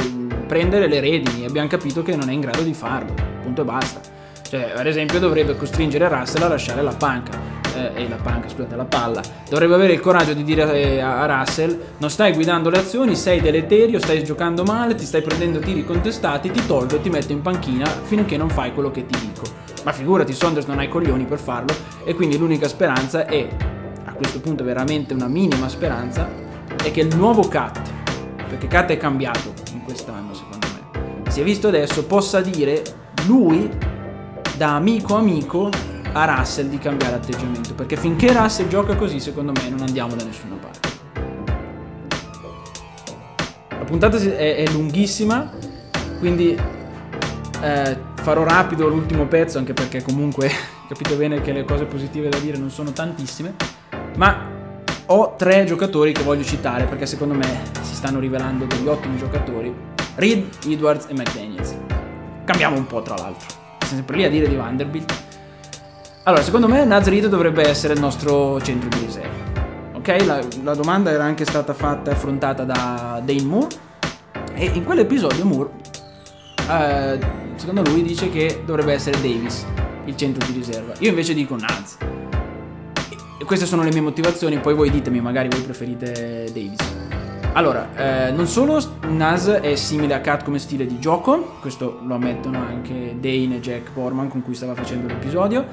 prendere 0.48 0.88
le 0.88 0.98
redini 0.98 1.42
e 1.42 1.46
abbiamo 1.46 1.68
capito 1.68 2.02
che 2.02 2.16
non 2.16 2.28
è 2.28 2.32
in 2.32 2.40
grado 2.40 2.62
di 2.62 2.74
farlo. 2.74 3.14
Punto 3.42 3.60
e 3.60 3.64
basta. 3.64 4.00
Cioè, 4.48 4.72
ad 4.74 4.86
esempio, 4.86 5.20
dovrebbe 5.20 5.54
costringere 5.56 6.08
Russell 6.08 6.42
a 6.42 6.48
lasciare 6.48 6.82
la 6.82 6.94
panca. 6.94 7.56
Eh, 7.76 8.02
e 8.02 8.08
la 8.08 8.16
panca, 8.16 8.48
scusate, 8.48 8.74
la 8.74 8.86
palla. 8.86 9.20
Dovrebbe 9.48 9.74
avere 9.74 9.92
il 9.92 10.00
coraggio 10.00 10.32
di 10.32 10.42
dire 10.42 10.72
eh, 10.72 11.00
a, 11.00 11.26
Russell: 11.26 11.78
Non 11.98 12.08
stai 12.08 12.32
guidando 12.32 12.70
le 12.70 12.78
azioni, 12.78 13.14
sei 13.14 13.40
deleterio, 13.40 14.00
stai 14.00 14.24
giocando 14.24 14.64
male, 14.64 14.94
ti 14.94 15.04
stai 15.04 15.20
prendendo 15.20 15.58
tiri 15.58 15.84
contestati, 15.84 16.50
ti 16.50 16.66
tolgo 16.66 16.96
e 16.96 17.02
ti 17.02 17.10
metto 17.10 17.32
in 17.32 17.42
panchina 17.42 17.86
finché 17.86 18.38
non 18.38 18.48
fai 18.48 18.72
quello 18.72 18.90
che 18.90 19.04
ti 19.04 19.18
dico. 19.20 19.42
Ma 19.84 19.92
figurati, 19.92 20.32
Saunders 20.32 20.66
non 20.66 20.78
ha 20.78 20.82
i 20.82 20.88
coglioni 20.88 21.24
per 21.26 21.38
farlo 21.38 21.74
e 22.04 22.14
quindi 22.14 22.38
l'unica 22.38 22.66
speranza 22.68 23.26
è, 23.26 23.46
a 24.04 24.12
questo 24.12 24.40
punto 24.40 24.64
veramente 24.64 25.12
una 25.12 25.28
minima 25.28 25.68
speranza, 25.68 26.28
è 26.82 26.90
che 26.90 27.00
il 27.00 27.14
nuovo 27.14 27.46
Cat, 27.48 27.80
perché 28.48 28.66
Cat 28.66 28.90
è 28.90 28.96
cambiato 28.96 29.52
si 31.38 31.44
è 31.44 31.46
visto 31.46 31.68
adesso, 31.68 32.04
possa 32.04 32.40
dire 32.40 32.82
lui 33.26 33.70
da 34.56 34.74
amico 34.74 35.14
amico 35.14 35.70
a 36.12 36.24
Russell 36.24 36.66
di 36.66 36.78
cambiare 36.78 37.14
atteggiamento, 37.14 37.74
perché 37.74 37.96
finché 37.96 38.32
Russell 38.32 38.66
gioca 38.66 38.96
così 38.96 39.20
secondo 39.20 39.52
me 39.52 39.68
non 39.68 39.82
andiamo 39.82 40.16
da 40.16 40.24
nessuna 40.24 40.56
parte. 40.56 40.88
La 43.68 43.84
puntata 43.84 44.16
è, 44.16 44.56
è 44.56 44.66
lunghissima, 44.72 45.48
quindi 46.18 46.60
eh, 47.60 47.96
farò 48.14 48.42
rapido 48.42 48.88
l'ultimo 48.88 49.26
pezzo 49.28 49.58
anche 49.58 49.74
perché 49.74 50.02
comunque 50.02 50.50
capite 50.88 51.14
bene 51.14 51.40
che 51.40 51.52
le 51.52 51.62
cose 51.64 51.84
positive 51.84 52.30
da 52.30 52.38
dire 52.38 52.58
non 52.58 52.70
sono 52.70 52.90
tantissime, 52.90 53.54
ma 54.16 54.44
ho 55.06 55.36
tre 55.36 55.62
giocatori 55.62 56.10
che 56.10 56.24
voglio 56.24 56.42
citare 56.42 56.86
perché 56.86 57.06
secondo 57.06 57.34
me 57.34 57.62
si 57.82 57.94
stanno 57.94 58.18
rivelando 58.18 58.64
degli 58.64 58.88
ottimi 58.88 59.16
giocatori, 59.16 59.97
Reed, 60.18 60.48
Edwards 60.66 61.06
e 61.08 61.14
McDaniels. 61.14 61.76
Cambiamo 62.44 62.76
un 62.76 62.86
po' 62.86 63.02
tra 63.02 63.14
l'altro, 63.14 63.46
siamo 63.78 63.94
sempre 63.94 64.16
lì 64.16 64.24
a 64.24 64.28
dire 64.28 64.48
di 64.48 64.56
Vanderbilt. 64.56 65.14
Allora, 66.24 66.42
secondo 66.42 66.66
me 66.66 66.84
Naz 66.84 67.06
Reed 67.06 67.26
dovrebbe 67.28 67.66
essere 67.68 67.94
il 67.94 68.00
nostro 68.00 68.60
centro 68.60 68.88
di 68.88 68.98
riserva. 69.04 69.46
Ok, 69.94 70.24
la, 70.26 70.40
la 70.64 70.74
domanda 70.74 71.12
era 71.12 71.22
anche 71.22 71.44
stata 71.44 71.72
fatta 71.72 72.10
e 72.10 72.14
affrontata 72.14 72.64
da 72.64 73.22
Dane 73.24 73.42
Moore 73.42 73.76
e 74.54 74.64
in 74.74 74.82
quell'episodio 74.84 75.44
Moore 75.44 75.70
eh, 76.68 77.18
secondo 77.54 77.82
lui 77.82 78.02
dice 78.02 78.28
che 78.28 78.62
dovrebbe 78.66 78.94
essere 78.94 79.20
Davis 79.20 79.64
il 80.04 80.16
centro 80.16 80.44
di 80.46 80.52
riserva. 80.52 80.94
Io 80.98 81.10
invece 81.10 81.32
dico 81.32 81.56
Naz. 81.56 81.96
E 83.40 83.44
queste 83.44 83.66
sono 83.66 83.84
le 83.84 83.90
mie 83.90 84.00
motivazioni, 84.00 84.58
poi 84.58 84.74
voi 84.74 84.90
ditemi, 84.90 85.20
magari 85.20 85.48
voi 85.48 85.60
preferite 85.60 86.50
Davis. 86.52 86.87
Allora, 87.52 87.88
eh, 87.96 88.30
non 88.30 88.46
solo 88.46 88.80
Naz 89.08 89.48
è 89.48 89.74
simile 89.74 90.14
a 90.14 90.20
Kat 90.20 90.44
come 90.44 90.58
stile 90.58 90.86
di 90.86 91.00
gioco, 91.00 91.56
questo 91.60 92.00
lo 92.04 92.14
ammettono 92.14 92.58
anche 92.58 93.16
Dane 93.18 93.56
e 93.56 93.60
Jack 93.60 93.92
Borman 93.92 94.28
con 94.28 94.42
cui 94.42 94.54
stava 94.54 94.74
facendo 94.74 95.08
l'episodio, 95.08 95.66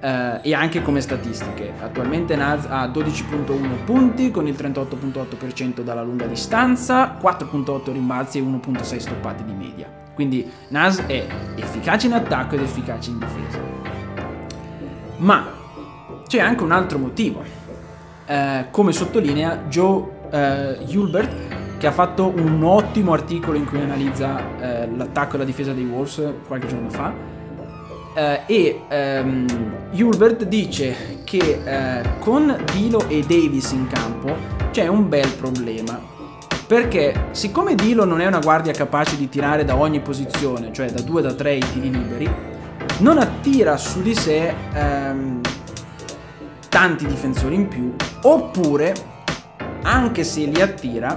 eh, 0.00 0.40
e 0.42 0.54
anche 0.54 0.82
come 0.82 1.00
statistiche. 1.00 1.72
Attualmente 1.80 2.36
Naz 2.36 2.66
ha 2.68 2.86
12.1 2.86 3.84
punti 3.84 4.30
con 4.30 4.46
il 4.46 4.54
38.8% 4.54 5.80
dalla 5.80 6.02
lunga 6.02 6.26
distanza, 6.26 7.16
4.8 7.20 7.90
rimbalzi 7.90 8.38
e 8.38 8.42
1.6 8.42 8.98
stoppati 8.98 9.44
di 9.44 9.52
media. 9.52 9.90
Quindi 10.14 10.48
Nas 10.68 11.04
è 11.06 11.26
efficace 11.56 12.06
in 12.06 12.12
attacco 12.12 12.54
ed 12.54 12.60
efficace 12.60 13.10
in 13.10 13.18
difesa. 13.18 13.58
Ma 15.16 15.46
c'è 16.26 16.38
anche 16.38 16.62
un 16.62 16.70
altro 16.70 16.98
motivo. 16.98 17.42
Eh, 18.26 18.66
come 18.70 18.92
sottolinea 18.92 19.64
Joe 19.68 20.13
eh, 20.34 20.78
Hulbert, 20.94 21.78
che 21.78 21.86
ha 21.86 21.92
fatto 21.92 22.32
un 22.34 22.62
ottimo 22.64 23.12
articolo 23.12 23.56
in 23.56 23.66
cui 23.66 23.80
analizza 23.80 24.40
eh, 24.58 24.88
l'attacco 24.94 25.36
e 25.36 25.38
la 25.38 25.44
difesa 25.44 25.72
dei 25.72 25.84
Wolves 25.84 26.22
qualche 26.46 26.66
giorno 26.66 26.90
fa. 26.90 27.12
Eh, 28.16 28.40
e 28.46 28.80
ehm, 28.88 29.46
Hulbert 29.92 30.44
dice 30.44 31.22
che 31.24 31.60
eh, 31.64 32.02
con 32.20 32.56
Dilo 32.72 33.08
e 33.08 33.20
Davis 33.20 33.72
in 33.72 33.88
campo 33.88 34.36
c'è 34.70 34.86
un 34.86 35.08
bel 35.08 35.28
problema 35.32 36.12
perché 36.66 37.26
siccome 37.32 37.74
Dilo 37.74 38.04
non 38.04 38.20
è 38.20 38.26
una 38.26 38.38
guardia 38.38 38.72
capace 38.72 39.16
di 39.16 39.28
tirare 39.28 39.64
da 39.64 39.76
ogni 39.76 40.00
posizione, 40.00 40.72
cioè 40.72 40.90
da 40.90 41.02
2 41.02 41.22
da 41.22 41.34
3 41.34 41.54
i 41.54 41.64
tiri 41.72 41.90
liberi, 41.90 42.30
non 42.98 43.18
attira 43.18 43.76
su 43.76 44.00
di 44.00 44.14
sé 44.14 44.54
ehm, 44.72 45.40
tanti 46.68 47.06
difensori 47.06 47.54
in 47.54 47.68
più, 47.68 47.94
oppure, 48.22 48.94
anche 49.94 50.24
se 50.24 50.44
li 50.46 50.60
attira, 50.60 51.14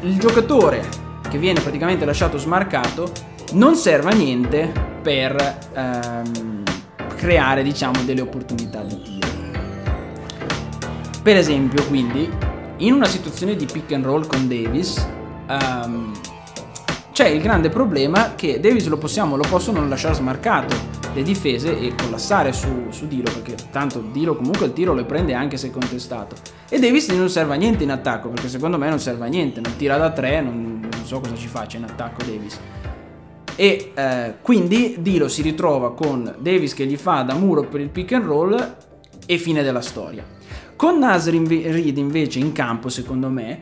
il 0.00 0.18
giocatore 0.18 0.82
che 1.28 1.36
viene 1.36 1.60
praticamente 1.60 2.06
lasciato 2.06 2.38
smarcato 2.38 3.12
non 3.52 3.76
serve 3.76 4.12
a 4.12 4.14
niente 4.14 4.72
per, 5.02 5.58
ehm, 5.74 6.62
creare 7.14 7.62
diciamo 7.62 8.02
delle 8.04 8.22
opportunità 8.22 8.82
di 8.82 9.02
tiro. 9.02 9.28
Per 11.22 11.36
esempio, 11.36 11.84
quindi, 11.86 12.28
in 12.78 12.94
una 12.94 13.06
situazione 13.06 13.56
di 13.56 13.66
pick 13.66 13.92
and 13.92 14.06
roll 14.06 14.26
con 14.26 14.48
Davis, 14.48 15.06
um, 15.48 16.12
c'è 17.12 17.28
il 17.28 17.42
grande 17.42 17.68
problema 17.68 18.34
che 18.34 18.58
Davis 18.58 18.86
lo, 18.86 18.96
possiamo, 18.96 19.36
lo 19.36 19.44
possono 19.48 19.86
lasciare 19.86 20.14
smarcato 20.14 21.01
le 21.14 21.22
difese 21.22 21.78
e 21.78 21.94
collassare 21.94 22.52
su, 22.52 22.86
su 22.90 23.06
Dilo 23.06 23.30
perché 23.30 23.54
tanto 23.70 24.00
Dilo 24.00 24.36
comunque 24.36 24.66
il 24.66 24.72
tiro 24.72 24.94
lo 24.94 25.04
prende 25.04 25.34
anche 25.34 25.56
se 25.56 25.70
contestato. 25.70 26.36
E 26.68 26.78
Davis 26.78 27.08
non 27.08 27.28
serve 27.28 27.54
a 27.54 27.56
niente 27.56 27.82
in 27.82 27.90
attacco 27.90 28.28
perché 28.28 28.48
secondo 28.48 28.78
me 28.78 28.88
non 28.88 28.98
serve 28.98 29.26
a 29.26 29.28
niente 29.28 29.60
non 29.60 29.76
tira 29.76 29.96
da 29.96 30.10
tre 30.10 30.40
non, 30.40 30.80
non 30.80 31.04
so 31.04 31.20
cosa 31.20 31.34
ci 31.34 31.48
faccia 31.48 31.76
in 31.76 31.84
attacco 31.84 32.22
Davis. 32.24 32.58
E 33.54 33.92
eh, 33.94 34.34
quindi 34.40 34.96
Dilo 35.00 35.28
si 35.28 35.42
ritrova 35.42 35.94
con 35.94 36.34
Davis 36.38 36.74
che 36.74 36.86
gli 36.86 36.96
fa 36.96 37.22
da 37.22 37.34
muro 37.34 37.64
per 37.64 37.80
il 37.80 37.90
pick 37.90 38.12
and 38.12 38.24
roll 38.24 38.76
e 39.26 39.38
fine 39.38 39.62
della 39.62 39.82
storia. 39.82 40.24
Con 40.74 40.98
Nas 40.98 41.28
Reed 41.28 41.98
invece 41.98 42.38
in 42.38 42.52
campo 42.52 42.88
secondo 42.88 43.28
me 43.28 43.60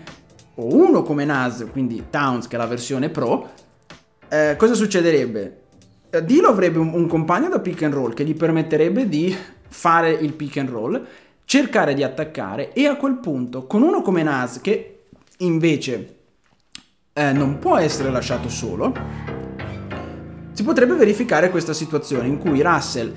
o 0.55 0.74
uno 0.74 1.03
come 1.03 1.24
Nas 1.24 1.66
quindi 1.72 2.05
Towns 2.11 2.46
che 2.46 2.55
è 2.55 2.59
la 2.59 2.66
versione 2.66 3.09
pro 3.09 3.48
eh, 4.28 4.55
cosa 4.57 4.74
succederebbe? 4.74 5.59
Dilo 6.24 6.48
avrebbe 6.48 6.78
un, 6.78 6.92
un 6.92 7.06
compagno 7.06 7.48
da 7.48 7.61
pick 7.61 7.82
and 7.82 7.94
roll 7.94 8.14
che 8.14 8.24
gli 8.24 8.34
permetterebbe 8.34 9.08
di 9.08 9.34
fare 9.68 10.11
il 10.11 10.32
pick 10.32 10.56
and 10.56 10.68
roll, 10.68 11.06
cercare 11.44 11.94
di 11.94 12.02
attaccare 12.02 12.72
e 12.72 12.86
a 12.86 12.96
quel 12.96 13.14
punto 13.14 13.66
con 13.66 13.82
uno 13.82 14.02
come 14.02 14.22
Nas 14.22 14.61
che 14.61 15.04
invece 15.38 16.16
eh, 17.12 17.32
non 17.32 17.58
può 17.58 17.76
essere 17.76 18.11
lasciato 18.11 18.48
solo, 18.48 18.92
si 20.52 20.64
potrebbe 20.64 20.94
verificare 20.94 21.50
questa 21.50 21.72
situazione 21.72 22.26
in 22.26 22.38
cui 22.38 22.61
Russell 22.61 23.14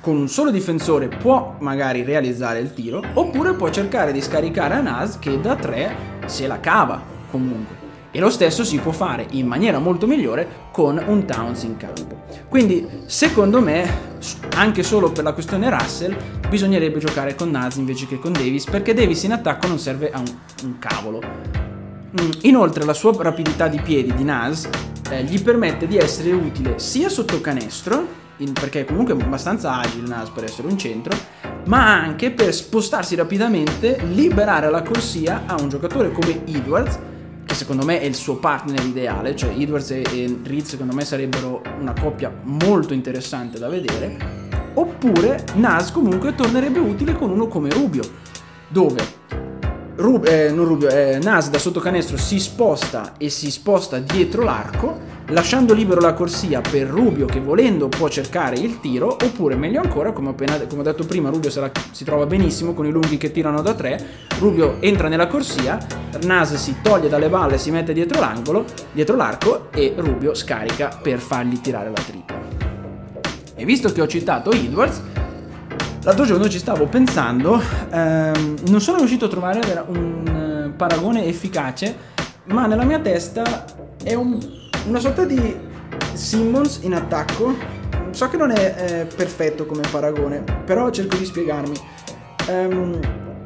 con 0.00 0.16
un 0.16 0.28
solo 0.28 0.50
difensore 0.50 1.08
può 1.08 1.56
magari 1.60 2.02
realizzare 2.02 2.60
il 2.60 2.72
tiro 2.72 3.02
oppure 3.14 3.54
può 3.54 3.70
cercare 3.70 4.12
di 4.12 4.20
scaricare 4.20 4.74
a 4.74 4.80
Nas 4.80 5.18
che 5.18 5.40
da 5.40 5.56
3 5.56 5.96
se 6.26 6.46
la 6.46 6.60
cava 6.60 7.02
comunque. 7.30 7.79
E 8.12 8.18
lo 8.18 8.30
stesso 8.30 8.64
si 8.64 8.78
può 8.78 8.90
fare 8.90 9.26
in 9.30 9.46
maniera 9.46 9.78
molto 9.78 10.06
migliore 10.06 10.68
con 10.72 11.00
un 11.06 11.24
Towns 11.24 11.62
in 11.62 11.76
campo. 11.76 12.22
Quindi, 12.48 12.86
secondo 13.06 13.60
me, 13.60 13.88
anche 14.56 14.82
solo 14.82 15.12
per 15.12 15.22
la 15.22 15.32
questione 15.32 15.70
Russell, 15.70 16.16
bisognerebbe 16.48 16.98
giocare 16.98 17.36
con 17.36 17.50
Nas 17.50 17.76
invece 17.76 18.08
che 18.08 18.18
con 18.18 18.32
Davis, 18.32 18.64
perché 18.64 18.94
Davis 18.94 19.22
in 19.22 19.32
attacco 19.32 19.68
non 19.68 19.78
serve 19.78 20.10
a 20.10 20.18
un, 20.18 20.26
un 20.64 20.78
cavolo. 20.80 21.20
Mm, 22.20 22.30
inoltre, 22.42 22.84
la 22.84 22.94
sua 22.94 23.14
rapidità 23.16 23.68
di 23.68 23.80
piedi 23.80 24.12
di 24.12 24.24
Nas 24.24 24.68
eh, 25.10 25.22
gli 25.22 25.40
permette 25.40 25.86
di 25.86 25.96
essere 25.96 26.32
utile 26.32 26.80
sia 26.80 27.08
sotto 27.08 27.40
canestro, 27.40 28.18
in, 28.38 28.52
perché 28.52 28.80
è 28.80 28.84
comunque 28.84 29.14
abbastanza 29.14 29.78
agile 29.78 30.08
Nas 30.08 30.30
per 30.30 30.44
essere 30.44 30.66
un 30.66 30.76
centro, 30.76 31.16
ma 31.66 31.94
anche 31.94 32.32
per 32.32 32.52
spostarsi 32.52 33.14
rapidamente, 33.14 34.00
liberare 34.10 34.68
la 34.68 34.82
corsia 34.82 35.42
a 35.46 35.54
un 35.60 35.68
giocatore 35.68 36.10
come 36.10 36.44
Edwards 36.46 36.98
che 37.50 37.56
secondo 37.56 37.84
me 37.84 38.00
è 38.00 38.04
il 38.04 38.14
suo 38.14 38.36
partner 38.36 38.84
ideale, 38.84 39.34
cioè 39.34 39.50
Edwards 39.50 39.90
e, 39.90 40.04
e 40.12 40.38
Reed 40.44 40.62
secondo 40.62 40.94
me 40.94 41.04
sarebbero 41.04 41.60
una 41.80 41.92
coppia 42.00 42.32
molto 42.44 42.94
interessante 42.94 43.58
da 43.58 43.68
vedere, 43.68 44.70
oppure 44.74 45.44
Nas 45.54 45.90
comunque 45.90 46.36
tornerebbe 46.36 46.78
utile 46.78 47.16
con 47.16 47.28
uno 47.28 47.48
come 47.48 47.68
Rubio, 47.70 48.04
dove 48.68 49.02
Rub, 49.96 50.26
eh, 50.26 50.50
Rubio, 50.50 50.88
eh, 50.90 51.18
Nas 51.20 51.50
da 51.50 51.58
sotto 51.58 51.80
canestro 51.80 52.16
si 52.16 52.38
sposta 52.38 53.14
e 53.18 53.28
si 53.30 53.50
sposta 53.50 53.98
dietro 53.98 54.44
l'arco 54.44 55.09
lasciando 55.30 55.74
libero 55.74 56.00
la 56.00 56.12
corsia 56.12 56.60
per 56.60 56.86
Rubio 56.86 57.26
che 57.26 57.40
volendo 57.40 57.88
può 57.88 58.08
cercare 58.08 58.56
il 58.56 58.80
tiro, 58.80 59.08
oppure 59.08 59.54
meglio 59.54 59.80
ancora, 59.80 60.12
come 60.12 60.30
appena, 60.30 60.56
come 60.66 60.80
ho 60.80 60.84
detto 60.84 61.04
prima, 61.04 61.30
Rubio 61.30 61.50
la, 61.60 61.70
si 61.90 62.04
trova 62.04 62.26
benissimo 62.26 62.74
con 62.74 62.86
i 62.86 62.90
lunghi 62.90 63.16
che 63.16 63.30
tirano 63.30 63.62
da 63.62 63.74
tre, 63.74 64.04
Rubio 64.38 64.76
entra 64.80 65.08
nella 65.08 65.26
corsia, 65.26 65.78
Nas 66.22 66.54
si 66.54 66.76
toglie 66.82 67.08
dalle 67.08 67.28
balle, 67.28 67.58
si 67.58 67.70
mette 67.70 67.92
dietro 67.92 68.20
l'angolo, 68.20 68.64
dietro 68.92 69.16
l'arco 69.16 69.68
e 69.72 69.94
Rubio 69.96 70.34
scarica 70.34 70.98
per 71.00 71.18
fargli 71.18 71.60
tirare 71.60 71.90
la 71.90 72.02
tripla. 72.02 72.38
E 73.54 73.64
visto 73.64 73.92
che 73.92 74.00
ho 74.00 74.06
citato 74.06 74.50
Edwards, 74.50 75.02
l'altro 76.02 76.24
giorno 76.24 76.48
ci 76.48 76.58
stavo 76.58 76.86
pensando, 76.86 77.60
ehm, 77.90 78.56
non 78.68 78.80
sono 78.80 78.98
riuscito 78.98 79.26
a 79.26 79.28
trovare 79.28 79.84
un 79.86 80.70
uh, 80.72 80.76
paragone 80.76 81.26
efficace, 81.26 82.18
ma 82.44 82.66
nella 82.66 82.84
mia 82.84 82.98
testa 82.98 83.64
è 84.02 84.14
un 84.14 84.59
una 84.86 84.98
sorta 84.98 85.24
di 85.24 85.58
Simmons 86.14 86.80
in 86.82 86.94
attacco. 86.94 87.54
So 88.10 88.28
che 88.28 88.36
non 88.36 88.50
è 88.50 88.74
eh, 88.76 89.14
perfetto 89.14 89.66
come 89.66 89.82
paragone, 89.90 90.42
però 90.64 90.90
cerco 90.90 91.16
di 91.16 91.24
spiegarmi. 91.24 91.76
Um, 92.48 92.98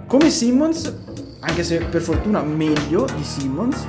come 0.07 0.30
Simmons, 0.30 0.95
anche 1.41 1.62
se 1.62 1.78
per 1.78 2.01
fortuna 2.01 2.41
meglio 2.43 3.05
di 3.14 3.22
Simmons, 3.22 3.87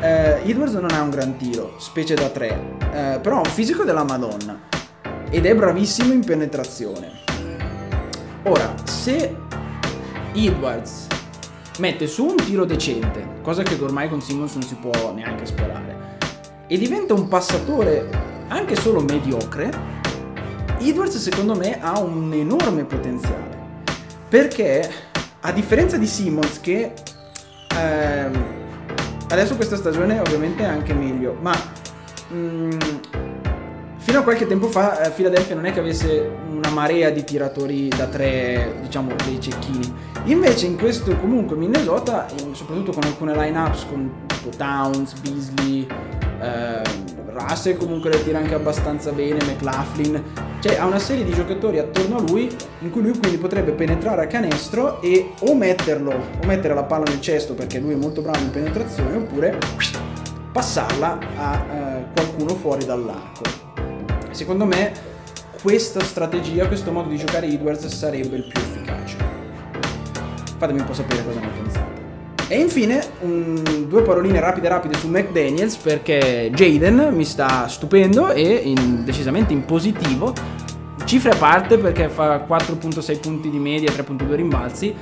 eh, 0.00 0.40
Edwards 0.44 0.74
non 0.74 0.92
ha 0.92 1.02
un 1.02 1.10
gran 1.10 1.36
tiro, 1.36 1.74
specie 1.78 2.14
da 2.14 2.28
tre, 2.28 2.76
eh, 2.92 3.18
però 3.20 3.36
ha 3.36 3.38
un 3.38 3.44
fisico 3.44 3.82
della 3.84 4.04
Madonna 4.04 4.60
ed 5.30 5.46
è 5.46 5.54
bravissimo 5.54 6.12
in 6.12 6.24
penetrazione. 6.24 7.10
Ora, 8.44 8.74
se 8.84 9.34
Edwards 10.34 11.06
mette 11.78 12.06
su 12.06 12.26
un 12.26 12.36
tiro 12.36 12.64
decente, 12.64 13.40
cosa 13.42 13.62
che 13.62 13.76
ormai 13.80 14.08
con 14.08 14.20
Simmons 14.20 14.54
non 14.54 14.62
si 14.62 14.74
può 14.74 15.12
neanche 15.12 15.46
sperare, 15.46 16.01
e 16.72 16.78
diventa 16.78 17.12
un 17.12 17.28
passatore 17.28 18.08
anche 18.48 18.76
solo 18.76 19.02
mediocre, 19.02 19.70
Edwards 20.78 21.18
secondo 21.18 21.54
me 21.54 21.78
ha 21.78 21.98
un 22.00 22.32
enorme 22.32 22.84
potenziale. 22.84 23.60
Perché 24.26 24.90
a 25.40 25.52
differenza 25.52 25.98
di 25.98 26.06
Simmons 26.06 26.60
che 26.60 26.94
ehm, 27.76 28.44
adesso 29.28 29.54
questa 29.54 29.76
stagione 29.76 30.18
ovviamente 30.18 30.62
è 30.62 30.66
anche 30.66 30.94
meglio, 30.94 31.36
ma 31.42 31.52
mh, 32.28 32.36
mm, 32.36 32.70
fino 33.98 34.20
a 34.20 34.22
qualche 34.22 34.46
tempo 34.46 34.68
fa 34.68 35.02
eh, 35.02 35.10
Philadelphia 35.10 35.54
non 35.54 35.66
è 35.66 35.74
che 35.74 35.80
avesse 35.80 36.26
una 36.50 36.70
marea 36.70 37.10
di 37.10 37.22
tiratori 37.22 37.88
da 37.88 38.06
tre, 38.06 38.76
diciamo, 38.80 39.12
dei 39.26 39.38
cecchini. 39.38 39.94
Invece 40.24 40.64
in 40.64 40.78
questo 40.78 41.14
comunque 41.18 41.54
Minnesota, 41.54 42.26
soprattutto 42.52 42.92
con 42.92 43.02
alcune 43.04 43.36
line-ups 43.36 43.84
con 43.84 44.10
Towns, 44.56 45.12
Beasley, 45.20 45.86
eh, 46.42 46.82
Russell 47.32 47.76
comunque 47.76 48.10
le 48.10 48.22
tira 48.22 48.38
anche 48.38 48.54
abbastanza 48.54 49.12
bene, 49.12 49.38
McLaughlin, 49.44 50.22
cioè 50.60 50.76
ha 50.76 50.86
una 50.86 50.98
serie 50.98 51.24
di 51.24 51.32
giocatori 51.32 51.78
attorno 51.78 52.16
a 52.16 52.20
lui 52.20 52.54
in 52.80 52.90
cui 52.90 53.02
lui 53.02 53.16
quindi 53.16 53.38
potrebbe 53.38 53.72
penetrare 53.72 54.24
a 54.24 54.26
canestro 54.26 55.00
e 55.00 55.32
o 55.40 55.54
metterlo, 55.54 56.10
o 56.10 56.46
mettere 56.46 56.74
la 56.74 56.84
palla 56.84 57.04
nel 57.04 57.20
cesto 57.20 57.54
perché 57.54 57.78
lui 57.78 57.92
è 57.92 57.96
molto 57.96 58.20
bravo 58.20 58.38
in 58.40 58.50
penetrazione, 58.50 59.16
oppure 59.16 59.58
passarla 60.52 61.18
a 61.36 61.56
eh, 61.56 62.04
qualcuno 62.14 62.54
fuori 62.54 62.84
dall'arco. 62.84 63.42
Secondo 64.30 64.64
me 64.64 64.92
questa 65.62 66.00
strategia, 66.00 66.66
questo 66.66 66.90
modo 66.90 67.08
di 67.08 67.16
giocare 67.16 67.46
Edwards 67.46 67.86
sarebbe 67.86 68.36
il 68.36 68.44
più 68.44 68.60
efficace. 68.60 69.16
Fatemi 70.58 70.80
un 70.80 70.86
po' 70.86 70.94
sapere 70.94 71.24
cosa 71.24 71.40
ne 71.40 71.46
pensate. 71.46 71.61
E 72.52 72.60
infine 72.60 73.02
un, 73.20 73.86
due 73.88 74.02
paroline 74.02 74.38
rapide 74.38 74.68
rapide 74.68 74.98
su 74.98 75.08
McDaniels 75.08 75.76
perché 75.76 76.50
Jaden 76.52 77.08
mi 77.14 77.24
sta 77.24 77.66
stupendo 77.66 78.30
e 78.30 78.42
in, 78.42 79.06
decisamente 79.06 79.54
in 79.54 79.64
positivo. 79.64 80.34
Cifre 81.04 81.30
a 81.30 81.36
parte 81.36 81.78
perché 81.78 82.10
fa 82.10 82.44
4.6 82.46 83.20
punti 83.20 83.48
di 83.48 83.58
media, 83.58 83.90
3.2 83.90 84.34
rimbalzi. 84.34 84.94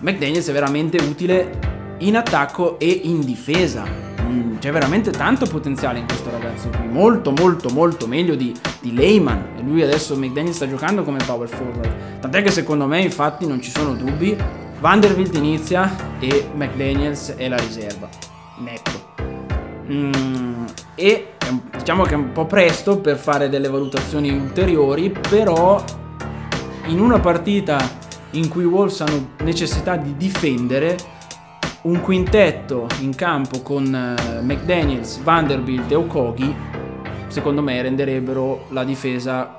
McDaniels 0.00 0.50
è 0.50 0.52
veramente 0.52 0.98
utile 0.98 1.96
in 2.00 2.14
attacco 2.14 2.78
e 2.78 3.00
in 3.04 3.24
difesa. 3.24 3.86
Mm, 4.20 4.58
c'è 4.58 4.70
veramente 4.70 5.10
tanto 5.10 5.46
potenziale 5.46 6.00
in 6.00 6.06
questo 6.06 6.28
ragazzo 6.30 6.68
qui, 6.68 6.88
molto 6.88 7.30
molto 7.30 7.70
molto 7.70 8.06
meglio 8.06 8.34
di, 8.34 8.54
di 8.80 8.92
Lehman. 8.92 9.54
E 9.56 9.62
lui 9.62 9.80
adesso 9.80 10.14
McDaniels 10.14 10.56
sta 10.56 10.68
giocando 10.68 11.04
come 11.04 11.20
power 11.24 11.48
forward. 11.48 12.20
Tant'è 12.20 12.42
che 12.42 12.50
secondo 12.50 12.86
me 12.86 13.00
infatti 13.00 13.46
non 13.46 13.62
ci 13.62 13.70
sono 13.70 13.94
dubbi 13.94 14.36
Vanderbilt 14.80 15.34
inizia 15.34 16.18
e 16.20 16.48
McDaniels 16.54 17.34
è 17.36 17.48
la 17.48 17.56
riserva. 17.56 18.08
Netto. 18.58 19.06
Mm, 19.90 20.66
e 20.94 21.32
diciamo 21.76 22.04
che 22.04 22.14
è 22.14 22.16
un 22.16 22.32
po' 22.32 22.46
presto 22.46 22.98
per 22.98 23.16
fare 23.16 23.48
delle 23.48 23.68
valutazioni 23.68 24.30
ulteriori, 24.30 25.10
però 25.10 25.82
in 26.86 27.00
una 27.00 27.18
partita 27.18 27.78
in 28.32 28.48
cui 28.48 28.62
i 28.62 28.66
Wolves 28.66 29.00
hanno 29.00 29.30
necessità 29.38 29.96
di 29.96 30.16
difendere, 30.16 30.96
un 31.82 32.00
quintetto 32.00 32.86
in 33.00 33.14
campo 33.14 33.62
con 33.62 33.84
uh, 33.84 34.44
McDaniels, 34.44 35.22
Vanderbilt 35.22 35.90
e 35.90 35.94
Okogi, 35.94 36.54
secondo 37.28 37.62
me 37.62 37.80
renderebbero 37.80 38.66
la 38.70 38.84
difesa 38.84 39.56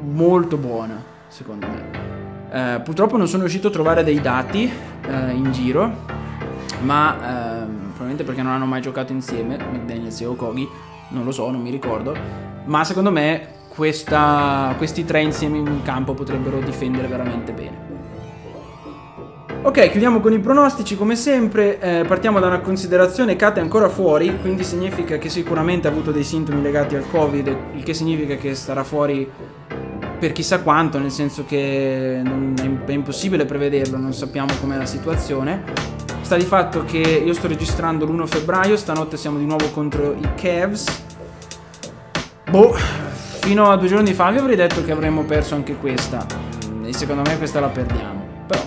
molto 0.00 0.56
buona, 0.56 1.02
secondo 1.28 1.66
me. 1.66 2.13
Eh, 2.54 2.80
purtroppo 2.84 3.16
non 3.16 3.26
sono 3.26 3.42
riuscito 3.42 3.66
a 3.66 3.70
trovare 3.72 4.04
dei 4.04 4.20
dati 4.20 4.62
eh, 4.62 5.30
in 5.32 5.50
giro, 5.50 5.92
ma 6.82 7.16
eh, 7.16 7.66
probabilmente 7.86 8.22
perché 8.22 8.42
non 8.42 8.52
hanno 8.52 8.64
mai 8.64 8.80
giocato 8.80 9.10
insieme, 9.10 9.56
McDaniels 9.56 10.20
e 10.20 10.26
Okogi, 10.26 10.68
non 11.08 11.24
lo 11.24 11.32
so, 11.32 11.50
non 11.50 11.60
mi 11.60 11.70
ricordo, 11.70 12.16
ma 12.66 12.84
secondo 12.84 13.10
me 13.10 13.48
questa, 13.74 14.72
questi 14.76 15.04
tre 15.04 15.22
insieme 15.22 15.58
in 15.58 15.82
campo 15.82 16.14
potrebbero 16.14 16.60
difendere 16.60 17.08
veramente 17.08 17.50
bene. 17.50 17.92
Ok, 19.62 19.90
chiudiamo 19.90 20.20
con 20.20 20.32
i 20.32 20.38
pronostici 20.38 20.94
come 20.94 21.16
sempre. 21.16 21.80
Eh, 21.80 22.04
partiamo 22.06 22.38
da 22.38 22.46
una 22.46 22.60
considerazione: 22.60 23.34
Kate 23.34 23.58
è 23.58 23.62
ancora 23.62 23.88
fuori, 23.88 24.38
quindi 24.40 24.62
significa 24.62 25.16
che 25.16 25.28
sicuramente 25.28 25.88
ha 25.88 25.90
avuto 25.90 26.12
dei 26.12 26.22
sintomi 26.22 26.62
legati 26.62 26.94
al 26.94 27.08
Covid, 27.10 27.56
il 27.74 27.82
che 27.82 27.94
significa 27.94 28.36
che 28.36 28.54
starà 28.54 28.84
fuori 28.84 29.28
per 30.18 30.32
chissà 30.32 30.60
quanto, 30.60 30.98
nel 30.98 31.10
senso 31.10 31.44
che 31.44 32.22
è 32.22 32.92
impossibile 32.92 33.44
prevederlo, 33.44 33.98
non 33.98 34.12
sappiamo 34.12 34.48
com'è 34.60 34.76
la 34.76 34.86
situazione. 34.86 35.62
Sta 36.20 36.36
di 36.36 36.44
fatto 36.44 36.84
che 36.84 36.98
io 36.98 37.32
sto 37.34 37.48
registrando 37.48 38.06
l'1 38.06 38.26
febbraio, 38.26 38.76
stanotte 38.76 39.16
siamo 39.16 39.38
di 39.38 39.44
nuovo 39.44 39.68
contro 39.70 40.14
i 40.14 40.28
Cavs. 40.34 41.02
Boh, 42.50 42.74
fino 43.40 43.70
a 43.70 43.76
due 43.76 43.88
giorni 43.88 44.14
fa 44.14 44.30
vi 44.30 44.38
avrei 44.38 44.56
detto 44.56 44.82
che 44.84 44.92
avremmo 44.92 45.24
perso 45.24 45.54
anche 45.54 45.76
questa, 45.76 46.24
e 46.82 46.92
secondo 46.94 47.22
me 47.28 47.36
questa 47.36 47.60
la 47.60 47.68
perdiamo. 47.68 48.26
Però 48.46 48.62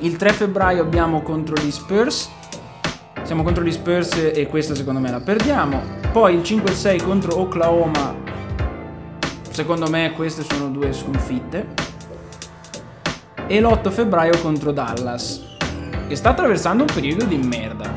il 0.00 0.16
3 0.16 0.32
febbraio 0.32 0.82
abbiamo 0.82 1.22
contro 1.22 1.54
gli 1.62 1.70
Spurs. 1.70 2.30
Siamo 3.24 3.44
contro 3.44 3.62
gli 3.62 3.70
Spurs 3.70 4.32
e 4.34 4.46
questa 4.48 4.74
secondo 4.74 4.98
me 4.98 5.10
la 5.10 5.20
perdiamo. 5.20 5.80
Poi 6.10 6.34
il 6.34 6.42
5 6.42 6.70
e 6.70 6.74
6 6.74 7.00
contro 7.02 7.38
Oklahoma. 7.38 8.21
Secondo 9.52 9.90
me 9.90 10.12
queste 10.12 10.44
sono 10.44 10.70
due 10.70 10.94
sconfitte. 10.94 11.74
E 13.46 13.60
l'8 13.60 13.90
febbraio 13.90 14.38
contro 14.40 14.72
Dallas, 14.72 15.42
che 16.08 16.16
sta 16.16 16.30
attraversando 16.30 16.84
un 16.84 16.88
periodo 16.92 17.26
di 17.26 17.36
merda. 17.36 17.92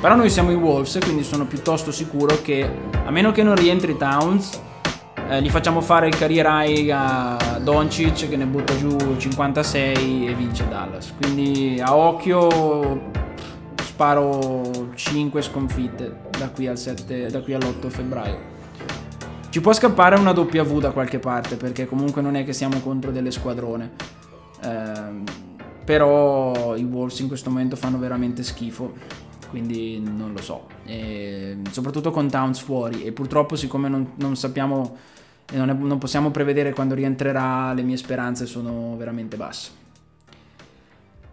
Però 0.00 0.14
noi 0.14 0.30
siamo 0.30 0.52
i 0.52 0.54
Wolves, 0.54 0.98
quindi 1.02 1.24
sono 1.24 1.46
piuttosto 1.46 1.90
sicuro 1.90 2.40
che, 2.42 2.70
a 3.04 3.10
meno 3.10 3.32
che 3.32 3.42
non 3.42 3.56
rientri 3.56 3.96
Towns, 3.96 4.60
eh, 5.28 5.42
gli 5.42 5.50
facciamo 5.50 5.80
fare 5.80 6.06
il 6.06 6.16
career 6.16 6.46
high 6.48 6.90
a 6.92 7.58
Doncic 7.60 8.28
che 8.28 8.36
ne 8.36 8.46
butta 8.46 8.76
giù 8.76 8.96
56 9.16 10.28
e 10.28 10.34
vince 10.34 10.68
Dallas. 10.68 11.12
Quindi 11.20 11.82
a 11.84 11.96
occhio 11.96 13.10
sparo 13.82 14.92
5 14.94 15.42
sconfitte 15.42 16.20
da 16.38 16.50
qui, 16.50 16.68
al 16.68 16.78
7, 16.78 17.26
da 17.30 17.40
qui 17.40 17.54
all'8 17.54 17.88
febbraio. 17.88 18.49
Ci 19.50 19.60
può 19.60 19.72
scappare 19.72 20.16
una 20.16 20.30
W 20.30 20.78
da 20.78 20.92
qualche 20.92 21.18
parte 21.18 21.56
perché 21.56 21.86
comunque 21.86 22.22
non 22.22 22.36
è 22.36 22.44
che 22.44 22.52
siamo 22.52 22.78
contro 22.80 23.10
delle 23.10 23.30
squadrone. 23.30 23.90
Eh, 24.62 25.48
però 25.84 26.76
i 26.76 26.84
Wolves 26.84 27.18
in 27.18 27.28
questo 27.28 27.50
momento 27.50 27.76
fanno 27.76 27.98
veramente 27.98 28.42
schifo 28.42 28.92
quindi 29.50 30.00
non 30.00 30.32
lo 30.32 30.40
so. 30.40 30.68
E 30.84 31.58
soprattutto 31.70 32.10
con 32.10 32.30
Towns 32.30 32.60
fuori 32.60 33.04
e 33.04 33.12
purtroppo 33.12 33.56
siccome 33.56 33.88
non, 33.88 34.12
non 34.14 34.36
sappiamo 34.36 34.96
e 35.52 35.56
non, 35.56 35.68
è, 35.68 35.72
non 35.74 35.98
possiamo 35.98 36.30
prevedere 36.30 36.72
quando 36.72 36.94
rientrerà, 36.94 37.72
le 37.72 37.82
mie 37.82 37.96
speranze 37.96 38.46
sono 38.46 38.96
veramente 38.96 39.36
basse. 39.36 39.70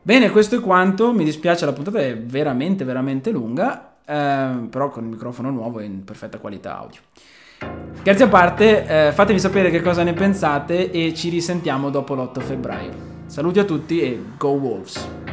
Bene, 0.01 0.31
questo 0.31 0.55
è 0.55 0.59
quanto. 0.59 1.13
Mi 1.13 1.23
dispiace, 1.23 1.65
la 1.65 1.73
puntata 1.73 1.99
è 1.99 2.17
veramente, 2.17 2.83
veramente 2.83 3.29
lunga, 3.29 3.97
eh, 4.03 4.67
però 4.69 4.89
con 4.89 5.03
il 5.03 5.09
microfono 5.09 5.51
nuovo 5.51 5.79
e 5.79 5.85
in 5.85 6.03
perfetta 6.03 6.39
qualità 6.39 6.79
audio. 6.79 7.01
Scherzi 8.07 8.23
a 8.23 8.29
parte, 8.29 9.07
eh, 9.07 9.11
fatemi 9.11 9.37
sapere 9.37 9.69
che 9.69 9.81
cosa 9.81 10.01
ne 10.01 10.13
pensate 10.13 10.91
e 10.91 11.13
ci 11.13 11.27
risentiamo 11.27 11.89
dopo 11.89 12.15
l'8 12.15 12.39
febbraio. 12.39 12.91
Saluti 13.25 13.59
a 13.59 13.65
tutti 13.65 13.99
e 13.99 14.23
Go 14.37 14.51
Wolves! 14.51 15.26